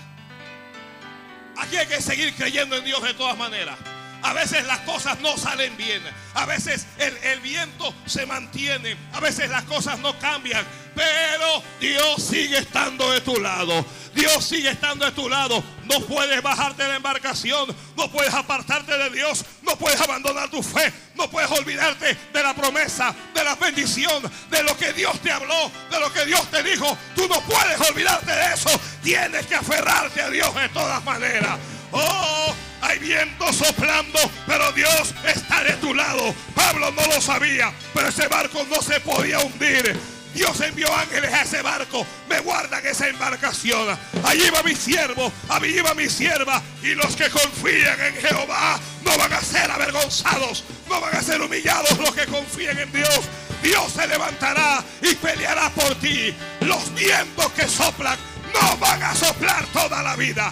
Aquí 1.58 1.78
hay 1.78 1.88
que 1.88 2.02
seguir 2.02 2.34
creyendo 2.36 2.76
en 2.76 2.86
Dios 2.86 3.02
de 3.04 3.14
todas 3.14 3.38
maneras. 3.38 3.78
A 4.24 4.34
veces 4.34 4.66
las 4.68 4.80
cosas 4.80 5.20
no 5.20 5.36
salen 5.38 5.76
bien. 5.78 6.02
A 6.36 6.46
veces 6.46 6.86
el, 7.00 7.16
el, 7.18 7.40
viento 7.40 7.94
se 8.06 8.26
mantiene. 8.26 8.96
A 9.14 9.20
veces 9.20 9.50
las 9.50 9.64
cosas 9.64 10.00
no 10.00 10.18
cambian. 10.20 10.66
Pero 10.96 11.64
Dios 11.80 12.22
sigue 12.22 12.58
estando 12.58 13.12
de 13.12 13.22
tu 13.22 13.40
lado. 13.40 13.86
Dios 14.14 14.44
sigue 14.44 14.70
estando 14.70 15.06
de 15.06 15.12
tu 15.12 15.30
lado. 15.30 15.64
No 15.86 16.00
puedes 16.02 16.42
bajarte 16.42 16.84
de 16.84 16.90
la 16.90 16.96
embarcación. 16.98 17.74
No 17.96 18.12
puedes 18.12 18.34
apartarte 18.34 18.98
de 18.98 19.10
Dios. 19.10 19.46
No 19.62 19.78
puedes 19.78 20.00
abandonar 20.02 20.50
tu 20.50 20.62
fe. 20.62 20.92
No 21.16 21.30
puedes 21.30 21.50
olvidarte 21.52 22.18
de 22.34 22.44
la 22.44 22.54
promesa, 22.54 23.16
de 23.34 23.44
la 23.44 23.56
bendición, 23.56 24.24
de 24.50 24.64
lo 24.64 24.76
que 24.78 24.92
Dios 24.94 25.20
te 25.22 25.32
habló, 25.32 25.72
de 25.90 26.00
lo 26.00 26.12
que 26.12 26.26
Dios 26.26 26.50
te 26.50 26.64
dijo. 26.64 26.98
Tú 27.16 27.28
no 27.28 27.40
puedes 27.42 27.80
olvidarte 27.90 28.32
de 28.32 28.54
eso. 28.54 28.70
Tienes 29.04 29.46
que 29.46 29.56
aferrarte 29.56 30.22
a 30.22 30.30
Dios 30.30 30.54
de 30.56 30.70
todas 30.70 31.04
maneras. 31.04 31.58
Oh, 31.92 32.54
hay 32.82 33.00
viento 33.00 33.52
soplando, 33.54 34.20
pero 34.48 34.72
Dios 34.72 35.14
está 35.26 35.64
de 35.64 35.74
tu 35.74 35.94
lado. 35.94 36.34
Pablo 36.56 36.92
no 36.92 37.06
lo 37.08 37.22
sabía, 37.22 37.72
pero 37.94 38.08
ese 38.08 38.28
barco 38.28 38.66
no 38.70 38.82
se 38.82 39.00
podía 39.02 39.40
hundir. 39.40 40.00
Dios 40.34 40.60
envió 40.62 40.94
ángeles 40.96 41.34
a 41.34 41.42
ese 41.42 41.62
barco. 41.62 42.06
Me 42.30 42.40
guardan 42.40 42.86
esa 42.86 43.08
embarcación. 43.08 43.98
Allí 44.24 44.50
va 44.50 44.64
mi 44.64 44.76
siervo, 44.76 45.32
allí 45.50 45.80
va 45.82 45.94
mi 45.94 46.10
sierva. 46.10 46.62
Y 46.82 46.96
los 46.96 47.16
que 47.16 47.30
confían 47.30 48.00
en 48.00 48.16
Jehová 48.16 48.80
no 49.04 49.18
van 49.18 49.34
a 49.34 49.42
ser 49.42 49.70
avergonzados, 49.70 50.64
no 50.90 51.02
van 51.02 51.16
a 51.16 51.22
ser 51.22 51.42
humillados 51.42 51.98
los 51.98 52.14
que 52.14 52.26
confían 52.26 52.80
en 52.80 52.92
Dios. 52.92 53.22
Dios 53.62 53.92
se 53.94 54.08
levantará 54.08 54.84
y 55.02 55.14
peleará 55.16 55.70
por 55.72 55.96
ti. 55.96 56.34
Los 56.62 56.94
vientos 56.96 57.52
que 57.52 57.68
soplan 57.68 58.18
no 58.54 58.78
van 58.78 59.04
a 59.04 59.16
soplar 59.16 59.66
toda 59.68 60.02
la 60.02 60.16
vida. 60.16 60.52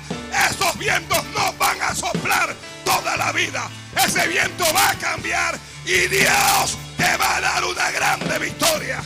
Esos 0.50 0.78
vientos 0.78 1.24
no 1.36 1.54
van 1.54 1.82
a 1.82 1.96
soplar 1.96 2.56
toda 2.86 3.18
la 3.18 3.32
vida. 3.32 3.70
Ese 3.96 4.28
viento 4.28 4.66
va 4.74 4.92
a 4.92 4.96
cambiar 4.96 5.58
y 5.86 6.08
Dios 6.08 6.78
te 6.98 7.18
va 7.18 7.38
a 7.38 7.42
dar 7.42 7.64
una 7.64 7.92
grande 7.92 8.40
victoria. 8.40 9.02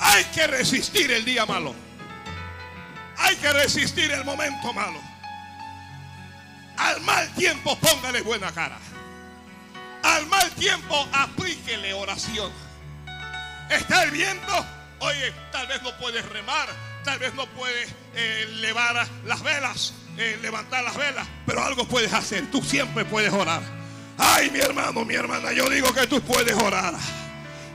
Hay 0.00 0.24
que 0.24 0.46
resistir 0.46 1.10
el 1.10 1.24
día 1.24 1.46
malo. 1.46 1.74
Hay 3.18 3.36
que 3.36 3.52
resistir 3.52 4.10
el 4.10 4.24
momento 4.24 4.72
malo. 4.72 5.00
Al 6.76 7.00
mal 7.00 7.28
tiempo 7.34 7.76
póngale 7.78 8.22
buena 8.22 8.52
cara. 8.52 8.78
Al 10.02 10.26
mal 10.26 10.48
tiempo 10.52 11.08
aplíquele 11.12 11.92
oración. 11.92 12.52
Está 13.68 14.04
el 14.04 14.12
viento. 14.12 14.66
Oye, 15.00 15.32
tal 15.50 15.66
vez 15.66 15.82
no 15.82 15.96
puedes 15.98 16.24
remar. 16.26 16.68
Tal 17.04 17.18
vez 17.18 17.34
no 17.34 17.46
puedes 17.46 17.88
eh, 18.14 18.46
elevar 18.48 19.06
las 19.24 19.42
velas. 19.42 19.94
Eh, 20.16 20.38
levantar 20.40 20.84
las 20.84 20.96
velas. 20.96 21.26
Pero 21.46 21.62
algo 21.62 21.86
puedes 21.86 22.12
hacer. 22.12 22.50
Tú 22.50 22.62
siempre 22.62 23.04
puedes 23.04 23.32
orar. 23.32 23.62
Ay, 24.16 24.50
mi 24.50 24.60
hermano, 24.60 25.04
mi 25.04 25.14
hermana. 25.14 25.52
Yo 25.52 25.68
digo 25.68 25.92
que 25.92 26.06
tú 26.06 26.20
puedes 26.20 26.54
orar. 26.54 26.94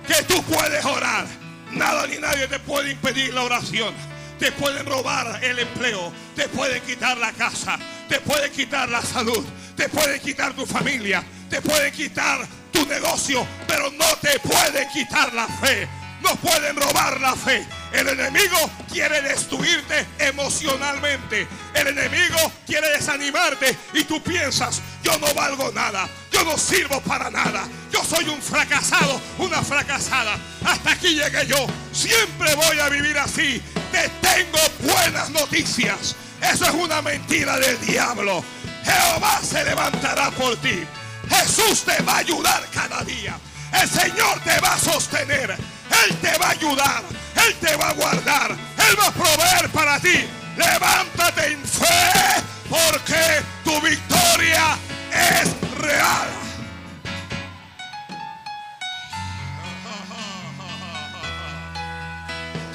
Que 0.07 0.23
tú 0.23 0.41
puedes 0.43 0.83
orar. 0.85 1.42
Nada 1.75 2.07
ni 2.07 2.17
nadie 2.17 2.47
te 2.47 2.59
puede 2.59 2.91
impedir 2.91 3.33
la 3.33 3.43
oración. 3.43 3.93
Te 4.39 4.51
pueden 4.51 4.85
robar 4.85 5.43
el 5.43 5.59
empleo. 5.59 6.11
Te 6.35 6.47
pueden 6.49 6.81
quitar 6.83 7.17
la 7.17 7.31
casa. 7.31 7.77
Te 8.07 8.19
pueden 8.19 8.51
quitar 8.51 8.89
la 8.89 9.01
salud. 9.01 9.45
Te 9.75 9.89
pueden 9.89 10.19
quitar 10.19 10.53
tu 10.53 10.65
familia. 10.65 11.23
Te 11.49 11.61
pueden 11.61 11.91
quitar 11.93 12.45
tu 12.71 12.85
negocio. 12.85 13.45
Pero 13.67 13.89
no 13.91 14.05
te 14.21 14.39
pueden 14.39 14.87
quitar 14.89 15.33
la 15.33 15.47
fe. 15.47 15.87
No 16.21 16.35
pueden 16.37 16.75
robar 16.75 17.19
la 17.19 17.35
fe. 17.35 17.65
El 17.91 18.07
enemigo 18.07 18.57
quiere 18.91 19.21
destruirte 19.21 20.05
emocionalmente. 20.19 21.47
El 21.73 21.87
enemigo 21.87 22.51
quiere 22.65 22.89
desanimarte 22.91 23.77
y 23.93 24.03
tú 24.05 24.21
piensas, 24.23 24.81
yo 25.03 25.17
no 25.19 25.33
valgo 25.33 25.71
nada, 25.73 26.07
yo 26.33 26.43
no 26.43 26.57
sirvo 26.57 26.99
para 27.01 27.29
nada, 27.29 27.67
yo 27.91 28.03
soy 28.03 28.27
un 28.27 28.41
fracasado, 28.41 29.21
una 29.37 29.61
fracasada. 29.61 30.37
Hasta 30.65 30.91
aquí 30.91 31.15
llegué 31.15 31.45
yo. 31.45 31.67
Siempre 31.91 32.55
voy 32.55 32.79
a 32.79 32.89
vivir 32.89 33.17
así. 33.19 33.61
Te 33.91 34.09
tengo 34.21 34.59
buenas 34.81 35.29
noticias. 35.29 36.15
Eso 36.41 36.65
es 36.65 36.73
una 36.73 37.01
mentira 37.01 37.57
del 37.57 37.79
diablo. 37.85 38.43
Jehová 38.83 39.39
se 39.43 39.63
levantará 39.63 40.31
por 40.31 40.57
ti. 40.57 40.83
Jesús 41.29 41.83
te 41.83 42.01
va 42.03 42.15
a 42.15 42.17
ayudar 42.17 42.67
cada 42.73 43.03
día. 43.03 43.37
El 43.71 43.89
Señor 43.89 44.39
te 44.43 44.59
va 44.59 44.73
a 44.73 44.79
sostener. 44.79 45.51
Él 45.51 46.17
te 46.17 46.37
va 46.39 46.47
a 46.47 46.51
ayudar. 46.51 47.03
Él 47.47 47.55
te 47.61 47.75
va 47.75 47.89
a 47.89 47.93
guardar. 47.93 48.51
Él 48.51 48.99
va 48.99 49.07
a 49.07 49.11
proveer 49.11 49.69
para 49.69 49.99
ti. 49.99 50.25
Levántate 50.57 51.53
en 51.53 51.63
fe 51.63 52.43
porque 52.69 53.41
tu 53.63 53.79
victoria 53.81 54.77
es 55.13 55.77
real. 55.77 56.27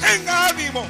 Tenga 0.00 0.48
ánimo. 0.48 0.86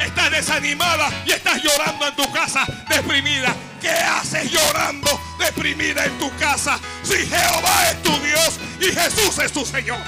Estás 0.00 0.30
desanimada 0.30 1.10
y 1.24 1.32
estás 1.32 1.62
llorando 1.62 2.08
en 2.08 2.16
tu 2.16 2.32
casa, 2.32 2.66
deprimida. 2.88 3.54
¿Qué 3.80 3.90
haces 3.90 4.50
llorando, 4.50 5.08
deprimida 5.38 6.04
en 6.04 6.18
tu 6.18 6.34
casa? 6.36 6.78
Si 7.02 7.26
Jehová 7.26 7.90
es 7.90 8.02
tu 8.02 8.10
Dios 8.20 8.58
y 8.80 8.92
Jesús 8.92 9.38
es 9.38 9.52
tu 9.52 9.64
Señor. 9.64 9.98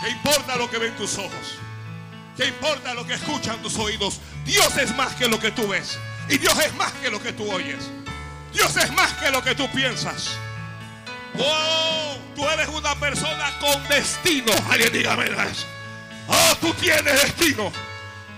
¿Qué 0.00 0.10
importa 0.10 0.56
lo 0.56 0.70
que 0.70 0.78
ven 0.78 0.94
tus 0.96 1.18
ojos? 1.18 1.58
¿Qué 2.36 2.46
importa 2.46 2.94
lo 2.94 3.04
que 3.06 3.14
escuchan 3.14 3.60
tus 3.62 3.76
oídos? 3.78 4.20
Dios 4.44 4.76
es 4.76 4.94
más 4.94 5.14
que 5.14 5.28
lo 5.28 5.40
que 5.40 5.50
tú 5.50 5.66
ves. 5.68 5.98
Y 6.28 6.38
Dios 6.38 6.58
es 6.58 6.74
más 6.74 6.92
que 6.92 7.10
lo 7.10 7.22
que 7.22 7.32
tú 7.32 7.50
oyes. 7.50 7.90
Dios 8.52 8.76
es 8.76 8.92
más 8.92 9.12
que 9.14 9.30
lo 9.30 9.42
que 9.42 9.54
tú 9.54 9.70
piensas. 9.70 10.30
Oh, 11.38 12.16
tú 12.34 12.48
eres 12.48 12.68
una 12.68 12.94
persona 12.96 13.52
con 13.60 13.88
destino. 13.88 14.52
Alguien 14.70 14.92
dígame 14.92 15.26
eso. 15.26 15.66
Oh, 16.26 16.56
tú 16.60 16.72
tienes 16.74 17.04
destino. 17.04 17.72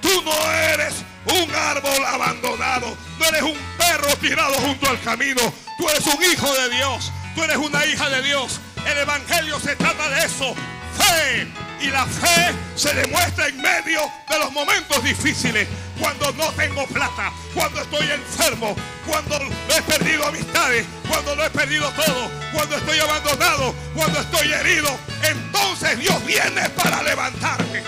Tú 0.01 0.23
no 0.23 0.53
eres 0.53 0.95
un 1.27 1.55
árbol 1.55 2.05
abandonado. 2.07 2.97
No 3.19 3.27
eres 3.27 3.43
un 3.43 3.59
perro 3.77 4.17
tirado 4.17 4.55
junto 4.55 4.89
al 4.89 5.01
camino. 5.01 5.41
Tú 5.79 5.89
eres 5.89 6.07
un 6.07 6.23
hijo 6.23 6.53
de 6.55 6.71
Dios. 6.71 7.13
Tú 7.35 7.43
eres 7.43 7.57
una 7.57 7.85
hija 7.87 8.09
de 8.09 8.23
Dios. 8.23 8.61
El 8.87 8.99
Evangelio 8.99 9.59
se 9.61 9.77
trata 9.77 10.09
de 10.11 10.25
eso. 10.25 10.55
Fe. 10.97 11.49
Y 11.81 11.87
la 11.87 12.05
fe 12.05 12.53
se 12.77 12.93
demuestra 12.93 13.49
en 13.49 13.61
medio 13.61 14.01
de 14.29 14.39
los 14.39 14.53
momentos 14.53 15.03
difíciles. 15.03 15.67
Cuando 16.01 16.33
no 16.33 16.51
tengo 16.53 16.87
plata. 16.87 17.31
Cuando 17.55 17.83
estoy 17.83 18.11
enfermo. 18.11 18.75
Cuando 19.07 19.39
he 19.77 19.83
perdido 19.83 20.27
amistades. 20.27 20.87
Cuando 21.07 21.37
lo 21.37 21.45
he 21.45 21.51
perdido 21.51 21.91
todo. 21.91 22.31
Cuando 22.53 22.77
estoy 22.77 22.99
abandonado. 22.99 23.75
Cuando 23.95 24.21
estoy 24.21 24.51
herido. 24.51 24.89
Entonces 25.23 25.99
Dios 25.99 26.25
viene 26.25 26.69
para 26.71 27.03
levantarme. 27.03 27.83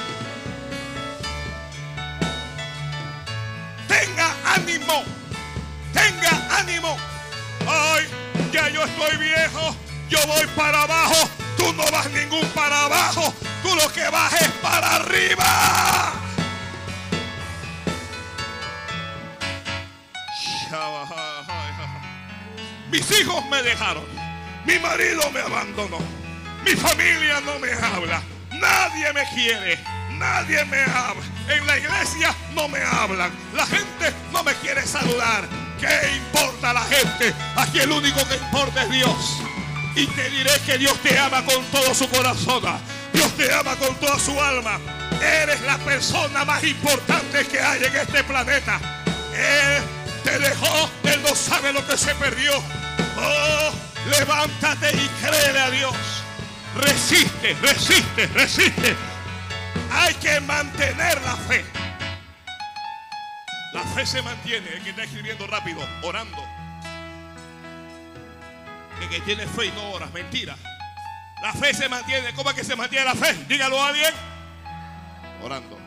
Tenga 3.89 4.35
ánimo. 4.55 5.05
Tenga 5.95 6.59
ánimo. 6.59 6.97
Ay, 7.67 8.07
ya 8.53 8.69
yo 8.69 8.85
estoy 8.85 9.17
viejo. 9.17 9.75
Yo 10.11 10.19
voy 10.27 10.47
para 10.55 10.83
abajo. 10.83 11.29
Tú 11.57 11.73
no 11.73 11.85
vas 11.91 12.11
ningún 12.11 12.47
para 12.49 12.85
abajo. 12.85 13.33
Tú 13.63 13.75
lo 13.75 13.91
que 13.93 14.07
vas 14.11 14.33
es 14.35 14.49
para 14.61 14.97
arriba. 14.97 16.22
Mis 22.91 23.21
hijos 23.21 23.45
me 23.51 23.63
dejaron. 23.63 24.05
Mi 24.65 24.79
marido 24.79 25.31
me 25.31 25.41
abandonó. 25.41 25.99
Mi 26.65 26.73
familia 26.73 27.41
no 27.43 27.59
me 27.59 27.73
habla. 27.73 28.23
Nadie 28.53 29.13
me 29.13 29.25
quiere. 29.35 29.79
Nadie 30.13 30.65
me 30.65 30.83
habla. 30.83 31.23
En 31.49 31.67
la 31.67 31.79
iglesia 31.79 32.35
no 32.55 32.69
me 32.69 32.79
hablan. 32.83 33.31
La 33.55 33.67
gente 33.67 34.15
no 34.33 34.43
me 34.45 34.55
quiere 34.55 34.87
saludar. 34.87 35.47
¿Qué 35.79 36.17
importa 36.17 36.73
la 36.73 36.83
gente? 36.85 37.35
Aquí 37.57 37.81
el 37.81 37.91
único 37.91 38.27
que 38.27 38.37
importa 38.37 38.85
es 38.85 38.91
Dios. 38.91 39.43
Y 39.95 40.07
te 40.07 40.31
diré 40.31 40.53
que 40.65 40.79
Dios 40.79 40.97
te 41.03 41.19
ama 41.19 41.45
con 41.45 41.63
todo 41.67 41.95
su 41.95 42.09
corazón. 42.09 42.63
Dios 43.13 43.31
te 43.37 43.53
ama 43.53 43.77
con 43.77 43.95
toda 43.97 44.19
su 44.19 44.41
alma. 44.41 44.79
Eres 45.21 45.61
la 45.63 45.77
persona 45.79 46.47
más 46.47 46.65
importante 46.65 47.47
que 47.47 47.61
hay 47.61 47.85
en 47.85 47.97
este 47.97 48.25
planeta. 48.25 48.81
Él 49.35 49.83
dejó. 50.39 50.91
Él 51.05 51.23
no 51.23 51.35
sabe 51.35 51.73
lo 51.73 51.87
que 51.87 51.97
se 51.97 52.15
perdió. 52.17 52.53
Oh, 53.17 53.73
levántate 54.11 54.91
y 54.97 55.09
créele 55.25 55.61
a 55.61 55.71
Dios. 55.71 55.95
Resiste, 56.77 57.55
resiste, 57.61 58.27
resiste. 58.29 58.97
Hay 59.91 60.15
que 60.15 60.41
mantener 60.41 61.21
la 61.23 61.37
fe. 61.37 61.65
La 63.73 63.83
fe 63.83 64.07
se 64.07 64.23
mantiene. 64.23 64.69
El 64.69 64.83
que 64.83 64.91
está 64.91 65.05
escribiendo 65.05 65.47
rápido, 65.47 65.87
orando. 66.03 66.45
El 69.01 69.09
que 69.09 69.21
tiene 69.21 69.47
fe 69.47 69.67
y 69.67 69.73
no 69.73 69.91
ora, 69.91 70.07
mentira. 70.07 70.57
La 71.43 71.53
fe 71.53 71.75
se 71.75 71.89
mantiene. 71.89 72.33
¿Cómo 72.35 72.51
es 72.51 72.57
que 72.57 72.65
se 72.65 72.77
mantiene 72.77 73.05
la 73.05 73.15
fe? 73.15 73.35
Dígalo 73.49 73.83
a 73.83 73.89
alguien. 73.89 74.15
Orando. 75.43 75.82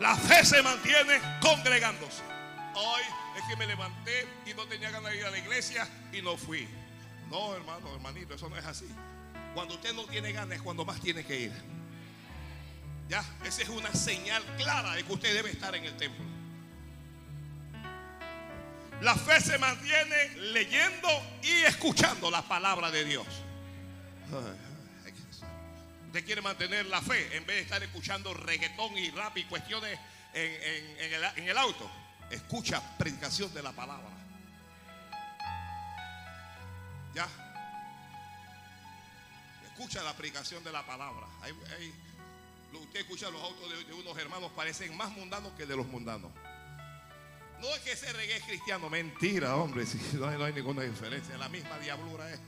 La 0.00 0.16
fe 0.16 0.44
se 0.44 0.62
mantiene 0.62 1.20
congregándose. 1.40 2.22
Hoy 2.74 3.02
es 3.36 3.42
que 3.48 3.56
me 3.56 3.66
levanté 3.66 4.26
y 4.46 4.54
no 4.54 4.66
tenía 4.66 4.90
ganas 4.90 5.12
de 5.12 5.18
ir 5.18 5.24
a 5.24 5.30
la 5.30 5.38
iglesia 5.38 5.88
y 6.12 6.20
no 6.20 6.36
fui. 6.36 6.68
No, 7.30 7.54
hermano, 7.54 7.94
hermanito, 7.94 8.34
eso 8.34 8.48
no 8.48 8.56
es 8.56 8.64
así. 8.64 8.88
Cuando 9.54 9.74
usted 9.74 9.94
no 9.94 10.04
tiene 10.04 10.32
ganas 10.32 10.56
es 10.56 10.62
cuando 10.62 10.84
más 10.84 11.00
tiene 11.00 11.24
que 11.24 11.40
ir. 11.42 11.52
Ya, 13.08 13.24
esa 13.44 13.62
es 13.62 13.68
una 13.68 13.92
señal 13.94 14.42
clara 14.56 14.94
de 14.94 15.04
que 15.04 15.12
usted 15.12 15.34
debe 15.34 15.50
estar 15.50 15.74
en 15.74 15.84
el 15.84 15.96
templo. 15.96 16.24
La 19.00 19.14
fe 19.14 19.40
se 19.40 19.58
mantiene 19.58 20.36
leyendo 20.52 21.08
y 21.42 21.50
escuchando 21.64 22.30
la 22.30 22.42
palabra 22.42 22.90
de 22.90 23.04
Dios. 23.04 23.26
Usted 26.14 26.26
quiere 26.26 26.42
mantener 26.42 26.86
la 26.86 27.02
fe 27.02 27.36
en 27.36 27.44
vez 27.44 27.56
de 27.56 27.62
estar 27.62 27.82
escuchando 27.82 28.32
reggaetón 28.32 28.96
y 28.96 29.10
rap 29.10 29.36
y 29.36 29.42
cuestiones 29.46 29.98
en, 30.32 31.48
el, 31.48 31.58
auto. 31.58 31.90
Escucha 32.30 32.80
predicación 32.96 33.52
de 33.52 33.60
la 33.60 33.72
palabra. 33.72 34.10
Ya. 37.16 37.26
Escucha 39.64 40.04
la 40.04 40.14
predicación 40.14 40.62
de 40.62 40.70
la 40.70 40.86
palabra. 40.86 41.26
Usted 42.72 43.00
escucha 43.00 43.28
los 43.30 43.42
autos 43.42 43.68
de, 43.68 43.92
unos 43.94 44.16
hermanos, 44.16 44.52
parecen 44.54 44.96
más 44.96 45.10
mundanos 45.10 45.52
que 45.54 45.66
de 45.66 45.76
los 45.76 45.88
mundanos. 45.88 46.30
No 47.60 47.74
es 47.74 47.80
que 47.80 47.90
ese 47.90 48.12
reggae 48.12 48.36
es 48.36 48.44
cristiano, 48.44 48.88
mentira, 48.88 49.56
hombre, 49.56 49.84
si 49.86 49.98
no, 50.16 50.28
hay, 50.28 50.38
no 50.38 50.44
hay 50.44 50.52
ninguna 50.52 50.82
diferencia, 50.82 51.36
la 51.36 51.48
misma 51.48 51.76
diablura 51.80 52.30
es. 52.32 52.38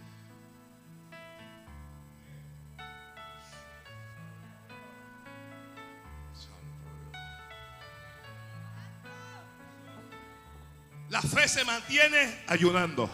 La 11.09 11.22
fe 11.22 11.48
se 11.48 11.64
mantiene 11.64 12.42
ayunando. 12.48 13.09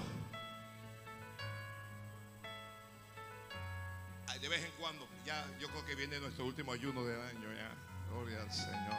Ay, 4.28 4.38
De 4.38 4.48
vez 4.48 4.64
en 4.64 4.72
cuando, 4.80 5.06
ya 5.26 5.44
yo 5.60 5.68
creo 5.68 5.84
que 5.84 5.94
viene 5.94 6.18
nuestro 6.18 6.46
último 6.46 6.72
ayuno 6.72 7.04
del 7.04 7.20
año 7.20 7.52
ya. 7.52 7.70
Gloria 8.10 8.42
al 8.42 8.52
Señor. 8.52 8.96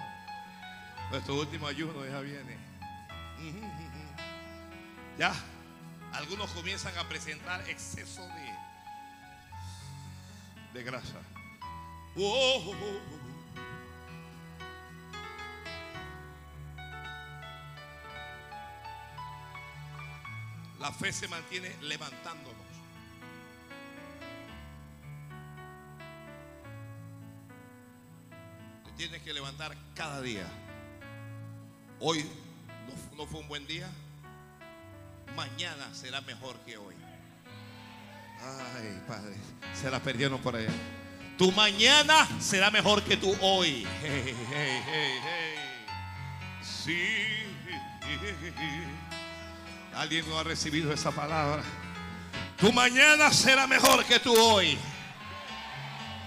Nuestro 1.11 1.35
último 1.35 1.67
ayuno 1.67 2.05
ya 2.05 2.19
viene. 2.21 2.57
Ya, 5.15 5.31
algunos 6.11 6.49
comienzan 6.51 6.97
a 6.97 7.07
presentar 7.07 7.69
exceso 7.69 8.25
de, 8.25 8.51
de 10.73 10.83
grasa. 10.83 11.21
Oh, 12.15 12.63
oh, 12.65 12.71
oh, 12.71 13.22
La 20.84 20.91
fe 20.91 21.13
se 21.13 21.29
mantiene 21.29 21.73
levantándonos. 21.81 22.61
Te 28.86 28.91
tienes 28.97 29.21
que 29.21 29.34
levantar 29.34 29.75
cada 29.95 30.21
día. 30.21 30.45
Hoy 31.99 32.23
no, 32.23 32.95
fu- 32.95 33.15
no 33.15 33.25
fue 33.25 33.39
un 33.39 33.47
buen 33.47 33.65
día. 33.67 33.89
Mañana 35.36 35.88
será 35.93 36.21
mejor 36.21 36.57
que 36.65 36.77
hoy. 36.77 36.95
Ay, 38.41 39.01
Padre, 39.07 39.36
se 39.73 39.89
la 39.89 39.99
perdieron 40.01 40.39
por 40.41 40.55
allá. 40.55 40.71
Tu 41.38 41.51
mañana 41.53 42.27
será 42.39 42.69
mejor 42.69 43.01
que 43.03 43.17
tu 43.17 43.34
hoy. 43.41 43.88
Sí. 46.61 46.97
Alguien 49.95 50.27
no 50.29 50.39
ha 50.39 50.43
recibido 50.43 50.91
esa 50.91 51.11
palabra. 51.11 51.63
Tu 52.57 52.71
mañana 52.71 53.31
será 53.31 53.67
mejor 53.67 54.03
que 54.05 54.19
tu 54.19 54.33
hoy. 54.33 54.77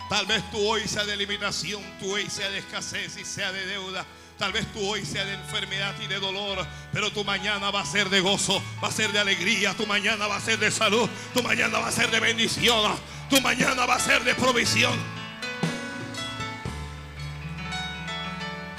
Tal 0.08 0.26
vez 0.26 0.48
tu 0.50 0.58
hoy 0.58 0.86
sea 0.86 1.04
de 1.04 1.16
limitación, 1.16 1.82
tu 1.98 2.14
hoy 2.14 2.28
sea 2.30 2.48
de 2.50 2.58
escasez 2.58 3.16
y 3.16 3.24
sea 3.24 3.50
de 3.52 3.66
deuda. 3.66 4.04
Tal 4.38 4.52
vez 4.52 4.66
tu 4.72 4.86
hoy 4.86 5.04
sea 5.04 5.24
de 5.24 5.34
enfermedad 5.34 5.94
y 6.02 6.06
de 6.06 6.20
dolor, 6.20 6.64
pero 6.92 7.10
tu 7.10 7.24
mañana 7.24 7.70
va 7.70 7.80
a 7.80 7.86
ser 7.86 8.10
de 8.10 8.20
gozo, 8.20 8.62
va 8.84 8.88
a 8.88 8.92
ser 8.92 9.10
de 9.10 9.18
alegría, 9.18 9.72
tu 9.74 9.86
mañana 9.86 10.26
va 10.26 10.36
a 10.36 10.40
ser 10.40 10.58
de 10.58 10.70
salud, 10.70 11.08
tu 11.32 11.42
mañana 11.42 11.78
va 11.78 11.88
a 11.88 11.92
ser 11.92 12.10
de 12.10 12.20
bendición, 12.20 12.94
tu 13.30 13.40
mañana 13.40 13.86
va 13.86 13.94
a 13.94 14.00
ser 14.00 14.22
de 14.24 14.34
provisión. 14.34 14.94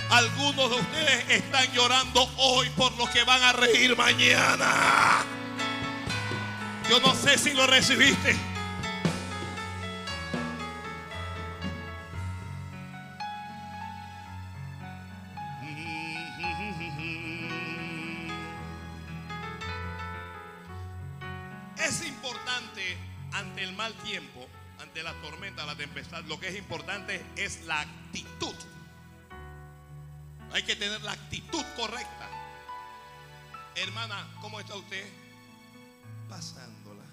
Algunos 0.10 0.70
de 0.70 0.76
ustedes 0.78 1.30
están 1.30 1.70
llorando 1.74 2.30
hoy 2.38 2.70
por 2.72 2.96
lo 2.98 3.12
que 3.12 3.24
van 3.26 3.44
a 3.44 3.52
reír 3.52 3.96
mañana. 3.98 5.26
Yo 6.90 7.02
no 7.02 7.14
sé 7.14 7.38
si 7.38 7.54
lo 7.54 7.68
recibiste. 7.68 8.36
Es 21.78 22.08
importante 22.08 22.98
ante 23.34 23.64
el 23.64 23.74
mal 23.74 23.94
tiempo, 23.96 24.48
ante 24.80 25.04
la 25.04 25.14
tormenta, 25.22 25.66
la 25.66 25.76
tempestad, 25.76 26.24
lo 26.24 26.40
que 26.40 26.48
es 26.48 26.56
importante 26.56 27.26
es 27.36 27.66
la 27.66 27.82
actitud. 27.82 28.56
Hay 30.54 30.64
que 30.64 30.76
tener 30.76 31.02
la 31.02 31.12
actitud 31.12 31.64
correcta. 31.76 32.30
Hermana, 33.76 34.28
¿cómo 34.42 34.60
está 34.60 34.76
usted? 34.76 35.06
Pasándola. 36.30 37.04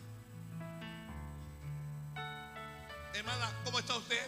Hermana, 3.14 3.52
¿cómo 3.64 3.78
está 3.78 3.96
usted? 3.96 4.26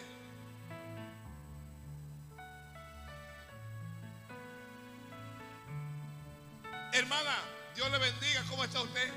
Hermana, 6.93 7.35
Dios 7.75 7.91
le 7.91 7.97
bendiga, 7.99 8.43
¿cómo 8.49 8.63
está 8.63 8.81
usted? 8.81 9.11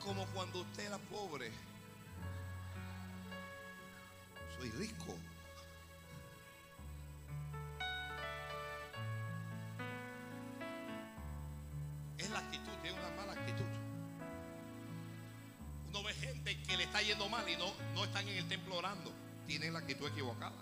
Como 0.00 0.26
cuando 0.26 0.60
usted 0.60 0.86
era 0.86 0.98
pobre. 0.98 1.50
Soy 4.58 4.70
rico. 4.70 5.14
Es 12.18 12.30
la 12.30 12.38
actitud, 12.38 12.72
tiene 12.82 12.98
una 12.98 13.10
mala 13.10 13.32
actitud. 13.32 13.64
Uno 15.88 16.02
ve 16.02 16.14
gente 16.14 16.62
que 16.62 16.76
le 16.76 16.84
está 16.84 17.02
yendo 17.02 17.28
mal 17.28 17.48
y 17.48 17.56
no, 17.56 17.72
no 17.94 18.04
están 18.04 18.26
en 18.28 18.38
el 18.38 18.48
templo 18.48 18.76
orando. 18.76 19.12
Tienen 19.46 19.72
la 19.72 19.80
actitud 19.80 20.08
equivocada. 20.08 20.56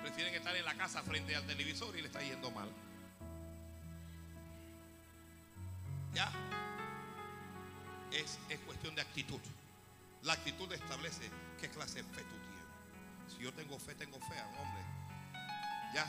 Prefieren 0.00 0.34
estar 0.34 0.54
en 0.56 0.64
la 0.64 0.74
casa 0.74 1.02
frente 1.02 1.36
al 1.36 1.46
televisor 1.46 1.96
y 1.96 2.02
le 2.02 2.08
está 2.08 2.20
yendo 2.20 2.50
mal. 2.50 2.68
Ya. 6.14 6.30
Es, 8.10 8.38
es 8.48 8.58
cuestión 8.60 8.94
de 8.94 9.02
actitud. 9.02 9.40
La 10.22 10.34
actitud 10.34 10.70
establece 10.72 11.30
qué 11.60 11.68
clase 11.68 12.02
de 12.02 12.04
fe 12.04 12.22
tú 12.22 12.36
tienes. 12.36 13.36
Si 13.36 13.42
yo 13.42 13.52
tengo 13.52 13.78
fe, 13.78 13.94
tengo 13.94 14.18
fe, 14.18 14.34
hombre. 14.58 14.82
Ya. 15.94 16.04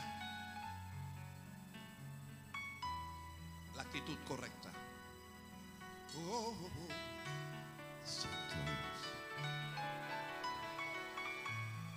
La 3.76 3.84
actitud 3.84 4.18
correcta. 4.28 4.73
Oh, 6.16 6.56
oh, 6.62 6.66
oh. 6.66 6.88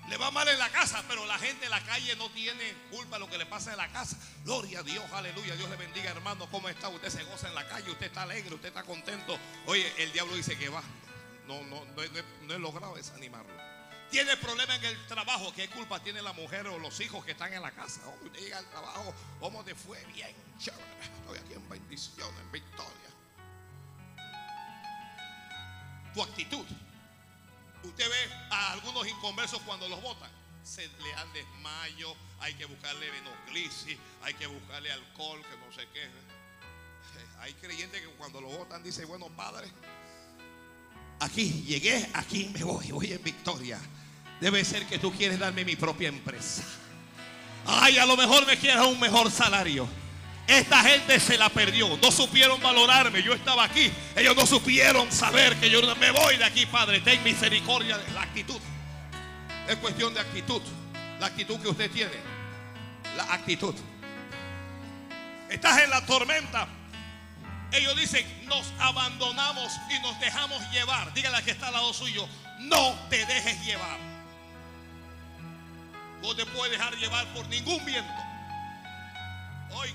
Le 0.08 0.16
va 0.18 0.30
mal 0.30 0.46
en 0.46 0.58
la 0.58 0.70
casa, 0.70 1.02
pero 1.08 1.26
la 1.26 1.36
gente 1.38 1.64
en 1.64 1.70
la 1.70 1.82
calle 1.84 2.14
no 2.14 2.30
tiene 2.30 2.72
culpa 2.90 3.16
de 3.16 3.20
lo 3.20 3.28
que 3.28 3.38
le 3.38 3.46
pasa 3.46 3.72
en 3.72 3.76
la 3.78 3.88
casa. 3.90 4.16
Gloria 4.44 4.78
a 4.78 4.82
Dios, 4.84 5.04
aleluya. 5.12 5.56
Dios 5.56 5.68
le 5.68 5.76
bendiga, 5.76 6.10
hermano. 6.10 6.48
¿Cómo 6.48 6.68
está? 6.68 6.88
Usted 6.88 7.08
se 7.10 7.24
goza 7.24 7.48
en 7.48 7.56
la 7.56 7.66
calle, 7.66 7.90
usted 7.90 8.06
está 8.06 8.22
alegre, 8.22 8.54
usted 8.54 8.68
está 8.68 8.84
contento. 8.84 9.36
Oye, 9.66 9.92
el 10.00 10.12
diablo 10.12 10.36
dice 10.36 10.56
que 10.56 10.68
va. 10.68 10.82
No, 11.48 11.60
no, 11.64 11.84
no, 11.84 12.02
he- 12.02 12.24
no 12.42 12.54
he 12.54 12.58
logrado 12.58 12.94
desanimarlo. 12.94 13.52
Tiene 14.10 14.36
problema 14.36 14.76
en 14.76 14.84
el 14.84 15.06
trabajo. 15.08 15.52
¿Qué 15.52 15.68
culpa 15.68 15.98
tiene 16.00 16.22
la 16.22 16.32
mujer 16.32 16.68
o 16.68 16.78
los 16.78 17.00
hijos 17.00 17.24
que 17.24 17.32
están 17.32 17.52
en 17.52 17.62
la 17.62 17.72
casa? 17.72 18.00
Usted 18.24 18.38
llega 18.40 18.58
al 18.58 18.66
trabajo, 18.70 19.12
¿cómo 19.40 19.64
te 19.64 19.74
fue? 19.74 20.04
Bien, 20.14 20.32
chévere. 20.60 20.84
Estoy 21.22 21.38
aquí 21.38 21.54
en 21.54 21.68
bendición, 21.68 22.32
en 22.38 22.52
victoria. 22.52 22.92
Tu 26.16 26.22
actitud. 26.22 26.64
Usted 27.82 28.08
ve 28.08 28.34
a 28.50 28.72
algunos 28.72 29.06
inconversos 29.06 29.60
cuando 29.66 29.86
los 29.86 30.00
votan. 30.00 30.30
Se 30.62 30.88
le 30.88 31.12
dan 31.12 31.30
desmayo, 31.34 32.16
hay 32.40 32.54
que 32.54 32.64
buscarle 32.64 33.10
venoclisis, 33.10 33.98
hay 34.22 34.32
que 34.32 34.46
buscarle 34.46 34.90
alcohol, 34.90 35.42
que 35.42 35.56
no 35.58 35.70
sé 35.72 35.86
qué. 35.92 36.08
Hay 37.40 37.52
creyentes 37.52 38.00
que 38.00 38.08
cuando 38.14 38.40
lo 38.40 38.48
votan 38.48 38.82
dicen, 38.82 39.06
bueno, 39.06 39.28
padre, 39.28 39.68
aquí 41.20 41.62
llegué, 41.66 42.08
aquí 42.14 42.50
me 42.52 42.64
voy, 42.64 42.90
voy 42.92 43.12
en 43.12 43.22
victoria. 43.22 43.78
Debe 44.40 44.64
ser 44.64 44.86
que 44.86 44.98
tú 44.98 45.12
quieres 45.12 45.38
darme 45.38 45.66
mi 45.66 45.76
propia 45.76 46.08
empresa. 46.08 46.64
Ay, 47.66 47.98
a 47.98 48.06
lo 48.06 48.16
mejor 48.16 48.46
me 48.46 48.56
quieres 48.56 48.84
un 48.86 48.98
mejor 48.98 49.30
salario. 49.30 49.86
Esta 50.46 50.82
gente 50.82 51.18
se 51.18 51.36
la 51.36 51.48
perdió. 51.48 51.96
No 51.96 52.12
supieron 52.12 52.60
valorarme. 52.62 53.22
Yo 53.22 53.32
estaba 53.32 53.64
aquí. 53.64 53.90
Ellos 54.14 54.36
no 54.36 54.46
supieron 54.46 55.10
saber 55.10 55.56
que 55.56 55.68
yo 55.68 55.82
me 55.96 56.10
voy 56.12 56.36
de 56.36 56.44
aquí, 56.44 56.66
Padre. 56.66 57.00
Ten 57.00 57.22
misericordia 57.24 57.98
de 57.98 58.12
la 58.12 58.22
actitud. 58.22 58.60
Es 59.68 59.76
cuestión 59.76 60.14
de 60.14 60.20
actitud. 60.20 60.62
La 61.18 61.26
actitud 61.26 61.60
que 61.60 61.68
usted 61.68 61.90
tiene. 61.90 62.14
La 63.16 63.24
actitud. 63.34 63.74
Estás 65.50 65.82
en 65.82 65.90
la 65.90 66.04
tormenta. 66.06 66.68
Ellos 67.72 67.96
dicen, 67.96 68.24
nos 68.46 68.72
abandonamos 68.78 69.72
y 69.90 69.98
nos 70.00 70.18
dejamos 70.20 70.62
llevar. 70.70 71.12
Dígale 71.14 71.42
que 71.42 71.50
está 71.50 71.68
al 71.68 71.74
lado 71.74 71.92
suyo, 71.92 72.28
no 72.60 72.94
te 73.10 73.24
dejes 73.26 73.64
llevar. 73.64 73.98
No 76.22 76.34
te 76.34 76.46
puedes 76.46 76.72
dejar 76.72 76.94
llevar 76.96 77.26
por 77.34 77.46
ningún 77.48 77.84
viento. 77.84 78.12
Hoy, 79.72 79.92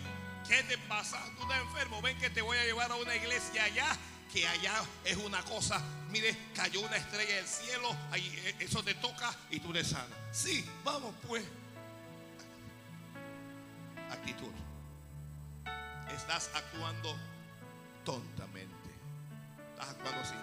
¿qué 0.51 0.63
te 0.63 0.77
pasa? 0.77 1.17
Tú 1.37 1.43
estás 1.43 1.61
enfermo. 1.61 2.01
Ven 2.01 2.17
que 2.17 2.29
te 2.29 2.41
voy 2.41 2.57
a 2.57 2.65
llevar 2.65 2.91
a 2.91 2.95
una 2.95 3.15
iglesia 3.15 3.63
allá. 3.63 3.97
Que 4.33 4.45
allá 4.47 4.83
es 5.05 5.15
una 5.17 5.41
cosa. 5.43 5.81
Mire, 6.09 6.37
cayó 6.53 6.81
una 6.81 6.97
estrella 6.97 7.35
del 7.35 7.47
cielo. 7.47 7.95
Ahí, 8.11 8.27
eh, 8.45 8.55
eso 8.59 8.83
te 8.83 8.93
toca 8.95 9.33
y 9.49 9.61
tú 9.61 9.71
le 9.71 9.83
sanas. 9.83 10.17
Sí, 10.31 10.69
vamos 10.83 11.15
pues. 11.25 11.43
Actitud. 14.11 14.51
Estás 16.13 16.49
actuando 16.53 17.17
tontamente. 18.03 18.89
Estás 19.71 19.89
actuando 19.89 20.23
fe. 20.25 20.35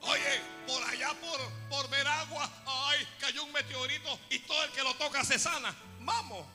Oye, 0.00 0.40
por 0.66 0.82
allá 0.84 1.14
por, 1.14 1.40
por 1.70 1.90
ver 1.90 2.06
agua, 2.06 2.50
ay, 2.66 3.08
cayó 3.18 3.44
un 3.44 3.52
meteorito 3.52 4.18
y 4.28 4.38
todo 4.40 4.62
el 4.64 4.70
que 4.70 4.82
lo 4.82 4.94
toca 4.94 5.24
se 5.24 5.38
sana. 5.38 5.74
Vamos. 6.04 6.46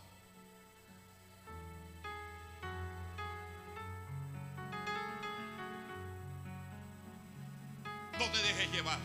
No 8.18 8.26
te 8.26 8.38
dejes 8.44 8.72
llevar. 8.72 9.00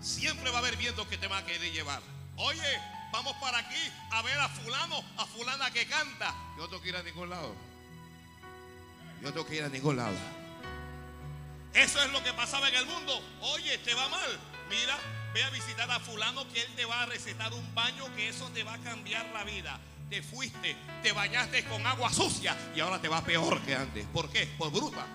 Siempre 0.00 0.50
va 0.50 0.56
a 0.56 0.60
haber 0.60 0.76
viento 0.76 1.08
que 1.08 1.18
te 1.18 1.26
va 1.26 1.38
a 1.38 1.44
querer 1.44 1.72
llevar. 1.72 2.00
Oye, 2.36 2.80
vamos 3.12 3.34
para 3.40 3.58
aquí 3.58 3.92
a 4.10 4.22
ver 4.22 4.38
a 4.38 4.48
fulano, 4.48 5.02
a 5.16 5.26
fulana 5.26 5.70
que 5.70 5.86
canta. 5.86 6.34
Yo 6.56 6.62
no 6.62 6.68
tengo 6.68 6.82
que 6.82 6.88
ir 6.90 6.96
a 6.96 7.02
ningún 7.02 7.30
lado. 7.30 7.54
Yo 9.20 9.28
no 9.28 9.32
tengo 9.32 9.46
que 9.46 9.56
ir 9.56 9.64
a 9.64 9.68
ningún 9.68 9.96
lado. 9.96 10.16
Eso 11.74 12.02
es 12.02 12.10
lo 12.12 12.22
que 12.22 12.32
pasaba 12.32 12.68
en 12.68 12.74
el 12.74 12.86
mundo. 12.86 13.22
Oye, 13.42 13.78
te 13.78 13.94
va 13.94 14.08
mal. 14.08 14.38
Mira, 14.68 14.98
ve 15.32 15.42
a 15.42 15.50
visitar 15.50 15.90
a 15.90 16.00
fulano 16.00 16.48
que 16.52 16.62
él 16.62 16.68
te 16.74 16.84
va 16.84 17.02
a 17.02 17.06
recetar 17.06 17.52
un 17.52 17.74
baño 17.74 18.04
que 18.16 18.28
eso 18.28 18.48
te 18.50 18.64
va 18.64 18.74
a 18.74 18.78
cambiar 18.78 19.26
la 19.32 19.44
vida. 19.44 19.78
Te 20.08 20.22
fuiste, 20.22 20.76
te 21.02 21.12
bañaste 21.12 21.64
con 21.66 21.86
agua 21.86 22.12
sucia 22.12 22.56
y 22.74 22.80
ahora 22.80 23.00
te 23.00 23.08
va 23.08 23.22
peor 23.22 23.60
que 23.62 23.76
antes. 23.76 24.06
¿Por 24.06 24.28
qué? 24.30 24.46
Por 24.58 24.72
bruta. 24.72 25.06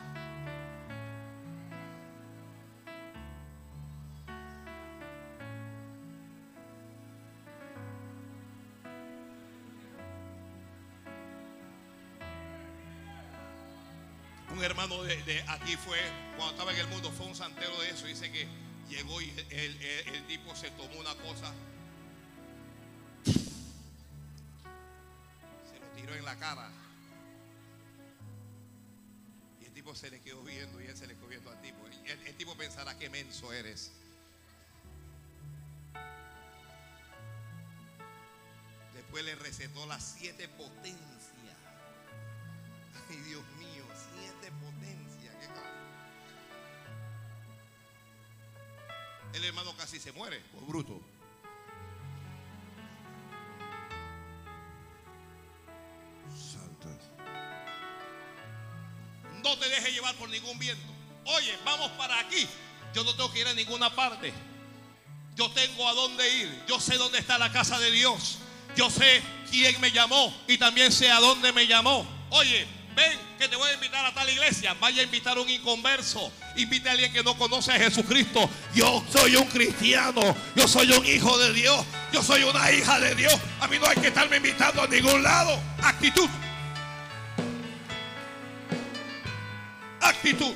Un 14.49 14.63
hermano 14.63 15.03
de, 15.03 15.21
de 15.23 15.43
aquí 15.49 15.75
fue, 15.75 15.99
cuando 16.37 16.53
estaba 16.53 16.71
en 16.71 16.79
el 16.79 16.87
mundo, 16.87 17.11
fue 17.11 17.25
un 17.25 17.35
santero 17.35 17.77
de 17.81 17.89
eso. 17.89 18.05
Dice 18.05 18.31
que 18.31 18.47
llegó 18.89 19.21
y 19.21 19.29
el, 19.49 20.27
tipo 20.27 20.55
se 20.55 20.69
tomó 20.71 20.99
una 20.99 21.15
cosa, 21.15 21.51
se 23.23 23.39
lo 25.79 25.87
tiró 25.95 26.15
en 26.15 26.25
la 26.25 26.35
cara. 26.37 26.71
Y 29.61 29.65
el 29.65 29.73
tipo 29.73 29.95
se 29.95 30.09
le 30.09 30.21
quedó 30.21 30.43
viendo 30.43 30.81
y 30.81 30.85
él 30.85 30.95
se 30.95 31.07
le 31.07 31.15
quedó 31.15 31.27
viendo 31.27 31.49
al 31.49 31.61
tipo. 31.61 31.85
El, 32.05 32.27
el 32.27 32.35
tipo 32.35 32.55
pensará 32.55 32.97
que 32.97 33.09
menso 33.09 33.51
eres. 33.53 33.91
Después 38.93 39.25
le 39.25 39.35
recetó 39.35 39.85
las 39.87 40.15
siete 40.17 40.47
potencias. 40.49 41.01
Ay, 43.09 43.17
Dios 43.17 43.43
mío, 43.57 43.85
siete 44.11 44.51
potencias. 44.61 45.14
El 49.35 49.43
hermano 49.43 49.75
casi 49.75 49.99
se 49.99 50.13
muere 50.13 50.39
por 50.53 50.65
bruto. 50.65 51.01
Santo. 56.33 56.87
No 59.43 59.57
te 59.57 59.67
dejes 59.67 59.93
llevar 59.93 60.15
por 60.15 60.29
ningún 60.29 60.57
viento. 60.57 60.87
Oye, 61.25 61.53
vamos 61.65 61.91
para 61.97 62.17
aquí. 62.17 62.47
Yo 62.93 63.03
no 63.03 63.13
tengo 63.13 63.29
que 63.33 63.41
ir 63.41 63.47
a 63.47 63.53
ninguna 63.53 63.93
parte. 63.93 64.31
Yo 65.35 65.51
tengo 65.51 65.89
a 65.89 65.93
dónde 65.93 66.33
ir. 66.37 66.63
Yo 66.65 66.79
sé 66.79 66.95
dónde 66.95 67.19
está 67.19 67.37
la 67.37 67.51
casa 67.51 67.77
de 67.77 67.91
Dios. 67.91 68.37
Yo 68.77 68.89
sé 68.89 69.21
quién 69.51 69.81
me 69.81 69.91
llamó 69.91 70.33
y 70.47 70.57
también 70.57 70.93
sé 70.93 71.11
a 71.11 71.19
dónde 71.19 71.51
me 71.51 71.67
llamó. 71.67 72.07
Oye, 72.29 72.65
ven 72.95 73.19
que 73.37 73.47
te 73.47 73.55
voy 73.55 73.69
a 73.69 73.73
invitar 73.73 74.05
a 74.05 74.13
tal 74.13 74.29
iglesia. 74.29 74.73
Vaya 74.79 75.01
a 75.01 75.03
invitar 75.03 75.37
a 75.37 75.41
un 75.41 75.49
inconverso. 75.49 76.31
Invite 76.55 76.89
a 76.89 76.93
alguien 76.93 77.11
que 77.11 77.23
no 77.23 77.37
conoce 77.37 77.71
a 77.71 77.75
Jesucristo. 77.75 78.49
Yo 78.73 79.03
soy 79.11 79.35
un 79.35 79.45
cristiano. 79.47 80.21
Yo 80.55 80.67
soy 80.67 80.91
un 80.91 81.05
hijo 81.05 81.37
de 81.37 81.53
Dios. 81.53 81.85
Yo 82.11 82.23
soy 82.23 82.43
una 82.43 82.71
hija 82.71 82.99
de 82.99 83.15
Dios. 83.15 83.35
A 83.59 83.67
mí 83.67 83.77
no 83.77 83.87
hay 83.87 83.97
que 83.97 84.07
estarme 84.07 84.37
invitando 84.37 84.81
a 84.81 84.87
ningún 84.87 85.21
lado. 85.21 85.59
Actitud. 85.81 86.29
Actitud. 90.01 90.53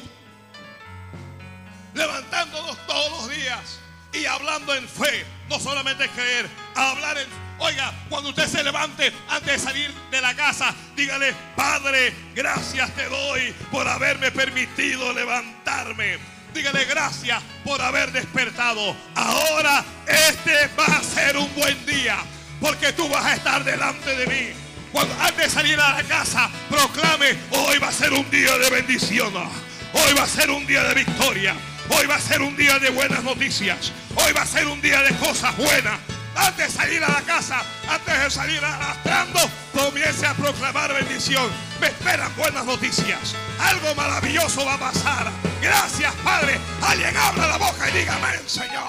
Levantándonos 1.94 2.78
todos 2.88 3.12
los 3.12 3.30
días 3.30 3.80
y 4.14 4.26
hablando 4.26 4.74
en 4.74 4.88
fe. 4.88 5.26
No 5.50 5.60
solamente 5.60 6.08
creer, 6.10 6.50
hablar 6.76 7.18
en 7.18 7.49
Oiga, 7.60 7.94
cuando 8.10 8.30
usted 8.30 8.48
se 8.48 8.64
levante 8.64 9.12
antes 9.28 9.52
de 9.54 9.60
salir 9.60 9.94
de 10.12 10.22
la 10.22 10.34
casa, 10.34 10.74
dígale, 10.96 11.34
Padre, 11.56 12.14
gracias 12.34 12.90
te 12.96 13.06
doy 13.06 13.54
por 13.72 13.88
haberme 13.88 14.32
permitido 14.32 15.14
levantarme. 15.14 16.18
Dígale 16.54 16.86
gracias 16.86 17.44
por 17.64 17.82
haber 17.82 18.12
despertado. 18.12 18.96
Ahora 19.14 19.84
este 20.08 20.70
va 20.80 20.86
a 20.86 21.04
ser 21.04 21.38
un 21.38 21.54
buen 21.54 21.86
día 21.86 22.18
porque 22.62 22.94
tú 22.94 23.08
vas 23.10 23.26
a 23.26 23.36
estar 23.36 23.64
delante 23.64 24.16
de 24.16 24.28
mí. 24.28 24.54
Cuando 24.92 25.14
antes 25.22 25.46
de 25.46 25.50
salir 25.50 25.80
a 25.80 26.02
la 26.02 26.04
casa, 26.04 26.50
proclame, 26.70 27.38
hoy 27.52 27.78
va 27.78 27.90
a 27.90 27.92
ser 27.92 28.14
un 28.14 28.30
día 28.32 28.58
de 28.58 28.70
bendición. 28.70 29.34
Hoy 29.36 30.14
va 30.18 30.24
a 30.24 30.28
ser 30.28 30.50
un 30.50 30.66
día 30.66 30.84
de 30.84 30.94
victoria. 30.96 31.56
Hoy 31.90 32.08
va 32.08 32.16
a 32.16 32.22
ser 32.22 32.42
un 32.42 32.56
día 32.56 32.80
de 32.80 32.90
buenas 32.90 33.24
noticias. 33.24 33.92
Hoy 34.16 34.32
va 34.32 34.44
a 34.44 34.48
ser 34.48 34.68
un 34.68 34.82
día 34.82 35.02
de 35.02 35.16
cosas 35.18 35.56
buenas. 35.58 36.00
Antes 36.40 36.74
de 36.74 36.80
salir 36.80 37.04
a 37.04 37.10
la 37.10 37.22
casa, 37.24 37.62
antes 37.90 38.18
de 38.18 38.30
salir 38.30 38.64
arrastrando, 38.64 39.40
comience 39.74 40.26
a 40.26 40.34
proclamar 40.34 40.94
bendición. 40.94 41.52
Me 41.82 41.88
esperan 41.88 42.34
buenas 42.38 42.66
noticias. 42.66 43.36
Algo 43.60 43.94
maravilloso 43.94 44.66
va 44.66 44.76
a 44.76 44.80
pasar. 44.80 45.30
Gracias, 45.62 46.14
Padre. 46.24 46.58
Alguien 46.82 47.16
abra 47.18 47.46
la 47.46 47.58
boca 47.58 47.90
y 47.90 47.98
diga 47.98 48.16
amén, 48.16 48.40
Señor. 48.48 48.88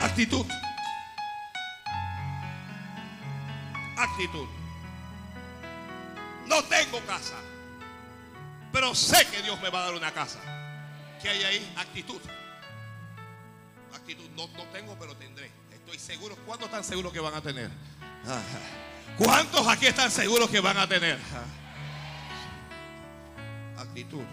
Actitud. 0.00 0.46
Actitud. 3.96 4.48
No 6.48 6.62
tengo 6.64 7.00
casa. 7.06 7.36
Pero 8.72 8.94
sé 8.94 9.26
que 9.26 9.42
Dios 9.42 9.60
me 9.60 9.68
va 9.68 9.80
a 9.80 9.84
dar 9.86 9.94
una 9.94 10.12
casa. 10.12 10.38
¿Qué 11.20 11.28
hay 11.28 11.42
ahí? 11.44 11.74
Actitud. 11.76 12.20
Actitud. 13.94 14.30
No, 14.30 14.48
no 14.48 14.64
tengo, 14.72 14.96
pero 14.98 15.14
tendré. 15.16 15.50
Estoy 15.70 15.98
seguro. 15.98 16.36
¿Cuántos 16.46 16.68
están 16.68 16.84
seguros 16.84 17.12
que 17.12 17.20
van 17.20 17.34
a 17.34 17.42
tener? 17.42 17.70
¿Cuántos 19.18 19.68
aquí 19.68 19.86
están 19.86 20.10
seguros 20.10 20.48
que 20.48 20.60
van 20.60 20.78
a 20.78 20.88
tener? 20.88 21.18
Actitud. 23.76 24.24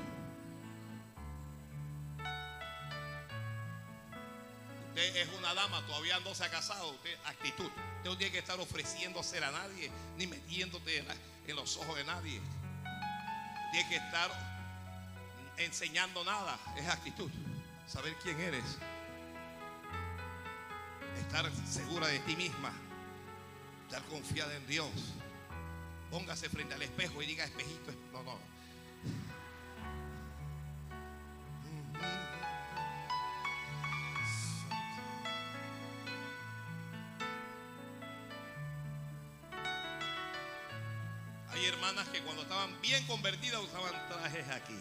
Usted 4.89 5.15
es 5.15 5.29
una 5.37 5.53
dama, 5.53 5.85
todavía 5.85 6.19
no 6.19 6.35
se 6.35 6.43
ha 6.43 6.49
casado. 6.49 6.89
Usted, 6.89 7.15
actitud. 7.25 7.65
Usted 7.65 8.09
no 8.09 8.17
tiene 8.17 8.31
que 8.31 8.39
estar 8.39 8.59
ofreciéndose 8.59 9.43
a 9.43 9.51
nadie, 9.51 9.91
ni 10.17 10.27
metiéndote 10.27 10.97
en, 10.97 11.55
los 11.55 11.77
ojos 11.77 11.95
de 11.95 12.03
nadie. 12.03 12.41
Tiene 13.71 13.89
que 13.89 13.95
estar 13.97 14.31
enseñando 15.57 16.23
nada. 16.23 16.57
Es 16.75 16.87
actitud. 16.87 17.31
Saber 17.87 18.15
quién 18.23 18.39
eres. 18.39 18.77
Estar 21.19 21.49
segura 21.65 22.07
de 22.07 22.19
ti 22.19 22.35
misma. 22.35 22.71
Estar 23.87 24.03
confiada 24.03 24.55
en 24.55 24.65
Dios. 24.67 24.89
Póngase 26.09 26.49
frente 26.49 26.73
al 26.73 26.81
espejo 26.81 27.21
y 27.21 27.27
diga, 27.27 27.45
espejito. 27.45 27.91
No, 28.11 28.23
no. 28.23 28.39
Hay 41.59 41.65
hermanas 41.65 42.07
que 42.07 42.21
cuando 42.21 42.43
estaban 42.43 42.69
bien 42.81 43.05
convertidas 43.05 43.59
usaban 43.61 43.91
trajes 44.07 44.47
aquí. 44.47 44.79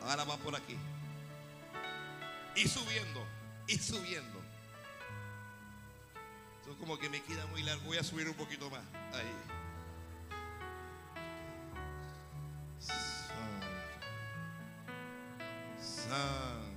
Ahora 0.00 0.24
va 0.24 0.38
por 0.38 0.56
aquí. 0.56 0.74
Y 2.56 2.66
subiendo, 2.66 3.22
y 3.68 3.76
subiendo. 3.76 4.40
Eso 6.62 6.78
como 6.78 6.98
que 6.98 7.10
me 7.10 7.22
queda 7.22 7.44
muy 7.48 7.62
largo. 7.62 7.82
Voy 7.84 7.98
a 7.98 8.02
subir 8.02 8.26
un 8.26 8.34
poquito 8.34 8.70
más. 8.70 8.80
Ahí. 9.12 9.30
Santo. 12.78 13.66
Santo. 15.78 16.71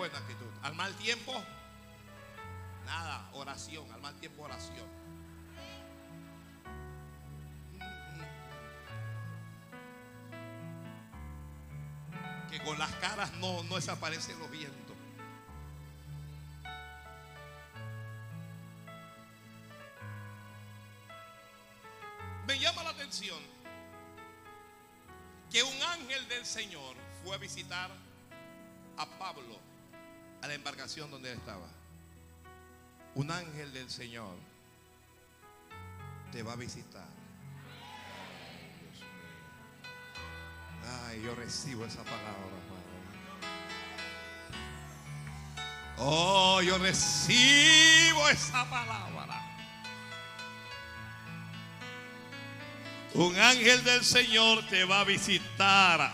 Buena 0.00 0.16
actitud. 0.16 0.46
Al 0.62 0.74
mal 0.76 0.94
tiempo, 0.94 1.44
Nada, 2.86 3.28
oración, 3.34 3.84
al 3.92 4.00
mal 4.00 4.14
tiempo 4.14 4.44
oración. 4.44 4.86
Que 12.50 12.62
con 12.62 12.78
las 12.78 12.90
caras 12.92 13.30
no, 13.34 13.62
no 13.64 13.74
desaparecen 13.74 14.38
los 14.38 14.50
vientos. 14.50 14.96
Me 22.46 22.58
llama 22.58 22.84
la 22.84 22.90
atención 22.90 23.38
que 25.50 25.62
un 25.62 25.82
ángel 25.92 26.26
del 26.26 26.46
Señor 26.46 26.96
fue 27.22 27.36
a 27.36 27.38
visitar 27.38 27.90
a 28.96 29.06
Pablo 29.18 29.69
a 30.42 30.46
la 30.46 30.54
embarcación 30.54 31.10
donde 31.10 31.32
él 31.32 31.38
estaba. 31.38 31.66
Un 33.14 33.30
ángel 33.30 33.72
del 33.72 33.90
Señor 33.90 34.34
te 36.32 36.42
va 36.42 36.52
a 36.52 36.56
visitar. 36.56 37.06
Ay, 41.06 41.22
yo 41.22 41.34
recibo 41.34 41.84
esa 41.84 42.02
palabra, 42.02 42.32
Padre. 42.68 42.80
Oh, 45.98 46.62
yo 46.62 46.78
recibo 46.78 48.28
esa 48.28 48.68
palabra. 48.70 49.10
Un 53.14 53.36
ángel 53.36 53.82
del 53.82 54.04
Señor 54.04 54.66
te 54.68 54.84
va 54.84 55.00
a 55.00 55.04
visitar 55.04 56.12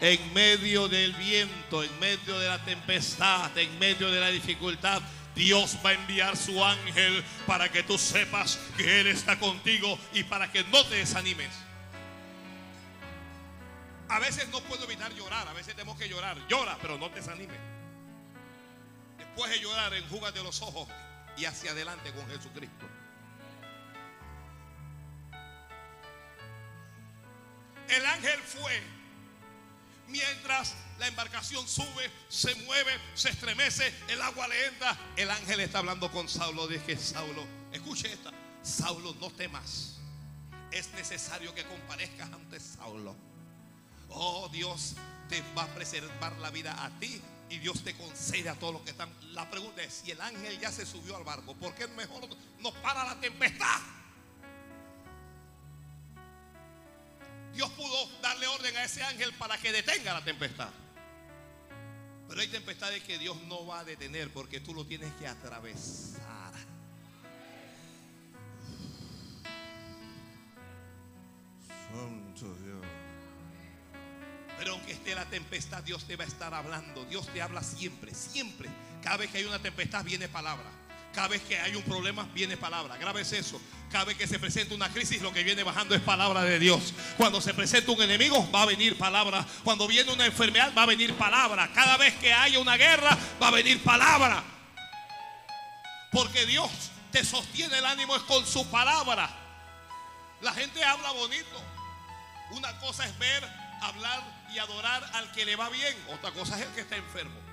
en 0.00 0.32
medio 0.32 0.88
del 0.88 1.12
viento, 1.14 1.82
en 1.82 1.98
medio 1.98 2.38
de 2.38 2.48
la 2.48 2.64
tempestad, 2.64 3.56
en 3.58 3.78
medio 3.78 4.10
de 4.10 4.20
la 4.20 4.28
dificultad. 4.28 5.02
Dios 5.34 5.78
va 5.84 5.90
a 5.90 5.94
enviar 5.94 6.36
su 6.36 6.64
ángel 6.64 7.24
para 7.46 7.70
que 7.70 7.82
tú 7.82 7.98
sepas 7.98 8.58
que 8.76 9.00
Él 9.00 9.08
está 9.08 9.38
contigo 9.38 9.98
y 10.12 10.22
para 10.22 10.50
que 10.50 10.62
no 10.64 10.84
te 10.84 10.96
desanimes. 10.96 11.50
A 14.08 14.18
veces 14.20 14.48
no 14.48 14.60
puedo 14.60 14.84
evitar 14.84 15.12
llorar, 15.14 15.48
a 15.48 15.52
veces 15.52 15.74
tenemos 15.74 15.98
que 15.98 16.08
llorar. 16.08 16.36
Llora, 16.48 16.78
pero 16.80 16.98
no 16.98 17.10
te 17.10 17.16
desanimes. 17.16 17.58
Después 19.18 19.50
de 19.50 19.60
llorar, 19.60 19.92
enjúgate 19.94 20.42
los 20.42 20.62
ojos 20.62 20.88
y 21.36 21.46
hacia 21.46 21.72
adelante 21.72 22.12
con 22.12 22.28
Jesucristo. 22.28 22.86
El 27.88 28.06
ángel 28.06 28.40
fue 28.40 28.82
mientras 30.08 30.74
la 30.98 31.08
embarcación 31.08 31.66
sube, 31.66 32.10
se 32.28 32.54
mueve, 32.66 32.92
se 33.14 33.30
estremece, 33.30 33.92
el 34.08 34.20
agua 34.22 34.48
le 34.48 34.66
entra. 34.66 34.96
El 35.16 35.30
ángel 35.30 35.60
está 35.60 35.78
hablando 35.78 36.10
con 36.10 36.28
Saulo. 36.28 36.66
Dije, 36.66 36.96
Saulo, 36.96 37.44
escuche 37.72 38.12
esta. 38.12 38.30
Saulo, 38.62 39.14
no 39.20 39.30
temas. 39.30 39.98
Es 40.70 40.92
necesario 40.92 41.54
que 41.54 41.64
comparezcas 41.64 42.32
ante 42.32 42.60
Saulo. 42.60 43.14
Oh, 44.08 44.48
Dios 44.52 44.94
te 45.28 45.42
va 45.56 45.64
a 45.64 45.74
preservar 45.74 46.32
la 46.38 46.50
vida 46.50 46.84
a 46.84 46.90
ti 46.98 47.20
y 47.50 47.58
Dios 47.58 47.82
te 47.82 47.94
concede 47.94 48.48
a 48.48 48.54
todos 48.54 48.74
los 48.74 48.82
que 48.82 48.90
están. 48.90 49.10
La 49.32 49.50
pregunta 49.50 49.82
es, 49.82 50.02
si 50.04 50.10
el 50.10 50.20
ángel 50.20 50.58
ya 50.60 50.70
se 50.70 50.86
subió 50.86 51.16
al 51.16 51.24
barco, 51.24 51.54
¿por 51.54 51.74
qué 51.74 51.86
mejor 51.88 52.28
no 52.60 52.72
para 52.82 53.04
la 53.04 53.20
tempestad? 53.20 53.80
Dios 57.54 57.70
pudo 57.70 58.08
darle 58.20 58.46
orden 58.48 58.76
a 58.76 58.84
ese 58.84 59.02
ángel 59.02 59.32
para 59.34 59.56
que 59.58 59.72
detenga 59.72 60.12
la 60.12 60.24
tempestad. 60.24 60.70
Pero 62.28 62.40
hay 62.40 62.48
tempestades 62.48 63.02
que 63.04 63.18
Dios 63.18 63.40
no 63.42 63.66
va 63.66 63.80
a 63.80 63.84
detener 63.84 64.30
porque 64.32 64.60
tú 64.60 64.74
lo 64.74 64.84
tienes 64.84 65.12
que 65.14 65.26
atravesar. 65.26 66.52
Santo 71.92 72.54
Dios. 72.56 72.84
Pero 74.58 74.72
aunque 74.72 74.92
esté 74.92 75.14
la 75.14 75.26
tempestad, 75.26 75.82
Dios 75.84 76.04
te 76.06 76.16
va 76.16 76.24
a 76.24 76.26
estar 76.26 76.54
hablando. 76.54 77.04
Dios 77.04 77.28
te 77.28 77.40
habla 77.40 77.62
siempre, 77.62 78.14
siempre. 78.14 78.68
Cada 79.02 79.18
vez 79.18 79.30
que 79.30 79.38
hay 79.38 79.44
una 79.44 79.60
tempestad 79.60 80.04
viene 80.04 80.28
palabra. 80.28 80.83
Cada 81.14 81.28
vez 81.28 81.42
que 81.42 81.58
hay 81.58 81.76
un 81.76 81.82
problema 81.82 82.28
viene 82.34 82.56
palabra. 82.56 82.96
Grabes 82.96 83.32
eso. 83.32 83.60
Cada 83.90 84.04
vez 84.04 84.16
que 84.16 84.26
se 84.26 84.40
presenta 84.40 84.74
una 84.74 84.88
crisis, 84.90 85.22
lo 85.22 85.32
que 85.32 85.44
viene 85.44 85.62
bajando 85.62 85.94
es 85.94 86.00
palabra 86.00 86.42
de 86.42 86.58
Dios. 86.58 86.92
Cuando 87.16 87.40
se 87.40 87.54
presenta 87.54 87.92
un 87.92 88.02
enemigo, 88.02 88.50
va 88.50 88.62
a 88.62 88.66
venir 88.66 88.98
palabra. 88.98 89.46
Cuando 89.62 89.86
viene 89.86 90.12
una 90.12 90.26
enfermedad, 90.26 90.72
va 90.76 90.82
a 90.82 90.86
venir 90.86 91.14
palabra. 91.14 91.70
Cada 91.72 91.96
vez 91.96 92.14
que 92.14 92.32
haya 92.32 92.58
una 92.58 92.76
guerra, 92.76 93.16
va 93.40 93.48
a 93.48 93.50
venir 93.52 93.80
palabra. 93.84 94.42
Porque 96.10 96.46
Dios 96.46 96.70
te 97.12 97.24
sostiene 97.24 97.78
el 97.78 97.86
ánimo 97.86 98.16
es 98.16 98.22
con 98.22 98.44
su 98.44 98.68
palabra. 98.68 99.30
La 100.40 100.52
gente 100.52 100.82
habla 100.82 101.12
bonito. 101.12 101.62
Una 102.50 102.76
cosa 102.80 103.06
es 103.06 103.16
ver, 103.18 103.48
hablar 103.80 104.22
y 104.52 104.58
adorar 104.58 105.08
al 105.14 105.30
que 105.30 105.44
le 105.44 105.54
va 105.54 105.68
bien. 105.68 105.96
Otra 106.12 106.32
cosa 106.32 106.58
es 106.58 106.66
el 106.66 106.72
que 106.72 106.80
está 106.80 106.96
enfermo. 106.96 107.43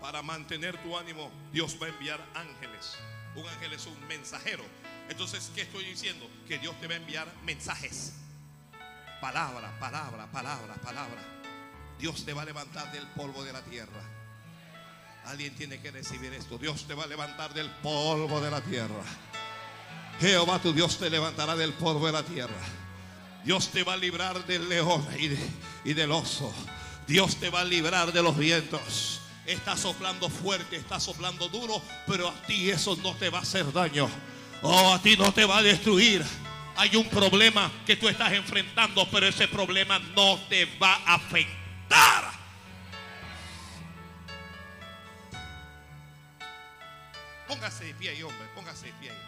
Para 0.00 0.22
mantener 0.22 0.80
tu 0.82 0.96
ánimo, 0.96 1.30
Dios 1.52 1.76
va 1.80 1.86
a 1.86 1.88
enviar 1.90 2.24
ángeles. 2.34 2.96
Un 3.34 3.46
ángel 3.46 3.72
es 3.72 3.86
un 3.86 4.06
mensajero. 4.06 4.64
Entonces, 5.08 5.50
¿qué 5.54 5.62
estoy 5.62 5.84
diciendo? 5.84 6.28
Que 6.46 6.58
Dios 6.58 6.78
te 6.80 6.86
va 6.86 6.94
a 6.94 6.96
enviar 6.98 7.32
mensajes. 7.44 8.12
Palabra, 9.20 9.76
palabra, 9.80 10.30
palabra, 10.30 10.74
palabra. 10.76 11.22
Dios 11.98 12.24
te 12.24 12.32
va 12.32 12.42
a 12.42 12.44
levantar 12.44 12.92
del 12.92 13.06
polvo 13.08 13.42
de 13.42 13.52
la 13.52 13.62
tierra. 13.62 14.02
Alguien 15.26 15.54
tiene 15.56 15.80
que 15.80 15.90
recibir 15.90 16.32
esto. 16.32 16.58
Dios 16.58 16.86
te 16.86 16.94
va 16.94 17.04
a 17.04 17.06
levantar 17.06 17.52
del 17.52 17.68
polvo 17.82 18.40
de 18.40 18.50
la 18.50 18.60
tierra. 18.60 19.02
Jehová 20.20 20.60
tu 20.60 20.72
Dios 20.72 20.98
te 20.98 21.10
levantará 21.10 21.56
del 21.56 21.72
polvo 21.72 22.06
de 22.06 22.12
la 22.12 22.22
tierra. 22.22 22.54
Dios 23.44 23.68
te 23.68 23.82
va 23.82 23.94
a 23.94 23.96
librar 23.96 24.46
del 24.46 24.68
león 24.68 25.06
y, 25.18 25.90
y 25.90 25.94
del 25.94 26.12
oso. 26.12 26.52
Dios 27.06 27.36
te 27.36 27.50
va 27.50 27.60
a 27.60 27.64
librar 27.64 28.12
de 28.12 28.22
los 28.22 28.36
vientos. 28.36 29.17
Está 29.48 29.78
soplando 29.78 30.28
fuerte, 30.28 30.76
está 30.76 31.00
soplando 31.00 31.48
duro, 31.48 31.80
pero 32.06 32.28
a 32.28 32.42
ti 32.42 32.68
eso 32.68 32.94
no 32.96 33.14
te 33.14 33.30
va 33.30 33.38
a 33.38 33.42
hacer 33.42 33.72
daño. 33.72 34.06
Oh, 34.60 34.92
a 34.92 35.00
ti 35.00 35.16
no 35.16 35.32
te 35.32 35.46
va 35.46 35.56
a 35.56 35.62
destruir. 35.62 36.22
Hay 36.76 36.94
un 36.96 37.08
problema 37.08 37.72
que 37.86 37.96
tú 37.96 38.08
estás 38.08 38.34
enfrentando, 38.34 39.08
pero 39.10 39.26
ese 39.26 39.48
problema 39.48 39.98
no 39.98 40.38
te 40.50 40.66
va 40.78 40.96
a 40.96 41.14
afectar. 41.14 42.30
Póngase 47.48 47.84
de 47.86 47.94
pie 47.94 48.10
ahí, 48.10 48.22
hombre, 48.22 48.46
póngase 48.54 48.88
de 48.88 48.92
pie 49.00 49.10
ahí. 49.10 49.27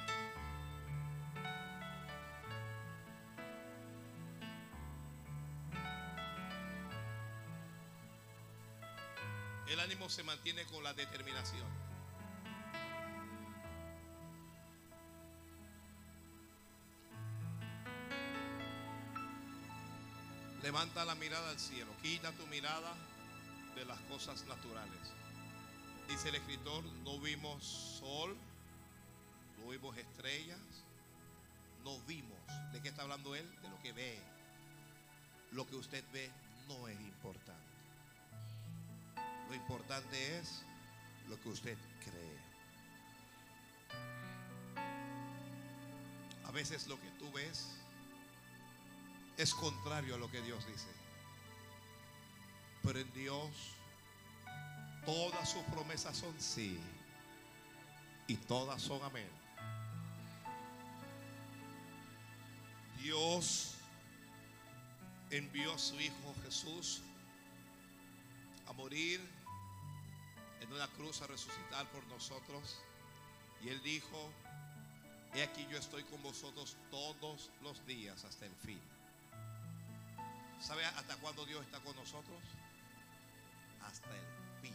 El 9.70 9.78
ánimo 9.78 10.08
se 10.08 10.24
mantiene 10.24 10.64
con 10.64 10.82
la 10.82 10.92
determinación. 10.94 11.68
Levanta 20.60 21.04
la 21.04 21.14
mirada 21.14 21.50
al 21.50 21.60
cielo, 21.60 21.92
quita 22.02 22.32
tu 22.32 22.48
mirada 22.48 22.96
de 23.76 23.84
las 23.84 24.00
cosas 24.00 24.44
naturales. 24.46 25.12
Dice 26.08 26.30
el 26.30 26.34
escritor, 26.34 26.82
no 27.04 27.20
vimos 27.20 27.62
sol, 27.64 28.36
no 29.60 29.70
vimos 29.70 29.96
estrellas, 29.96 30.58
no 31.84 31.96
vimos. 32.08 32.38
¿De 32.72 32.82
qué 32.82 32.88
está 32.88 33.02
hablando 33.02 33.36
él? 33.36 33.48
De 33.62 33.68
lo 33.68 33.80
que 33.80 33.92
ve. 33.92 34.18
Lo 35.52 35.64
que 35.68 35.76
usted 35.76 36.04
ve 36.12 36.28
no 36.66 36.88
es 36.88 37.00
importante. 37.02 37.59
Lo 39.50 39.56
importante 39.56 40.38
es 40.38 40.62
lo 41.28 41.40
que 41.40 41.48
usted 41.48 41.76
cree. 42.04 42.38
A 46.44 46.52
veces 46.52 46.86
lo 46.86 47.00
que 47.00 47.10
tú 47.18 47.32
ves 47.32 47.66
es 49.36 49.52
contrario 49.52 50.14
a 50.14 50.18
lo 50.18 50.30
que 50.30 50.40
Dios 50.42 50.64
dice. 50.68 50.86
Pero 52.84 53.00
en 53.00 53.12
Dios 53.12 53.50
todas 55.04 55.50
sus 55.50 55.64
promesas 55.64 56.16
son 56.16 56.40
sí 56.40 56.78
y 58.28 58.36
todas 58.36 58.80
son 58.80 59.02
amén. 59.02 59.28
Dios 63.02 63.74
envió 65.30 65.74
a 65.74 65.78
su 65.78 66.00
Hijo 66.00 66.36
Jesús 66.44 67.02
a 68.68 68.72
morir 68.74 69.39
en 70.60 70.72
una 70.72 70.88
cruz 70.88 71.22
a 71.22 71.26
resucitar 71.26 71.86
por 71.90 72.04
nosotros. 72.06 72.80
Y 73.62 73.68
Él 73.68 73.82
dijo, 73.82 74.30
he 75.34 75.42
aquí 75.42 75.66
yo 75.70 75.78
estoy 75.78 76.04
con 76.04 76.22
vosotros 76.22 76.76
todos 76.90 77.50
los 77.62 77.84
días 77.86 78.24
hasta 78.24 78.46
el 78.46 78.54
fin. 78.56 78.80
¿Sabe 80.60 80.84
hasta 80.84 81.16
cuándo 81.16 81.44
Dios 81.46 81.64
está 81.64 81.80
con 81.80 81.96
nosotros? 81.96 82.42
hasta 83.90 84.10
el 84.10 84.26
fin, 84.62 84.74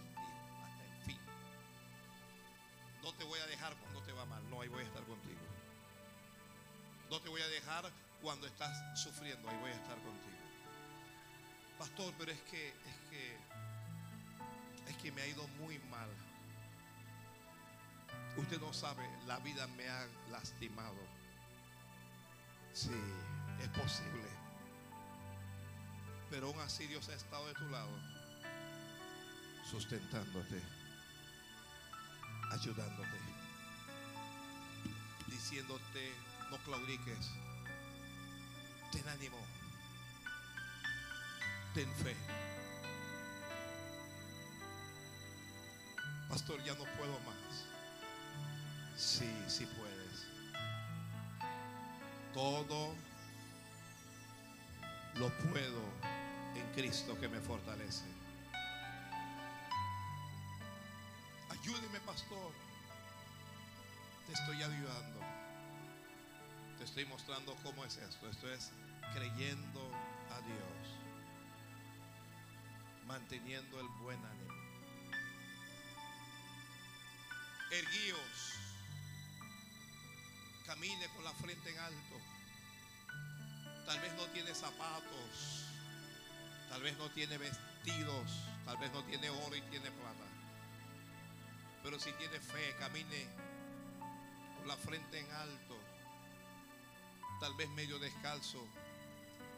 hasta 0.64 0.84
el 0.86 1.04
fin. 1.04 1.20
No 3.04 3.14
te 3.14 3.24
voy 3.24 3.40
a 3.40 3.46
dejar 3.48 3.76
cuando 3.78 4.02
te 4.02 4.12
va 4.12 4.26
mal, 4.26 4.50
no, 4.50 4.62
ahí 4.62 4.68
voy 4.68 4.84
a 4.84 4.88
estar 4.88 5.04
contigo. 5.04 5.40
No 7.10 7.22
te 7.22 7.30
voy 7.30 7.42
a 7.42 7.48
dejar 7.48 7.92
cuando 8.22 8.48
estás 8.48 9.00
sufriendo, 9.00 9.48
ahí 9.50 9.58
voy 9.58 9.72
a 9.72 9.76
estar 9.76 9.96
contigo. 9.98 10.36
Pastor, 11.78 12.14
pero 12.18 12.32
es 12.32 12.42
que, 12.42 12.70
es 12.70 13.10
que, 13.10 13.38
es 14.88 14.98
que 14.98 15.12
me 15.12 15.22
ha 15.22 15.28
ido 15.28 15.48
muy 15.60 15.80
mal. 15.90 16.10
Usted 18.38 18.60
no 18.60 18.74
sabe, 18.74 19.08
la 19.28 19.40
vida 19.40 19.66
me 19.68 19.88
ha 19.88 20.08
lastimado. 20.30 20.98
Sí, 22.74 22.92
es 23.62 23.70
posible. 23.70 24.30
Pero 26.30 26.48
aún 26.48 26.60
así 26.60 26.86
Dios 26.88 27.08
ha 27.10 27.14
estado 27.14 27.48
de 27.48 27.54
tu 27.54 27.70
lado, 27.70 27.98
sustentándote, 29.72 30.62
ayudándote, 32.52 33.20
diciéndote, 35.28 36.12
no 36.52 36.58
claudiques, 36.58 37.32
ten 38.92 39.08
ánimo, 39.08 39.38
ten 41.74 41.90
fe. 41.96 42.55
Pastor, 46.36 46.62
ya 46.66 46.74
no 46.74 46.84
puedo 46.98 47.18
más. 47.22 47.66
Sí, 48.98 49.32
sí 49.48 49.66
puedes. 49.66 50.28
Todo 52.34 52.94
lo 55.16 55.30
puedo 55.50 55.80
en 56.56 56.74
Cristo 56.76 57.18
que 57.22 57.30
me 57.30 57.40
fortalece. 57.40 58.04
Ayúdeme, 61.52 62.02
pastor. 62.02 62.52
Te 64.28 64.34
estoy 64.34 64.58
ayudando. 64.62 65.22
Te 66.78 66.84
estoy 66.84 67.06
mostrando 67.06 67.56
cómo 67.64 67.86
es 67.86 67.96
esto. 67.96 68.28
Esto 68.28 68.52
es 68.52 68.74
creyendo 69.14 69.90
a 70.32 70.42
Dios. 70.42 71.00
Manteniendo 73.08 73.80
el 73.80 73.88
buen 74.04 74.20
ánimo. 74.26 74.55
Erguíos. 77.72 78.54
Camine 80.66 81.08
con 81.10 81.24
la 81.24 81.34
frente 81.34 81.72
en 81.72 81.80
alto. 81.80 82.16
Tal 83.86 84.00
vez 84.00 84.14
no 84.14 84.26
tiene 84.28 84.54
zapatos. 84.54 85.66
Tal 86.70 86.82
vez 86.82 86.98
no 86.98 87.10
tiene 87.12 87.38
vestidos. 87.38 88.32
Tal 88.66 88.78
vez 88.78 88.92
no 88.92 89.04
tiene 89.04 89.30
oro 89.30 89.56
y 89.56 89.62
tiene 89.64 89.92
plata. 89.92 90.26
Pero 91.84 92.00
si 92.00 92.12
tiene 92.14 92.40
fe, 92.40 92.76
camine 92.80 93.28
con 94.58 94.68
la 94.68 94.78
frente 94.78 95.20
en 95.20 95.32
alto. 95.32 95.80
Tal 97.40 97.54
vez 97.56 97.70
medio 97.70 98.00
descalzo. 98.00 98.66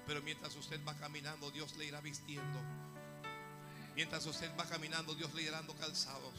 Pero 0.06 0.22
mientras 0.22 0.56
usted 0.56 0.84
va 0.86 0.94
caminando, 0.96 1.52
Dios 1.52 1.76
le 1.78 1.86
irá 1.86 2.02
vistiendo. 2.02 2.60
Mientras 3.96 4.26
usted 4.26 4.52
va 4.58 4.66
caminando, 4.66 5.16
Dios 5.16 5.34
le 5.34 5.44
irá 5.44 5.58
dando 5.58 5.76
calzados. 5.76 6.34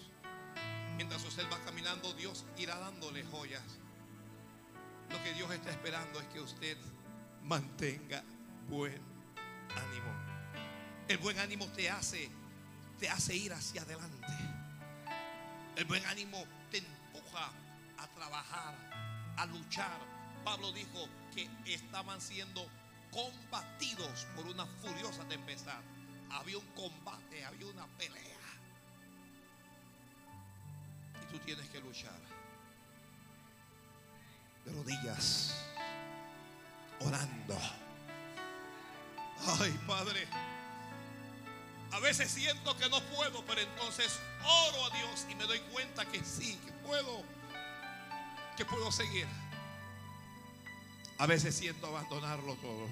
Mientras 0.99 1.25
usted 1.25 1.45
va 1.51 1.59
caminando, 1.65 2.12
Dios 2.15 2.45
irá 2.57 2.77
dándole 2.77 3.25
joyas. 3.25 3.62
Lo 5.11 5.23
que 5.23 5.33
Dios 5.33 5.49
está 5.53 5.70
esperando 5.70 6.20
es 6.20 6.27
que 6.27 6.41
usted 6.41 6.77
mantenga 7.45 8.23
buen 8.69 9.01
ánimo. 9.70 10.12
El 11.07 11.19
buen 11.19 11.39
ánimo 11.39 11.66
te 11.69 11.89
hace 11.89 12.29
te 12.99 13.09
hace 13.09 13.37
ir 13.37 13.53
hacia 13.53 13.83
adelante. 13.83 14.27
El 15.77 15.85
buen 15.85 16.05
ánimo 16.07 16.45
te 16.70 16.79
empuja 16.79 17.53
a 17.97 18.07
trabajar, 18.09 18.75
a 19.37 19.47
luchar. 19.47 20.01
Pablo 20.45 20.73
dijo 20.73 21.09
que 21.33 21.49
estaban 21.73 22.20
siendo 22.20 22.69
combatidos 23.12 24.27
por 24.35 24.47
una 24.47 24.66
furiosa 24.66 25.23
tempestad. 25.29 25.81
Había 26.31 26.59
un 26.59 26.66
combate, 26.75 27.45
había 27.45 27.66
una 27.69 27.87
pelea. 27.97 28.28
Tú 31.31 31.39
tienes 31.41 31.69
que 31.69 31.81
luchar. 31.81 32.19
De 34.65 34.73
rodillas. 34.73 35.55
Orando. 37.01 37.59
Ay, 39.61 39.79
Padre. 39.87 40.27
A 41.93 42.01
veces 42.01 42.31
siento 42.31 42.77
que 42.77 42.89
no 42.91 43.01
puedo, 43.15 43.45
pero 43.47 43.61
entonces 43.61 44.21
oro 44.43 44.87
a 44.87 44.91
Dios 44.91 45.27
y 45.31 45.35
me 45.35 45.45
doy 45.45 45.61
cuenta 45.73 46.05
que 46.05 46.23
sí, 46.23 46.59
que 46.65 46.73
puedo, 46.87 47.23
que 48.57 48.65
puedo 48.65 48.93
seguir. 48.93 49.27
A 51.19 51.27
veces 51.27 51.55
siento 51.57 51.87
abandonarlo 51.87 52.55
todo. 52.57 52.89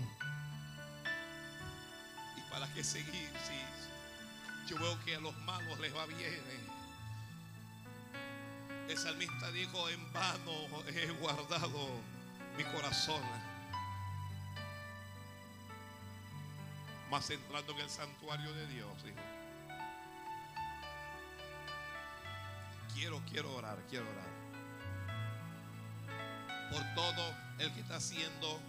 ¿Y 2.37 2.51
para 2.51 2.73
qué 2.73 2.83
seguir 2.83 3.31
yo 4.67 4.77
veo 4.79 4.99
que 5.05 5.15
a 5.15 5.21
los 5.21 5.37
malos 5.39 5.79
les 5.79 5.95
va 5.95 6.07
bien? 6.07 6.76
El 8.89 8.97
salmista 8.97 9.51
dijo, 9.51 9.89
en 9.89 10.13
vano 10.13 10.83
he 10.87 11.11
guardado 11.21 11.89
mi 12.57 12.65
corazón. 12.65 13.21
Más 17.11 17.29
entrando 17.31 17.73
en 17.73 17.81
el 17.81 17.91
santuario 17.91 18.53
de 18.53 18.67
Dios, 18.69 18.93
hijo. 19.05 19.17
Quiero, 22.95 23.21
quiero 23.29 23.55
orar, 23.55 23.79
quiero 23.91 24.07
orar. 24.09 24.37
Por 26.71 26.95
todo 26.95 27.35
el 27.59 27.75
que 27.75 27.81
está 27.81 28.01
siendo 28.01 28.61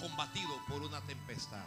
combatido 0.00 0.50
por 0.68 0.82
una 0.82 1.00
tempestad. 1.02 1.64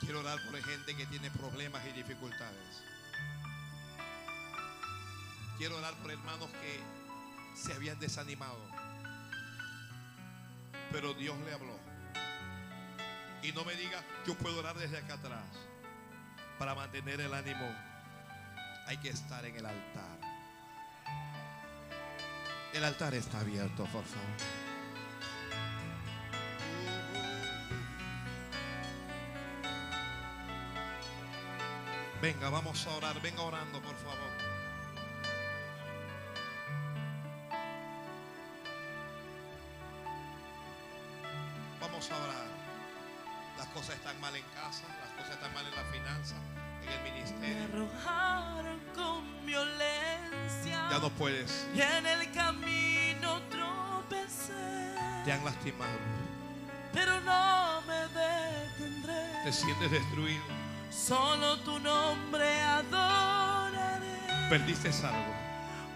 Quiero 0.00 0.20
orar 0.20 0.38
por 0.44 0.62
gente 0.62 0.96
que 0.96 1.06
tiene 1.06 1.30
problemas 1.30 1.82
y 1.86 1.92
dificultades. 1.92 2.89
Quiero 5.60 5.76
orar 5.76 5.92
por 5.96 6.10
hermanos 6.10 6.48
que 6.52 6.80
se 7.54 7.74
habían 7.74 8.00
desanimado. 8.00 8.56
Pero 10.90 11.12
Dios 11.12 11.36
le 11.44 11.52
habló. 11.52 11.78
Y 13.42 13.52
no 13.52 13.66
me 13.66 13.74
diga, 13.74 14.02
yo 14.26 14.34
puedo 14.38 14.58
orar 14.60 14.78
desde 14.78 14.96
acá 14.96 15.14
atrás. 15.14 15.44
Para 16.58 16.74
mantener 16.74 17.20
el 17.20 17.34
ánimo 17.34 17.70
hay 18.86 18.96
que 18.96 19.10
estar 19.10 19.44
en 19.44 19.54
el 19.54 19.66
altar. 19.66 20.18
El 22.72 22.82
altar 22.82 23.12
está 23.12 23.40
abierto, 23.40 23.84
por 23.84 24.04
favor. 24.06 24.36
Venga, 32.22 32.48
vamos 32.48 32.86
a 32.86 32.96
orar. 32.96 33.20
Venga 33.20 33.42
orando, 33.42 33.82
por 33.82 33.96
favor. 33.96 34.49
Te 55.30 55.34
han 55.34 55.44
lastimado. 55.44 55.92
pero 56.92 57.20
no 57.20 57.82
me 57.82 57.94
detendré. 57.94 59.44
Te 59.44 59.52
sientes 59.52 59.88
destruido. 59.88 60.42
Solo 60.90 61.56
tu 61.60 61.78
nombre 61.78 62.60
adoraré. 62.62 64.48
Perdiste 64.48 64.88
algo. 64.88 65.32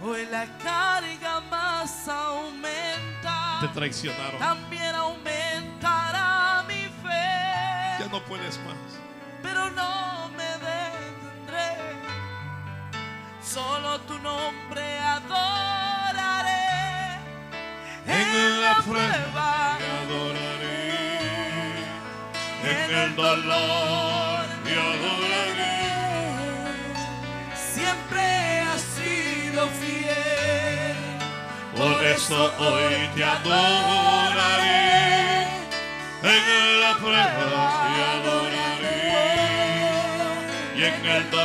Hoy 0.04 0.24
la 0.26 0.46
carga 0.58 1.40
más 1.50 2.06
aumenta. 2.06 3.58
Te 3.60 3.66
traicionaron. 3.74 4.38
También 4.38 4.94
aumentará 4.94 6.62
mi 6.68 6.84
fe. 7.02 7.98
Ya 7.98 8.06
no 8.12 8.24
puedes 8.26 8.56
más. 8.58 8.76
pero 9.42 9.68
no 9.72 10.28
me 10.36 10.44
detendré. 10.44 11.74
Solo 13.42 14.00
tu 14.02 14.16
nombre 14.20 15.00
adoraré 15.00 15.73
en 18.34 18.60
la 18.60 18.74
prueba 18.86 19.78
te 19.78 19.86
adoraré, 20.02 20.88
en 22.64 22.90
el 23.02 23.10
dolor 23.16 24.44
te 24.64 24.72
adoraré. 24.72 25.78
Siempre 27.54 28.24
has 28.60 28.80
sido 28.80 29.68
fiel, 29.80 30.96
por 31.76 31.96
eso 32.04 32.38
hoy 32.58 33.08
te 33.14 33.24
adoraré, 33.24 34.82
en 36.22 36.80
la 36.80 36.92
prueba 36.96 37.64
te 37.94 38.00
adoraré, 38.16 39.00
y 40.76 40.78
en 40.84 41.06
el 41.06 41.24
dolor 41.30 41.43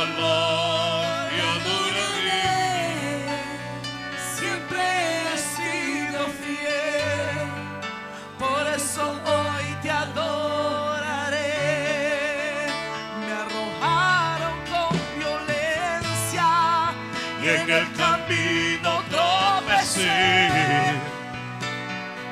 tropecé, 19.10 20.08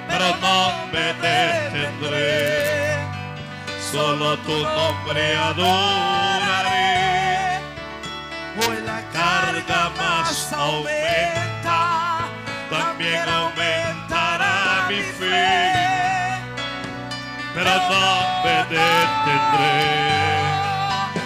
pero 0.09 0.37
no 0.41 0.73
me 0.93 1.13
detendré. 1.15 2.99
Solo 3.91 4.37
tu 4.39 4.63
nombre 4.63 5.37
adoraré. 5.37 6.89
Hoy 8.61 8.77
la 8.85 9.01
Carga 9.13 9.91
más 9.97 10.53
aumenta, 10.53 12.29
también 12.71 13.29
aumentará 13.29 14.87
mi 14.89 15.01
fe. 15.19 15.73
Pero 17.55 17.71
no 17.71 18.45
me 18.45 18.57
detendré. 18.75 19.79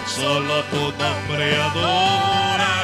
Solo 0.05 0.63
tu 0.63 0.83
nombre 0.97 1.61
adoraré. 1.61 2.82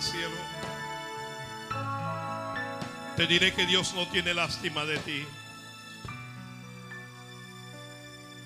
Cielo. 0.00 0.36
Te 3.16 3.26
diré 3.26 3.52
que 3.54 3.66
Dios 3.66 3.94
no 3.94 4.06
tiene 4.08 4.34
lástima 4.34 4.84
de 4.84 4.98
ti. 4.98 5.26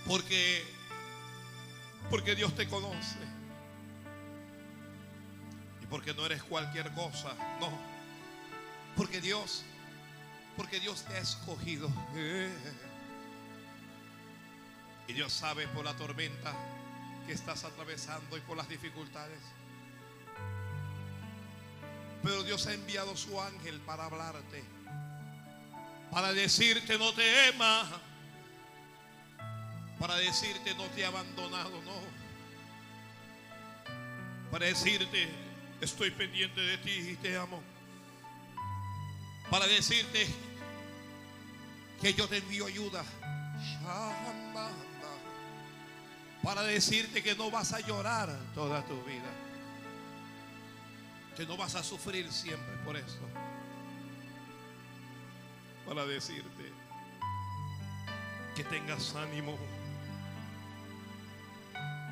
Porque 0.07 0.65
porque 2.11 2.35
Dios 2.35 2.55
te 2.55 2.69
conoce. 2.69 3.19
Y 5.83 5.87
porque 5.87 6.13
no 6.15 6.27
eres 6.27 6.43
cualquier 6.43 6.93
cosa, 6.93 7.35
no. 7.61 7.71
Porque 8.97 9.21
Dios 9.21 9.65
porque 10.57 10.81
Dios 10.81 11.03
te 11.05 11.15
ha 11.15 11.19
escogido. 11.19 11.91
Y 15.07 15.13
Dios 15.13 15.33
sabe 15.33 15.69
por 15.69 15.85
la 15.85 15.95
tormenta 15.97 16.55
que 17.27 17.33
estás 17.33 17.65
atravesando 17.65 18.37
y 18.37 18.41
por 18.41 18.57
las 18.57 18.69
dificultades. 18.69 19.41
Pero 22.25 22.43
Dios 22.43 22.67
ha 22.67 22.73
enviado 22.73 23.15
su 23.19 23.39
ángel 23.39 23.79
para 23.81 24.07
hablarte. 24.07 24.65
Para 26.11 26.33
decirte 26.33 26.97
no 26.97 27.13
te 27.13 27.49
ama. 27.49 28.01
Para 29.99 30.17
decirte 30.17 30.75
no 30.75 30.85
te 30.87 31.03
he 31.03 31.05
abandonado, 31.05 31.83
no. 31.83 32.01
Para 34.51 34.65
decirte 34.67 35.29
estoy 35.83 36.11
pendiente 36.13 36.63
de 36.63 36.79
ti 36.79 36.93
y 37.11 37.17
te 37.17 37.37
amo. 37.37 37.63
Para 39.51 39.67
decirte 39.67 40.27
que 42.01 42.15
yo 42.15 42.27
te 42.27 42.39
envío 42.39 42.67
ayuda. 42.67 43.05
Para 46.43 46.63
decirte 46.63 47.23
que 47.23 47.35
no 47.35 47.51
vas 47.51 47.75
a 47.75 47.81
llorar 47.81 48.35
toda 48.55 48.83
tu 48.87 49.03
vida 49.05 49.44
que 51.37 51.47
no 51.47 51.57
vas 51.57 51.75
a 51.75 51.83
sufrir 51.83 52.31
siempre 52.33 52.77
por 52.85 52.97
eso. 52.97 53.19
Para 55.87 56.07
decirte 56.07 56.73
que 58.55 58.65
tengas 58.65 59.15
ánimo. 59.17 59.59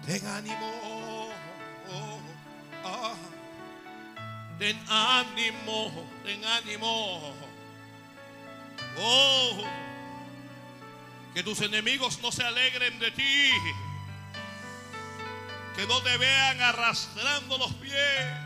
Ten 0.06 0.26
ánimo. 0.26 1.30
oh. 1.88 3.14
Ten 4.58 4.78
ánimo. 4.88 6.06
Ten 6.24 6.44
ánimo. 6.44 7.34
Oh, 8.98 9.64
que 11.34 11.42
tus 11.42 11.60
enemigos 11.62 12.20
no 12.20 12.30
se 12.30 12.42
alegren 12.42 12.98
de 12.98 13.10
ti. 13.12 13.50
Que 15.76 15.86
no 15.86 16.00
te 16.02 16.16
vean 16.18 16.60
arrastrando 16.60 17.56
los 17.56 17.72
pies 17.74 18.41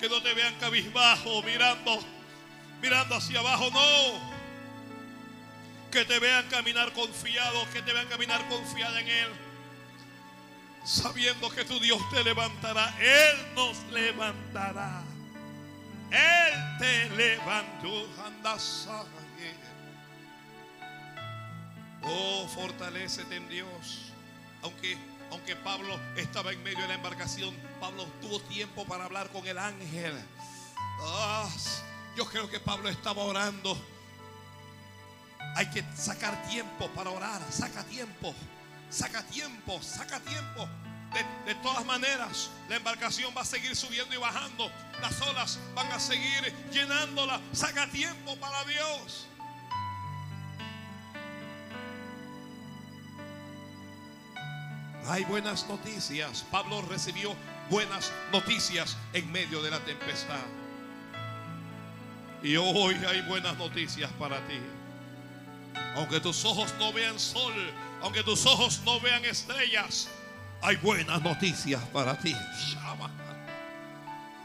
que 0.00 0.08
no 0.08 0.22
te 0.22 0.32
vean 0.32 0.54
cabizbajo, 0.54 1.42
mirando, 1.42 2.00
mirando 2.80 3.14
hacia 3.16 3.40
abajo, 3.40 3.70
no. 3.70 4.30
Que 5.90 6.06
te 6.06 6.18
vean 6.18 6.48
caminar 6.48 6.92
confiado, 6.94 7.68
que 7.70 7.82
te 7.82 7.92
vean 7.92 8.08
caminar 8.08 8.48
confiada 8.48 8.98
en 8.98 9.08
Él. 9.08 9.28
Sabiendo 10.84 11.50
que 11.50 11.66
tu 11.66 11.78
Dios 11.78 12.00
te 12.10 12.24
levantará, 12.24 12.96
Él 12.98 13.54
nos 13.54 13.76
levantará. 13.92 15.02
Él 16.10 16.78
te 16.78 17.10
levantó, 17.10 18.08
Oh, 22.02 22.48
fortalecete 22.48 23.36
en 23.36 23.48
Dios. 23.50 24.12
Aunque 24.62 24.96
aunque 25.30 25.56
Pablo 25.56 25.98
estaba 26.16 26.52
en 26.52 26.62
medio 26.62 26.80
de 26.80 26.88
la 26.88 26.94
embarcación, 26.94 27.54
Pablo 27.80 28.04
tuvo 28.20 28.40
tiempo 28.40 28.84
para 28.84 29.04
hablar 29.04 29.30
con 29.30 29.46
el 29.46 29.58
ángel. 29.58 30.12
Ah, 31.02 31.48
yo 32.16 32.24
creo 32.26 32.48
que 32.50 32.60
Pablo 32.60 32.88
estaba 32.88 33.22
orando. 33.22 33.76
Hay 35.56 35.70
que 35.70 35.84
sacar 35.96 36.42
tiempo 36.48 36.88
para 36.90 37.10
orar. 37.10 37.40
Saca 37.50 37.84
tiempo. 37.84 38.34
Saca 38.90 39.22
tiempo. 39.24 39.80
Saca 39.82 40.20
tiempo. 40.20 40.68
De, 41.14 41.52
de 41.54 41.60
todas 41.60 41.84
maneras, 41.84 42.50
la 42.68 42.76
embarcación 42.76 43.34
va 43.36 43.42
a 43.42 43.44
seguir 43.44 43.74
subiendo 43.74 44.14
y 44.14 44.18
bajando. 44.18 44.70
Las 45.00 45.20
olas 45.22 45.58
van 45.74 45.90
a 45.90 45.98
seguir 45.98 46.54
llenándola. 46.72 47.40
Saca 47.52 47.86
tiempo 47.88 48.36
para 48.36 48.64
Dios. 48.64 49.29
Hay 55.06 55.24
buenas 55.24 55.66
noticias. 55.68 56.44
Pablo 56.50 56.82
recibió 56.82 57.34
buenas 57.68 58.12
noticias 58.32 58.96
en 59.12 59.30
medio 59.32 59.62
de 59.62 59.70
la 59.70 59.80
tempestad. 59.80 60.40
Y 62.42 62.56
hoy 62.56 62.94
hay 63.06 63.22
buenas 63.22 63.56
noticias 63.58 64.10
para 64.18 64.38
ti. 64.46 64.58
Aunque 65.96 66.20
tus 66.20 66.44
ojos 66.44 66.74
no 66.78 66.92
vean 66.92 67.18
sol, 67.18 67.54
aunque 68.02 68.22
tus 68.22 68.46
ojos 68.46 68.80
no 68.84 69.00
vean 69.00 69.24
estrellas, 69.24 70.08
hay 70.62 70.76
buenas 70.76 71.22
noticias 71.22 71.82
para 71.92 72.18
ti. 72.18 72.34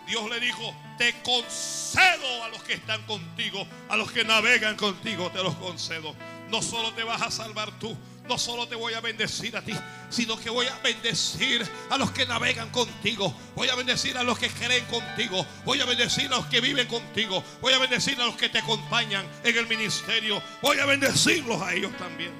Dios 0.07 0.29
le 0.29 0.39
dijo, 0.39 0.75
te 0.97 1.13
concedo 1.23 2.43
a 2.43 2.49
los 2.49 2.61
que 2.63 2.73
están 2.73 3.01
contigo, 3.03 3.65
a 3.89 3.97
los 3.97 4.11
que 4.11 4.23
navegan 4.23 4.75
contigo, 4.75 5.31
te 5.31 5.41
los 5.41 5.55
concedo. 5.55 6.15
No 6.49 6.61
solo 6.61 6.93
te 6.93 7.03
vas 7.03 7.21
a 7.21 7.31
salvar 7.31 7.71
tú, 7.79 7.97
no 8.27 8.37
solo 8.37 8.67
te 8.67 8.75
voy 8.75 8.93
a 8.93 9.01
bendecir 9.01 9.55
a 9.55 9.61
ti, 9.61 9.73
sino 10.09 10.37
que 10.37 10.49
voy 10.49 10.67
a 10.67 10.77
bendecir 10.79 11.67
a 11.89 11.97
los 11.97 12.11
que 12.11 12.25
navegan 12.25 12.69
contigo. 12.69 13.33
Voy 13.55 13.69
a 13.69 13.75
bendecir 13.75 14.17
a 14.17 14.23
los 14.23 14.37
que 14.37 14.49
creen 14.49 14.85
contigo. 14.85 15.45
Voy 15.63 15.79
a 15.81 15.85
bendecir 15.85 16.27
a 16.27 16.37
los 16.37 16.45
que 16.47 16.61
viven 16.61 16.87
contigo. 16.87 17.43
Voy 17.61 17.73
a 17.73 17.79
bendecir 17.79 18.19
a 18.19 18.25
los 18.25 18.35
que 18.35 18.49
te 18.49 18.59
acompañan 18.59 19.27
en 19.43 19.57
el 19.57 19.67
ministerio. 19.67 20.41
Voy 20.61 20.79
a 20.79 20.85
bendecirlos 20.85 21.61
a 21.61 21.73
ellos 21.73 21.95
también. 21.97 22.31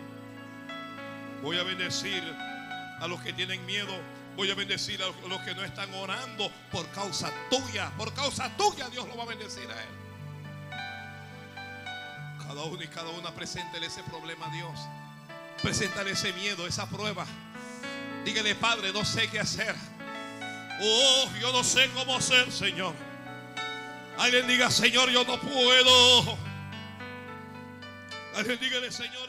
Voy 1.41 1.57
a 1.57 1.63
bendecir 1.63 2.23
a 2.99 3.07
los 3.07 3.21
que 3.21 3.33
tienen 3.33 3.65
miedo. 3.65 3.93
Voy 4.35 4.51
a 4.51 4.55
bendecir 4.55 5.01
a 5.01 5.07
los 5.27 5.41
que 5.41 5.55
no 5.55 5.63
están 5.63 5.93
orando 5.93 6.51
por 6.71 6.89
causa 6.89 7.31
tuya. 7.49 7.91
Por 7.97 8.13
causa 8.13 8.51
tuya 8.57 8.89
Dios 8.89 9.07
lo 9.07 9.15
va 9.15 9.23
a 9.23 9.27
bendecir 9.27 9.69
a 9.69 9.81
él. 9.81 10.05
Cada 12.39 12.63
uno 12.63 12.81
y 12.81 12.87
cada 12.87 13.09
una 13.09 13.33
preséntele 13.33 13.87
ese 13.87 14.03
problema 14.03 14.47
a 14.47 14.49
Dios. 14.51 14.79
Preséntale 15.65 16.11
ese 16.11 16.31
miedo, 16.33 16.67
esa 16.67 16.85
prueba. 16.85 17.25
Dígale, 18.23 18.53
Padre, 18.53 18.93
no 18.93 19.03
sé 19.03 19.27
qué 19.27 19.39
hacer. 19.39 19.73
Oh, 20.79 21.27
yo 21.41 21.51
no 21.51 21.63
sé 21.63 21.89
cómo 21.95 22.15
hacer, 22.15 22.51
Señor. 22.51 22.93
Alguien 24.15 24.47
diga, 24.47 24.69
Señor, 24.69 25.09
yo 25.09 25.23
no 25.23 25.39
puedo. 25.39 26.37
Alguien 28.35 28.59
dígale, 28.59 28.91
Señor, 28.91 29.27